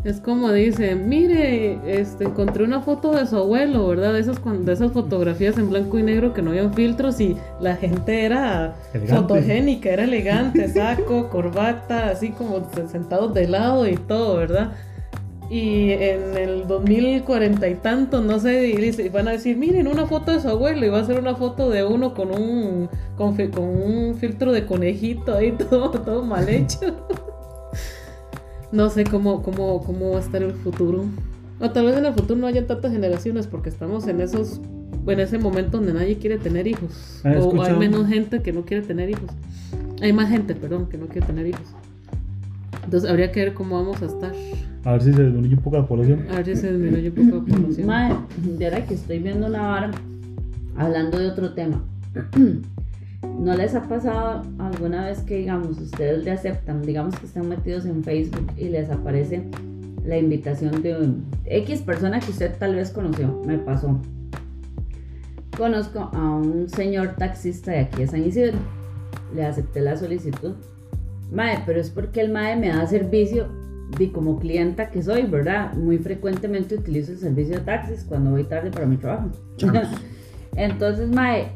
[0.04, 4.12] Es como dice, mire, este, encontré una foto de su abuelo, ¿verdad?
[4.12, 7.74] De esas, de esas fotografías en blanco y negro que no habían filtros y la
[7.74, 9.22] gente era Elegante.
[9.22, 14.72] fotogénica, era elegante, saco, corbata, así como sentados de lado y todo, ¿verdad?
[15.50, 20.32] Y en el 2040 y tanto, no sé, y van a decir, miren, una foto
[20.32, 23.64] de su abuelo y va a ser una foto de uno con un, con, con
[23.64, 26.80] un filtro de conejito ahí, todo, todo mal hecho.
[28.72, 31.04] No sé cómo, cómo, cómo va a estar el futuro.
[31.60, 34.60] O tal vez en el futuro no haya tantas generaciones porque estamos en esos
[35.06, 37.20] en ese momento donde nadie quiere tener hijos.
[37.24, 39.30] Ah, o hay menos gente que no quiere tener hijos.
[40.00, 41.68] Hay más gente, perdón, que no quiere tener hijos.
[42.84, 44.32] Entonces habría que ver cómo vamos a estar.
[44.84, 46.26] A ver si se disminuye un poco la población.
[46.30, 47.86] A ver si se disminuye un poco la población.
[47.86, 48.14] Mae,
[48.58, 49.90] de ahora que estoy viendo una vara,
[50.76, 51.82] hablando de otro tema.
[53.40, 57.86] ¿No les ha pasado alguna vez que, digamos, ustedes le aceptan, digamos que están metidos
[57.86, 59.44] en Facebook y les aparece
[60.04, 63.40] la invitación de un X persona que usted tal vez conoció?
[63.46, 63.98] Me pasó.
[65.56, 68.58] Conozco a un señor taxista de aquí de San Isidro.
[69.34, 70.52] Le acepté la solicitud.
[71.32, 73.48] Mae, pero es porque el Mae me da servicio
[73.98, 75.74] y como clienta que soy, ¿verdad?
[75.74, 79.28] Muy frecuentemente utilizo el servicio de taxis cuando voy tarde para mi trabajo.
[80.56, 81.48] Entonces, Mae,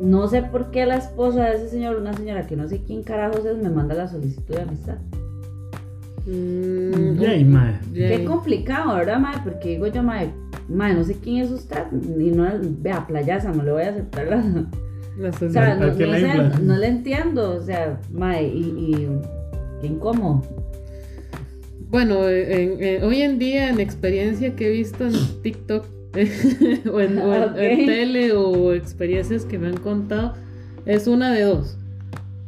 [0.00, 3.02] no sé por qué la esposa de ese señor, una señora que no sé quién
[3.02, 4.96] carajos es, me manda la solicitud de amistad.
[6.26, 7.78] Mm, Yay, mae.
[7.92, 8.18] yay.
[8.18, 9.36] Qué complicado, ¿verdad, Mae?
[9.44, 10.30] Porque digo yo, Mae,
[10.68, 11.84] Mae, no sé quién es usted.
[11.92, 12.46] Y no,
[12.80, 14.42] vea, playaza, no le voy a aceptar la.
[15.18, 17.56] La O sea, ¿A no, no la sé, no le entiendo.
[17.56, 19.08] O sea, Mae, y, y
[19.80, 20.42] qué incómodo.
[21.94, 25.12] Bueno, en- en- hoy en día en experiencia que he visto en
[25.44, 25.84] TikTok
[26.92, 30.34] o, en, o tele o experiencias que me han contado,
[30.86, 31.76] es una de dos.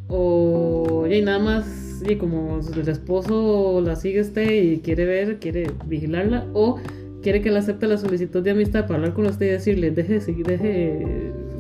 [0.09, 5.71] O y nada más, y como el esposo la sigue usted y quiere ver, quiere
[5.87, 6.81] vigilarla, o
[7.23, 10.21] quiere que le acepte la solicitud de amistad para hablar con usted y decirle, deje,
[10.21, 11.05] seguir- deje,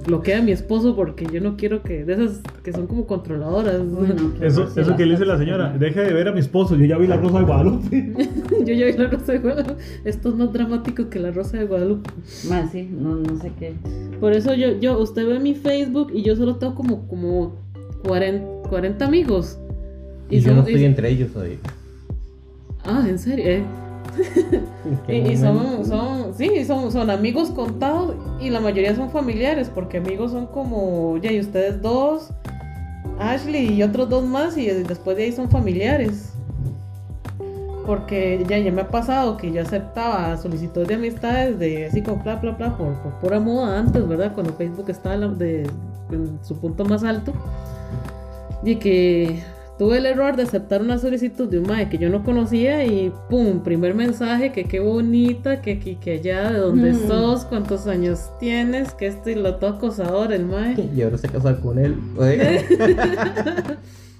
[0.06, 3.84] bloquea a mi esposo porque yo no quiero que, de esas que son como controladoras.
[3.88, 6.84] Bueno, Eso, eso que le dice la señora, deje de ver a mi esposo, yo
[6.84, 8.12] ya vi la rosa de Guadalupe.
[8.66, 9.74] Yo ya vi la Rosa de Guadalupe.
[10.04, 12.10] Esto es más dramático que la Rosa de Guadalupe.
[12.48, 13.74] Mae, sí, no, no sé qué.
[14.20, 17.54] Por eso yo, yo, usted ve mi Facebook y yo solo tengo como, como
[18.04, 19.58] 40, 40 amigos.
[20.30, 21.58] Y, yo son- no estoy y- entre ellos hoy.
[22.84, 23.62] Ah, en serio, eh.
[25.08, 29.98] Y, y son, son, sí, son, son amigos contados y la mayoría son familiares, porque
[29.98, 32.30] amigos son como, ya, y ustedes dos,
[33.18, 36.32] Ashley y otros dos más, y después de ahí son familiares.
[37.86, 42.22] Porque ya, ya me ha pasado que yo aceptaba solicitudes de amistades de así como
[42.22, 44.32] bla, bla, bla, por, por pura moda antes, ¿verdad?
[44.34, 45.70] Cuando Facebook estaba de,
[46.10, 47.32] en su punto más alto.
[48.64, 49.40] Y que
[49.78, 53.12] tuve el error de aceptar una solicitud de un mae que yo no conocía y
[53.28, 57.06] pum, primer mensaje, que qué bonita, que aquí, que allá, de dónde Mm.
[57.08, 60.74] sos, cuántos años tienes, que esto y lo todo acosador, el mae.
[60.96, 61.94] Y ahora se casa con él.
[62.18, 62.60] Oye,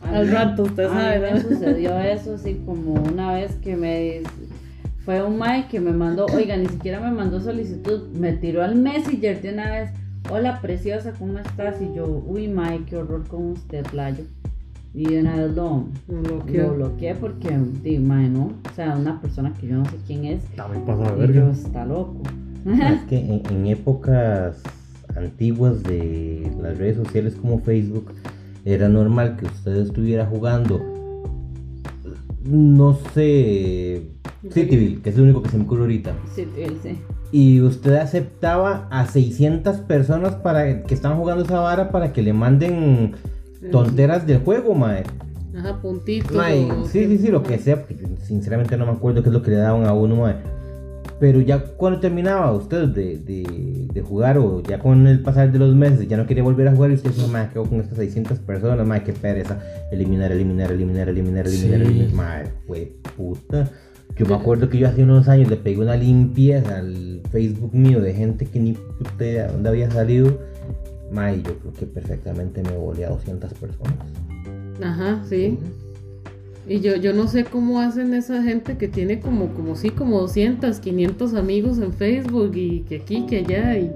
[0.02, 1.40] A Al rato, usted a mí sabe, me ¿no?
[1.40, 4.22] sucedió eso, así como una vez que me.
[5.04, 8.74] Fue un Mike que me mandó, oiga, ni siquiera me mandó solicitud, me tiró al
[8.74, 9.90] Messenger de una vez.
[10.28, 11.80] Hola, preciosa, ¿cómo estás?
[11.80, 14.24] Y yo, uy, Mike, qué horror con usted, playo.
[14.96, 16.74] Y de una vez lo, Lo lo bloqueó.
[16.74, 18.46] bloqueé porque, di, mae, no.
[18.46, 20.42] O sea, una persona que yo no sé quién es.
[20.56, 21.50] También pasa yo, verga.
[21.50, 22.22] está loco.
[22.66, 24.62] es que en, en épocas
[25.14, 28.10] antiguas de las redes sociales como Facebook,
[28.64, 30.80] era normal que usted estuviera jugando,
[32.44, 34.02] no sé,
[34.50, 36.12] Cityville, que es lo único que se me ocurre ahorita.
[36.36, 36.98] Él sí.
[37.32, 42.32] Y usted aceptaba a 600 personas para que estaban jugando esa vara para que le
[42.32, 43.12] manden
[43.70, 45.02] tonteras del juego, mae.
[45.56, 46.32] Ajá, puntitos.
[46.36, 49.42] Mae, sí, sí, sí, lo que sea, porque sinceramente no me acuerdo qué es lo
[49.42, 50.34] que le daban a uno, mae.
[51.18, 55.58] Pero ya cuando terminaba usted de, de, de jugar o ya con el pasar de
[55.58, 57.96] los meses ya no quería volver a jugar y usted mae, ¿qué hago con estas
[57.96, 58.86] 600 personas?
[58.86, 59.58] Mae, qué pereza.
[59.90, 61.86] Eliminar, eliminar, eliminar, eliminar, eliminar, Sí.
[61.86, 62.12] eliminar.
[62.14, 63.70] Mae, fue puta.
[64.18, 68.00] Yo me acuerdo que yo hace unos años le pegué una limpieza al Facebook mío
[68.00, 70.38] de gente que ni puta idea de dónde había salido.
[71.10, 74.06] Mae, yo creo que perfectamente me volé a 200 personas.
[74.82, 75.58] Ajá, sí.
[76.68, 80.20] Y yo, yo no sé cómo hacen esa gente que tiene como, como sí, como
[80.20, 83.78] 200, 500 amigos en Facebook y que aquí, que allá.
[83.78, 83.92] Y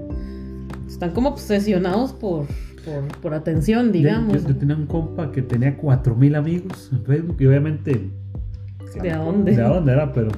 [0.87, 2.45] están como obsesionados por,
[2.85, 4.43] por, por atención, digamos.
[4.43, 8.09] Yo, yo tenía un compa que tenía 4000 amigos en Facebook y obviamente.
[9.01, 9.55] ¿De dónde?
[9.55, 10.13] ¿De dónde era?
[10.13, 10.29] Pero.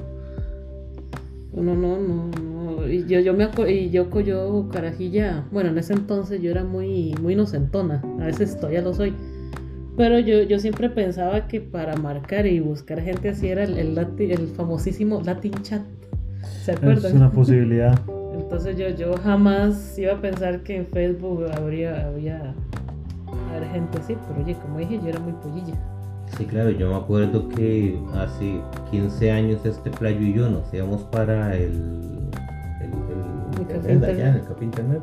[1.52, 2.53] No, no, no, no.
[2.88, 6.64] Y yo, yo me y yo, co- yo, carajilla, bueno, en ese entonces yo era
[6.64, 9.14] muy, muy inocentona, a veces todavía lo soy.
[9.96, 13.94] Pero yo, yo siempre pensaba que para marcar y buscar gente así era el, el,
[13.96, 15.82] lati- el famosísimo Latin Chat.
[16.64, 17.16] ¿Se Es acuerdan?
[17.16, 17.98] una posibilidad.
[18.34, 22.54] Entonces yo, yo jamás iba a pensar que en Facebook habría, había
[23.50, 25.74] haber gente así, pero oye, como dije, yo era muy pollilla.
[26.36, 31.02] Sí, claro, yo me acuerdo que hace 15 años este playo y yo nos íbamos
[31.04, 32.28] para el,
[33.76, 34.34] internet allá, internet.
[34.34, 35.02] en el café internet.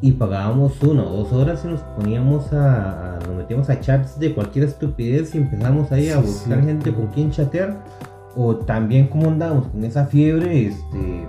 [0.00, 4.18] Y pagábamos una o dos horas y nos poníamos a, a- nos metíamos a chats
[4.18, 7.76] de cualquier estupidez y empezamos ahí a buscar gente con quien chatear.
[8.34, 11.26] O también como andábamos con esa fiebre, este,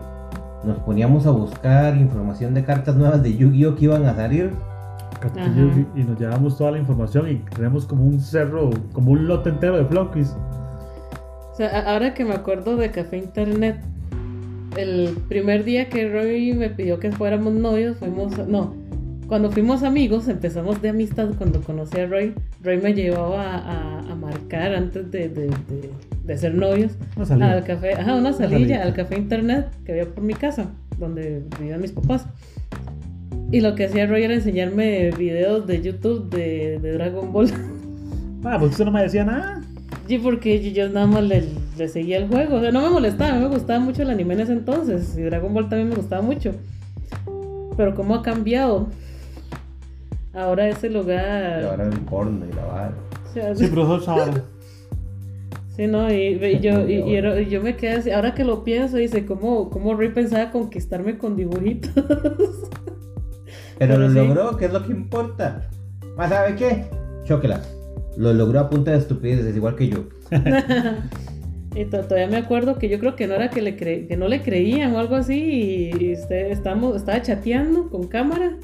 [0.64, 4.52] nos poníamos a buscar información de cartas nuevas de Yu-Gi-Oh que iban a salir.
[5.96, 9.50] Y, y nos llevamos toda la información y tenemos como un cerro, como un lote
[9.52, 10.36] entero de flunkies.
[11.52, 13.78] O sea, a- ahora que me acuerdo de Café Internet,
[14.78, 18.76] el primer día que Roy me pidió que fuéramos novios, fuimos, no,
[19.28, 23.58] cuando fuimos amigos, empezamos de amistad cuando conocí a Roy, Roy me llevaba a,
[24.00, 25.90] a- a marcar antes de, de- de-
[26.26, 26.94] de ser novios
[27.56, 31.82] al café, ajá, una salilla, al café Internet que había por mi casa, donde vivían
[31.82, 32.26] mis papás.
[33.52, 37.50] Y lo que hacía Roy era enseñarme videos de YouTube de, de Dragon Ball.
[38.44, 39.62] Ah, pues usted no me decía nada.
[40.08, 41.44] Sí, porque yo, yo nada más le,
[41.78, 42.58] le seguía el juego.
[42.58, 45.18] O sea, no me molestaba, a mí me gustaba mucho el anime en ese entonces.
[45.18, 46.52] Y Dragon Ball también me gustaba mucho.
[47.78, 48.88] Pero cómo ha cambiado.
[50.34, 51.62] Ahora ese lugar.
[51.62, 52.94] Y ahora el porno y la vara.
[53.30, 54.16] o sea, Sí, pero eso
[55.76, 58.12] sí, no, y, y yo, y, y era- y yo me quedé así.
[58.12, 61.92] Ahora que lo pienso, dice, ¿cómo, cómo Rey pensaba conquistarme con dibujitos?
[63.80, 64.16] Pero, Pero lo sí.
[64.16, 65.68] logró, que es lo que importa.
[66.16, 66.86] ¿Más sabe qué?
[67.26, 67.60] Chóquela.
[68.18, 70.06] Lo logró a punta de estupideces, igual que yo.
[71.76, 74.16] Y to- todavía me acuerdo que yo creo que no era que, le cre- que
[74.16, 75.90] no le creían o algo así.
[76.00, 78.58] Y, y usted estamos, estaba chateando con cámara.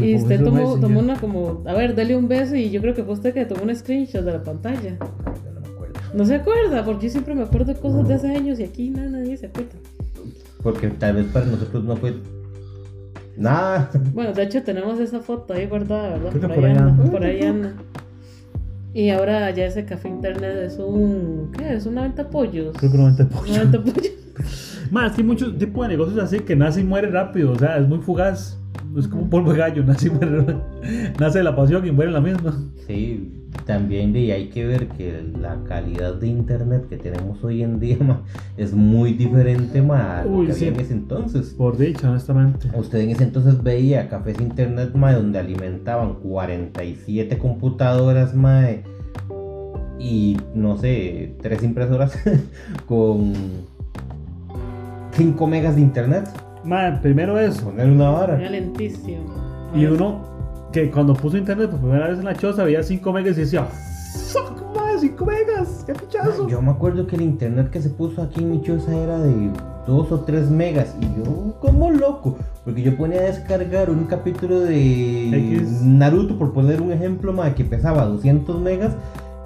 [0.00, 2.94] Y lo usted tomó, tomó una como, a ver, dale un beso y yo creo
[2.94, 4.96] que fue usted que tomó un screenshot de la pantalla.
[4.98, 5.94] Yo no me acuerdo.
[6.14, 8.88] No se acuerda, porque yo siempre me acuerdo de cosas de hace años y aquí
[8.88, 9.72] nada, nadie se acuerda.
[10.62, 12.14] Porque tal vez para nosotros no fue
[13.36, 13.90] nada.
[14.14, 16.32] Bueno, de hecho tenemos esa foto ahí guardada, ¿verdad?
[16.32, 17.10] Por por ahí anda.
[17.10, 17.74] por ahí anda.
[18.96, 21.74] Y ahora ya ese café internet es un, ¿qué?
[21.74, 22.74] Es una venta pollos.
[22.78, 23.52] Creo que no me pollo.
[23.52, 24.10] Una venta pollos.
[24.90, 27.86] Más, hay muchos tipos de negocios así que nace y muere rápido, o sea, es
[27.86, 28.58] muy fugaz.
[28.96, 30.56] Es como un polvo de gallo, nace y muere.
[31.20, 32.58] Nace de la pasión y muere la misma.
[32.86, 37.80] Sí, también de, hay que ver que la calidad de internet que tenemos hoy en
[37.80, 38.22] día ma,
[38.56, 40.66] es muy diferente ma, a lo Uy, que sí.
[40.66, 41.54] había en ese entonces.
[41.56, 42.68] Por dicha, honestamente.
[42.74, 48.64] Usted en ese entonces veía cafés internet ma, donde alimentaban 47 computadoras ma,
[49.98, 52.16] y no sé, tres impresoras
[52.86, 53.32] con
[55.12, 56.28] 5 megas de internet.
[57.00, 57.66] Primero eso.
[57.66, 58.50] Poner una Era hora.
[58.50, 59.24] lentísimo.
[59.74, 60.35] Y uno
[60.72, 63.66] que cuando puso internet por primera vez en la choza veía 5 megas y decía,
[64.32, 65.84] ¡Fuck, más 5 megas!
[65.86, 66.48] ¡Qué pichazo!
[66.48, 69.50] Yo me acuerdo que el internet que se puso aquí en mi choza era de
[69.86, 74.60] 2 o 3 megas y yo como loco, porque yo ponía a descargar un capítulo
[74.60, 75.82] de X.
[75.82, 78.94] Naruto, por poner un ejemplo, ma, que pesaba 200 megas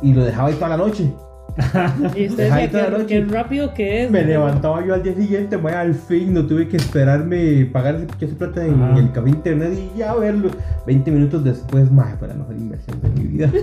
[0.03, 1.13] y lo dejaba ahí toda la noche.
[2.17, 3.27] Y usted Deja ahí decía toda la que, noche.
[3.27, 4.11] que rápido que es.
[4.11, 4.29] Me ¿no?
[4.29, 8.35] levantaba yo al día siguiente, ma, al fin, no tuve que esperarme pagar ese ese
[8.35, 8.99] plata en Ajá.
[8.99, 10.51] el café internet y ya verlo.
[10.87, 13.51] 20 minutos después, ma, fue la mejor inversión de mi vida.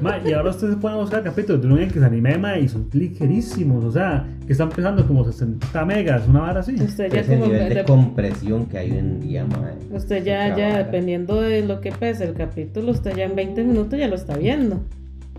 [0.00, 2.88] Ma, y ahora ustedes pueden buscar capítulos de un que se anime ma, y son
[2.92, 6.76] ligerísimos, o sea, que están pesando como 60 megas, una vara así.
[6.76, 9.72] Usted ya Ese como nivel de de- compresión que hay hoy en día, ma.
[9.90, 10.78] Usted ya, ya, vara.
[10.84, 14.36] dependiendo de lo que pese el capítulo, usted ya en 20 minutos ya lo está
[14.36, 14.84] viendo.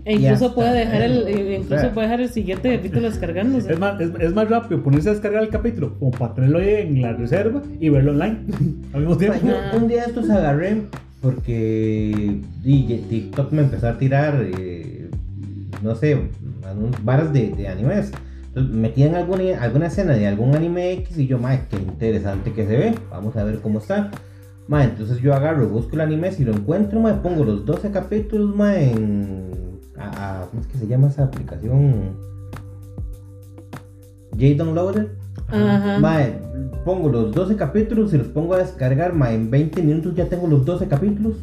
[0.04, 1.92] E incluso puede dejar el, verlo, e incluso o sea.
[1.92, 3.72] puede dejar el siguiente capítulo descargándose.
[3.72, 6.68] Es más, es, es más rápido ponerse a descargar el capítulo como para tenerlo ahí
[6.68, 8.40] en la reserva y verlo online
[8.92, 9.38] al mismo tiempo.
[9.46, 10.82] Ma, yo un día de estos agarré
[11.24, 15.08] porque TikTok me empezó a tirar, eh,
[15.82, 16.18] no sé,
[17.02, 18.12] varas de, de animes.
[18.48, 22.66] Entonces, Metían alguna, alguna escena de algún anime X y yo, madre, qué interesante que
[22.66, 24.10] se ve, vamos a ver cómo está.
[24.68, 28.54] Madre, entonces yo agarro, busco el anime, si lo encuentro, madre, pongo los 12 capítulos,
[28.54, 29.73] madre, en...
[29.98, 32.16] a- a- ¿Cómo es que se llama esa aplicación?
[34.32, 35.16] J-Downloader.
[35.48, 35.98] Ajá.
[36.00, 36.38] Mae,
[36.84, 40.46] pongo los 12 capítulos y los pongo a descargar, mae, en 20 minutos ya tengo
[40.46, 41.36] los 12 capítulos.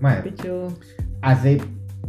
[0.00, 0.68] Mae, Pichu.
[1.22, 1.60] hace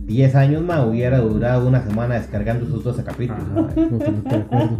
[0.02, 3.42] 10 años, mae, hubiera durado una semana descargando esos 12 capítulos.
[3.44, 3.62] Ajá.
[4.36, 4.78] acuerdo.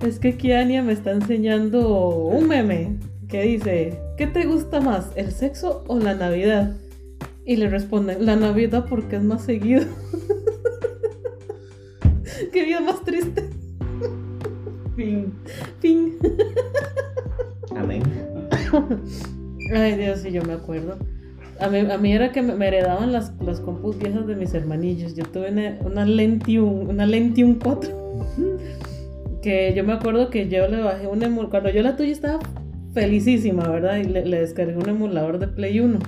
[0.00, 5.30] Es que Kiania me está enseñando un meme que dice, ¿qué te gusta más, el
[5.32, 6.72] sexo o la Navidad?
[7.44, 9.82] Y le responden, la Navidad porque es más seguido.
[12.52, 13.50] Qué vida más triste.
[14.96, 15.32] Fin.
[15.80, 16.18] Fin.
[17.76, 18.02] Amén.
[19.74, 20.96] Ay, Dios, sí, yo me acuerdo.
[21.60, 24.54] A mí, a mí era que me, me heredaban las, las compus viejas de mis
[24.54, 25.14] hermanillos.
[25.14, 28.02] Yo tuve una, una Lentium, una Lentium 4.
[29.42, 31.50] Que yo me acuerdo que yo le bajé un emulador.
[31.50, 32.38] Cuando yo la tuya estaba
[32.94, 33.96] felicísima, ¿verdad?
[33.96, 35.98] Y le, le descargué un emulador de Play 1.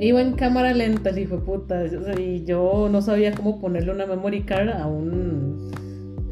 [0.00, 1.84] Iba en cámara lenta, hijo de puta.
[2.18, 5.70] Y yo no sabía cómo ponerle una memory card a un.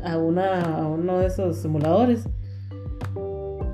[0.05, 2.29] a, una, a uno de esos emuladores.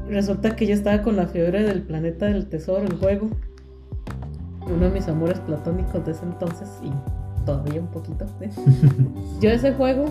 [0.08, 3.28] Resulta que yo estaba con la fiebre del planeta del tesoro, el juego.
[4.66, 6.90] Uno de mis amores platónicos de ese entonces y
[7.44, 8.26] todavía un poquito.
[8.40, 8.50] ¿eh?
[9.40, 10.04] yo ese juego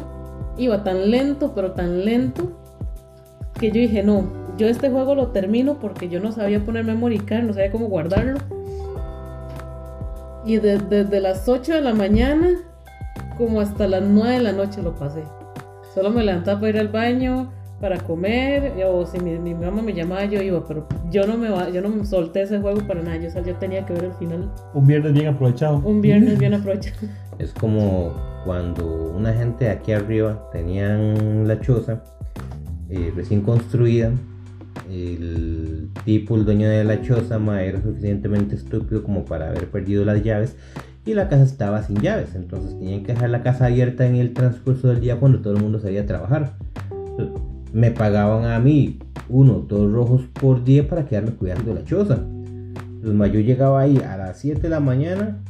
[0.58, 2.60] iba tan lento, pero tan lento,
[3.60, 4.28] que yo dije, no,
[4.58, 7.88] yo este juego lo termino porque yo no sabía poner memory card, no sabía cómo
[7.88, 8.40] guardarlo.
[10.48, 12.48] Y de- desde las 8 de la mañana
[13.38, 15.22] como hasta las 9 de la noche lo pasé.
[15.94, 19.94] Solo me levantaba para ir al baño, para comer, o si mi, mi mamá me
[19.94, 23.18] llamaba yo iba, pero yo no me yo no me solté ese juego para nada,
[23.18, 25.78] yo, o sea, yo tenía que ver el final Un viernes bien aprovechado.
[25.86, 26.96] un viernes bien aprovechado.
[27.40, 28.16] Es como
[28.46, 32.02] cuando una gente aquí arriba tenían la choza
[32.90, 34.10] eh, recién construida.
[34.90, 40.06] El tipo, el dueño de la choza, ma, era suficientemente estúpido como para haber perdido
[40.06, 40.56] las llaves
[41.06, 42.36] y la casa estaba sin llaves.
[42.36, 45.62] Entonces tenían que dejar la casa abierta en el transcurso del día cuando todo el
[45.62, 46.54] mundo salía a trabajar.
[47.74, 49.00] Me pagaban a mí
[49.30, 52.16] uno, dos rojos por día para quedarme cuidando la choza.
[52.16, 55.42] Entonces, ma, yo llegaba ahí a las 7 de la mañana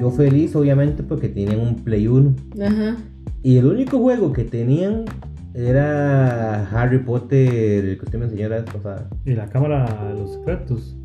[0.00, 2.34] yo feliz, obviamente, porque tenían un Play 1.
[2.62, 2.96] Ajá.
[3.42, 5.04] Y el único juego que tenían
[5.54, 9.08] era Harry Potter, el que usted me enseñó la vez pasada.
[9.24, 10.96] Y la cámara de los secretos.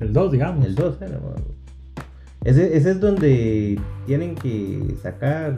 [0.00, 0.64] El 2, digamos.
[0.64, 1.20] El 2, era.
[2.44, 5.54] Ese, ese es donde tienen que sacar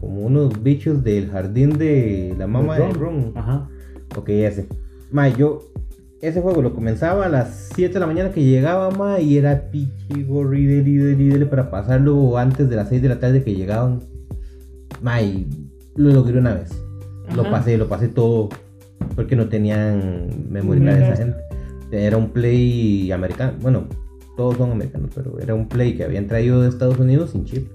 [0.00, 3.32] como unos bichos del jardín de la mamá de Ron.
[3.34, 3.68] Ajá.
[4.16, 4.68] Ok, ese.
[5.10, 5.72] Ma, yo
[6.22, 9.70] ese juego lo comenzaba a las 7 de la mañana que llegaba, ma, y era
[9.70, 13.54] pichi, gorri, deli, deli, deli, para pasarlo antes de las 6 de la tarde que
[13.54, 14.00] llegaban.
[15.00, 15.48] Ma, y
[15.96, 16.70] lo logré una vez.
[17.34, 17.50] Lo Ajá.
[17.50, 18.48] pasé, lo pasé todo.
[19.16, 21.38] Porque no tenían memory card Memory esa gente.
[21.90, 23.52] Era un play americano.
[23.60, 23.84] Bueno,
[24.36, 27.68] todos son americanos, pero era un play que habían traído de Estados Unidos sin chip.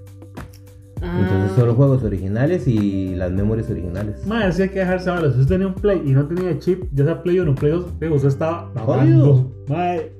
[0.96, 1.56] Entonces Ah.
[1.56, 4.26] solo juegos originales y las memories originales.
[4.26, 5.32] Madre, sí hay que dejarse hablar.
[5.32, 7.84] Si usted tenía un Play y no tenía chip, ya sea Play 1 Play 2,
[8.00, 9.52] Play, usted estaba Jodido.
[9.68, 10.12] Madre,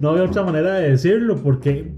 [0.00, 1.94] no había otra manera de decirlo porque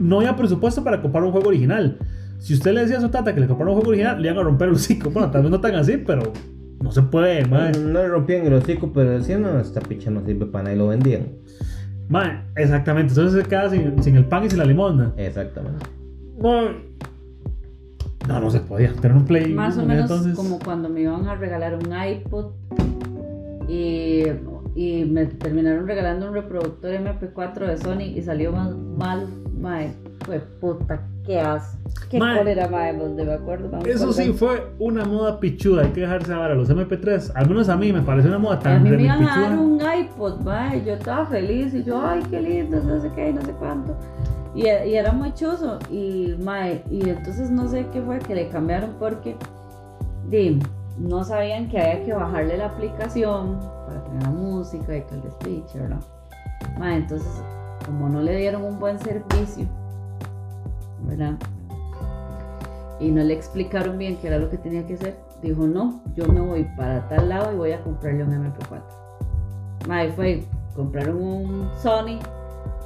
[0.00, 1.98] no había presupuesto para comprar un juego original.
[2.42, 4.40] Si usted le decía a su tata que le comprara un juego original, le iban
[4.40, 5.10] a romper el hocico.
[5.10, 6.32] Bueno, tal vez no tan así, pero
[6.80, 7.78] no se puede, madre.
[7.78, 10.78] No le rompían el hocico, pero decían, no, esta picha no sirve para nada y
[10.78, 11.28] lo vendían.
[12.08, 13.12] Madre, exactamente.
[13.12, 15.12] Entonces se queda sin, sin el pan y sin la limosna.
[15.16, 15.86] Exactamente.
[16.40, 16.78] Madre.
[18.26, 18.92] No, no se podía.
[18.94, 20.34] Tener un Play Más o en menos entonces.
[20.34, 22.54] como cuando me iban a regalar un iPod
[23.68, 24.24] y,
[24.74, 29.28] y me terminaron regalando un reproductor MP4 de Sony y salió mal.
[29.60, 29.94] Mae,
[30.24, 31.78] fue puta, qué asco.
[32.10, 32.38] Qué Mae.
[32.38, 33.68] cólera, mae, donde me acuerdo.
[33.68, 34.12] me Eso acuerdo.
[34.12, 37.32] sí fue una moda pichuda, hay que dejarse ahora los MP3.
[37.34, 39.58] Al menos a mí me pareció una moda A tan mí me iban a dar
[39.58, 43.42] un iPod, mae, yo estaba feliz y yo, ay, qué lindo, no sé qué, no
[43.42, 43.96] sé cuánto.
[44.54, 48.48] Y, y era muy chuzo y, mae, y entonces no sé qué fue que le
[48.48, 49.36] cambiaron porque
[50.28, 50.60] di,
[50.98, 55.30] no sabían que había que bajarle la aplicación para tener la música y todo el
[55.32, 56.00] speech, ¿verdad?
[56.78, 57.42] Mae, entonces,
[57.86, 59.66] como no le dieron un buen servicio,
[61.04, 61.38] ¿verdad?
[63.00, 66.26] Y no le explicaron bien qué era lo que tenía que hacer, dijo, no, yo
[66.28, 68.82] me voy para tal lado y voy a comprarle un MP4.
[69.88, 72.18] Mae, fue, compraron un Sony,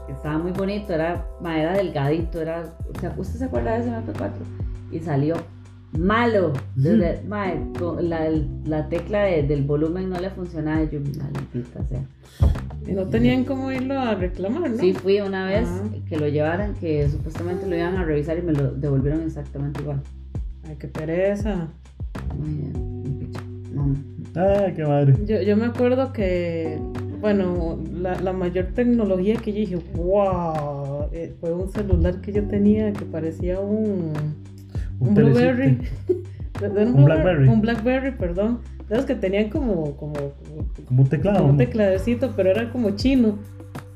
[0.07, 2.65] que estaba muy bonito, era, mae, era delgadito, era,
[2.95, 4.31] o sea, ¿usted se acuerda de ese MP4?
[4.93, 5.37] Y salió
[5.93, 6.53] Malo.
[7.29, 8.29] Mae, con la,
[8.65, 10.83] la tecla de- del volumen no le funcionaba.
[10.83, 12.05] y Yo, maldita sea.
[12.87, 14.77] Y no tenían cómo irlo a reclamar, ¿no?
[14.79, 15.89] Sí, fui una vez Ah.
[16.09, 20.03] que lo llevaran, que supuestamente lo iban a revisar y me lo devolvieron exactamente igual.
[20.69, 21.69] Ay, qué pereza.
[23.73, 23.95] No, no.
[24.35, 25.15] Ay, qué madre.
[25.27, 26.79] Yo, yo me acuerdo que,
[27.21, 32.45] bueno, la, la mayor tecnología que yo dije, wow, eh, fue un celular que yo
[32.45, 34.13] tenía que parecía un,
[35.01, 35.79] un, Blueberry.
[36.61, 37.49] De Un Blackberry.
[37.49, 38.61] Un Blackberry, perdón.
[38.89, 41.39] De los que tenían como, como, como, Como un teclado.
[41.39, 43.39] como un tecladecito, pero era como chino,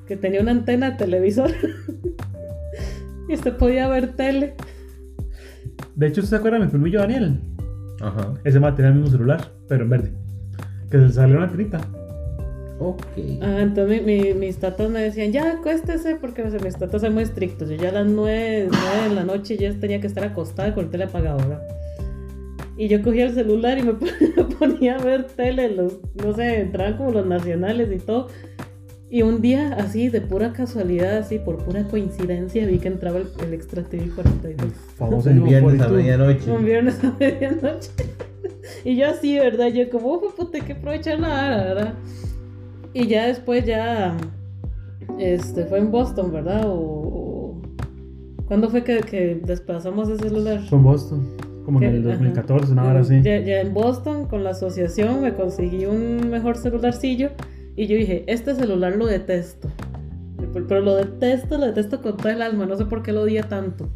[0.07, 1.51] que tenía una antena de televisor.
[3.29, 4.55] y usted podía ver tele.
[5.95, 7.41] De hecho, ¿usted se acuerda de mi primillo Daniel?
[8.01, 8.35] Ajá.
[8.45, 10.13] Ese ma tenía el mismo celular, pero en verde.
[10.91, 11.81] Que se le salió una tirita.
[12.81, 13.03] Ok.
[13.43, 17.03] Ah, entonces mi- mi- mis tatas me decían, ya acuéstese, porque o sea, mis tatas
[17.03, 17.69] son muy estrictos.
[17.69, 18.69] Yo ya a las 9,
[19.09, 21.63] de la noche ya tenía que estar acostada con el tele apagado, ¿verdad?
[22.79, 23.93] Y yo cogía el celular y me
[24.59, 28.29] ponía a ver tele, los, no sé, entraban como los nacionales y todo.
[29.11, 33.27] Y un día, así, de pura casualidad, así, por pura coincidencia, vi que entraba el,
[33.45, 34.73] el Extra TV 42.
[34.97, 36.51] Famoso Un viernes a medianoche.
[36.51, 37.91] Un viernes a medianoche.
[38.85, 39.67] y yo así, ¿verdad?
[39.69, 41.95] Yo como, "Uf, puta, hay que aprovechar la hora, ¿verdad?
[42.95, 44.17] Y ya después ya,
[45.19, 46.65] este, fue en Boston, ¿verdad?
[46.69, 47.63] O, o-
[48.47, 50.61] ¿Cuándo fue que, que desplazamos ese celular?
[50.69, 51.27] Fue en Boston.
[51.65, 52.11] Como en Que- el ajá.
[52.17, 53.23] 2014, una hora así.
[53.23, 57.31] Ya, ya en Boston, con la asociación, me conseguí un mejor celularcillo.
[57.77, 59.69] Y yo dije, este celular lo detesto.
[60.67, 62.67] Pero, lo detesto, lo detesto con todo el alma.
[62.67, 63.89] No sé por qué lo odia tanto.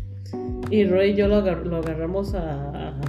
[0.70, 3.00] Y Roy y yo lo, agar- lo agarramos a, a-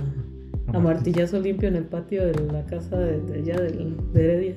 [0.73, 4.55] a martillazo limpio en el patio de la casa de, de ella, del- de Heredia,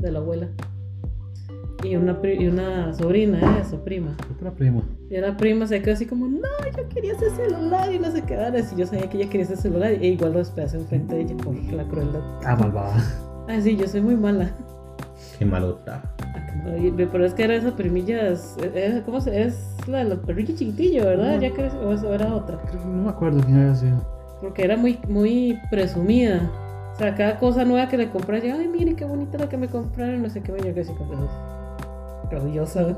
[0.00, 0.48] de la abuela.
[1.82, 3.64] Y una, pri- y una sobrina, ¿eh?
[3.68, 4.14] su prima.
[4.36, 4.82] Otra prima.
[5.08, 6.40] Y la prima se quedó así como, no,
[6.76, 8.54] yo quería ese celular y no sé qué dar.
[8.54, 11.36] Y yo sabía que ella quería ese celular e igual lo despedacé enfrente de ella
[11.38, 12.20] por la crueldad.
[12.44, 12.94] Ah, malvada.
[13.48, 14.50] Ah, sí, yo soy muy mala.
[15.38, 16.02] Qué malota.
[17.10, 19.74] Pero es que era esa primilla, es, es- ¿cómo se es?
[19.88, 21.32] La de los perritos chiquitillos, ¿verdad?
[21.32, 21.40] Ujú.
[21.42, 22.58] Ya que o eso era otra.
[22.68, 24.06] Creo que no me acuerdo quién había sido.
[24.42, 26.50] Porque era muy, muy presumida.
[26.92, 29.56] O sea, cada cosa nueva que le compré, yo, ay, mire qué bonita la que
[29.56, 31.28] me compraron, no sé qué, yo que sí, como,
[32.30, 32.94] rabiosa.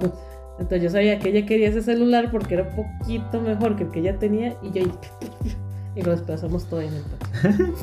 [0.59, 3.90] Entonces yo sabía que ella quería ese celular porque era un poquito mejor que el
[3.90, 4.82] que ella tenía y yo
[5.97, 7.66] y lo desplazamos todo en el patio.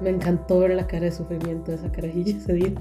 [0.00, 2.72] Me encantó ver la cara de sufrimiento de esa carajilla ese día.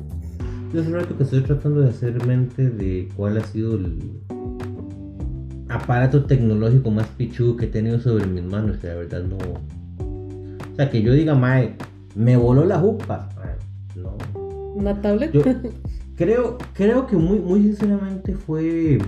[0.73, 3.99] Yo hace rato que estoy tratando de hacer mente de cuál ha sido el
[5.69, 9.37] aparato tecnológico más pichudo que he tenido sobre mis manos, que la verdad no.
[10.71, 11.75] O sea, que yo diga, mae,
[12.15, 13.29] me voló la jupa.
[13.95, 14.17] No.
[14.75, 15.31] Una tablet.
[15.31, 15.41] Yo
[16.15, 18.99] creo, creo que muy, muy sinceramente fue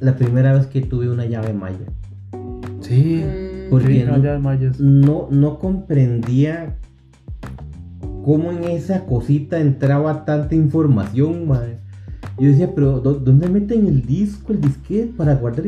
[0.00, 1.86] la primera vez que tuve una llave maya.
[2.80, 3.24] Sí.
[3.24, 4.78] Mm, Porque sí, no- no, ya mayas.
[4.80, 6.76] No, no comprendía
[8.24, 11.78] cómo en esa cosita entraba tanta información, mae.
[12.38, 15.66] Yo decía, pero ¿dó- ¿dónde meten el disco, el disquete para guardar?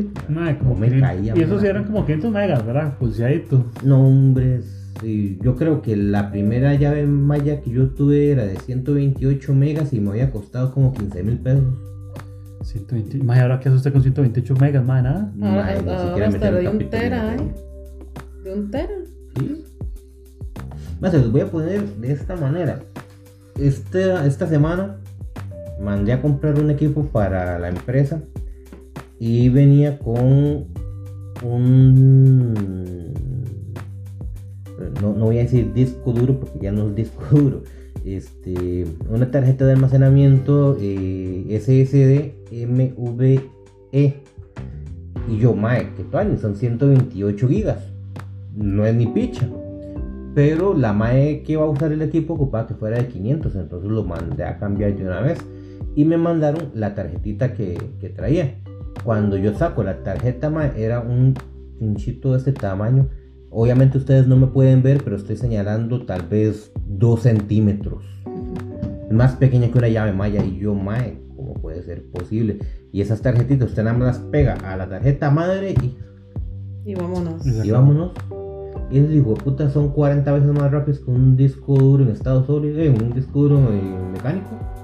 [0.59, 1.69] Como No me que- caía, y eso sí mae.
[1.69, 2.97] eran como 500 megas, ¿verdad?
[2.97, 3.65] Pulseadito.
[3.85, 4.61] No, hombre,
[5.01, 9.93] sí, yo creo que la primera llave maya que yo tuve era de 128 megas
[9.93, 11.63] y me había costado como 15 mil pesos.
[12.63, 13.19] 120.
[13.23, 15.31] Mae, ahora qué hace usted con 128 megas, mae, nada.
[15.35, 15.67] Ni ahora
[16.27, 17.35] hasta de el un tera.
[17.35, 17.53] ¿eh?
[18.43, 18.89] De un tera.
[19.39, 19.63] ¿Sí?
[20.99, 22.79] Más, se los voy a poner de esta manera.
[23.57, 24.97] Esta, esta semana
[25.81, 28.21] mandé a comprar un equipo para la empresa
[29.19, 30.67] y venía con
[31.43, 33.13] un...
[35.01, 37.63] No, no voy a decir disco duro porque ya no es disco duro.
[38.05, 43.47] Este, una tarjeta de almacenamiento eh, SSD MVE.
[45.29, 46.37] Y yo, mae, que tal?
[46.39, 47.91] Son 128 gigas.
[48.55, 49.49] No es ni picha.
[50.33, 53.89] Pero la mae que va a usar el equipo ocupaba que fuera de 500, entonces
[53.89, 55.39] lo mandé a cambiar de una vez.
[55.97, 58.59] Y me mandaron la tarjetita que, que traía.
[59.03, 61.33] Cuando yo saco la tarjeta, mae, era un
[61.79, 63.09] pinchito de este tamaño.
[63.49, 68.03] Obviamente ustedes no me pueden ver, pero estoy señalando tal vez 2 centímetros.
[69.09, 70.45] Más pequeña que una llave maya.
[70.45, 72.59] Y yo, mae, ¿cómo puede ser posible?
[72.91, 75.97] Y esas tarjetitas usted nada más las pega a la tarjeta madre y
[76.85, 77.43] Y vámonos.
[77.43, 78.11] Y vámonos.
[78.91, 82.09] Y esos hijo de puta son 40 veces más rápidos que un disco duro en
[82.09, 83.59] estado sólido, un disco duro
[84.13, 84.76] mecánico.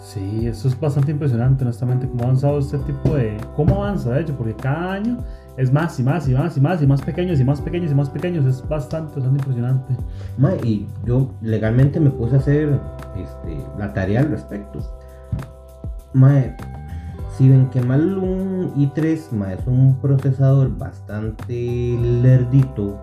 [0.00, 3.36] Sí, eso es bastante impresionante, honestamente, cómo ha avanzado este tipo de...
[3.54, 4.34] ¿Cómo avanza, de hecho?
[4.34, 5.18] Porque cada año
[5.58, 7.94] es más y más y más y más y más pequeños y más pequeños y
[7.94, 8.46] más pequeños.
[8.46, 9.94] Es bastante, bastante impresionante.
[10.38, 12.80] Ma, y yo legalmente me puse a hacer
[13.14, 14.80] este, la tarea al respecto.
[16.14, 16.56] Mae,
[17.36, 22.98] si ven que mal un i3 ma, es un procesador bastante lerdito,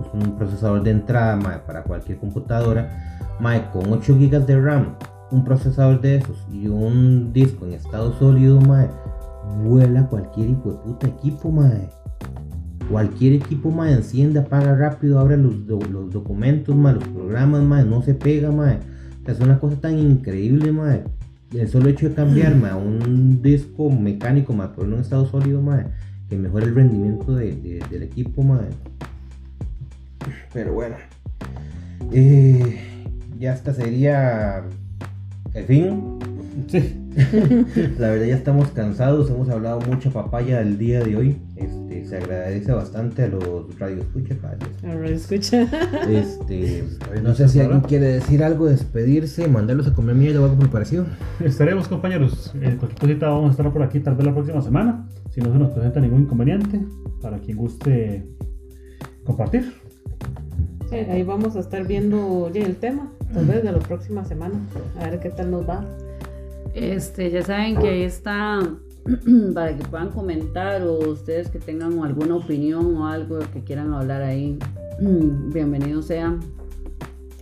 [0.00, 4.96] es un procesador de entrada ma, para cualquier computadora, ma, con 8 GB de RAM,
[5.32, 8.86] un procesador de esos y un disco en estado sólido, ma,
[9.64, 11.88] vuela cualquier hijo de puta equipo, mae.
[12.90, 18.02] Cualquier equipo, mae, enciende, apaga rápido, abre los, los documentos, mae, los programas, mae, no
[18.02, 18.78] se pega, mae.
[19.26, 21.02] Es una cosa tan increíble, mae.
[21.54, 25.86] El solo hecho de cambiar, mae, un disco mecánico, mae, por un estado sólido, mae,
[26.28, 28.68] que mejora el rendimiento de- del equipo, mae.
[30.52, 30.96] Pero bueno.
[32.10, 32.78] Eh,
[33.38, 34.64] ya hasta sería
[35.54, 36.18] el fin.
[36.68, 36.98] Sí.
[37.98, 41.36] La verdad ya estamos cansados, hemos hablado mucha papaya el día de hoy.
[41.56, 44.38] Este, se agradece bastante a los radioescuchas.
[44.84, 45.68] Ahora escucha.
[46.08, 46.84] Este,
[47.22, 50.70] no sé si alguien quiere decir algo, despedirse, mandarlos a comer mierda o algo el
[50.70, 51.06] parecido.
[51.40, 52.52] Estaremos, compañeros.
[52.56, 55.06] Eh, cualquier cosita vamos a estar por aquí tal vez la próxima semana.
[55.30, 56.80] Si no se nos presenta ningún inconveniente,
[57.20, 58.26] para quien guste
[59.24, 59.81] compartir.
[60.92, 64.60] Ahí vamos a estar viendo ya el tema, tal vez de la próxima semana.
[65.00, 65.86] A ver qué tal nos va.
[66.74, 68.60] Este, ya saben que ahí está
[69.54, 74.20] para que puedan comentar o ustedes que tengan alguna opinión o algo que quieran hablar
[74.20, 74.58] ahí,
[75.00, 76.40] bienvenidos sean.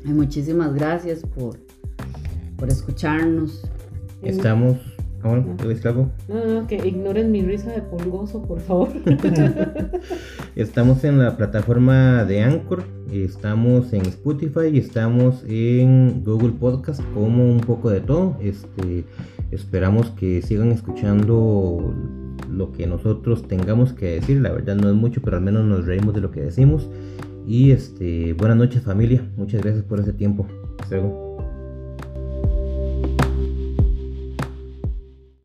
[0.05, 1.57] Y muchísimas gracias por,
[2.57, 3.69] por escucharnos.
[4.23, 4.77] Estamos.
[5.23, 6.11] Ah, bueno, ¿te decir algo?
[6.29, 8.89] No, no, que ignoren mi risa de pulgoso, por favor.
[10.57, 17.61] Estamos en la plataforma de Anchor, estamos en Spotify estamos en Google Podcast como un
[17.61, 18.37] poco de todo.
[18.41, 19.05] Este,
[19.51, 21.95] esperamos que sigan escuchando
[22.51, 24.41] lo que nosotros tengamos que decir.
[24.41, 26.89] La verdad no es mucho, pero al menos nos reímos de lo que decimos.
[27.47, 29.29] Y este, buenas noches familia.
[29.37, 30.47] Muchas gracias por ese tiempo.
[30.79, 31.30] Hasta luego.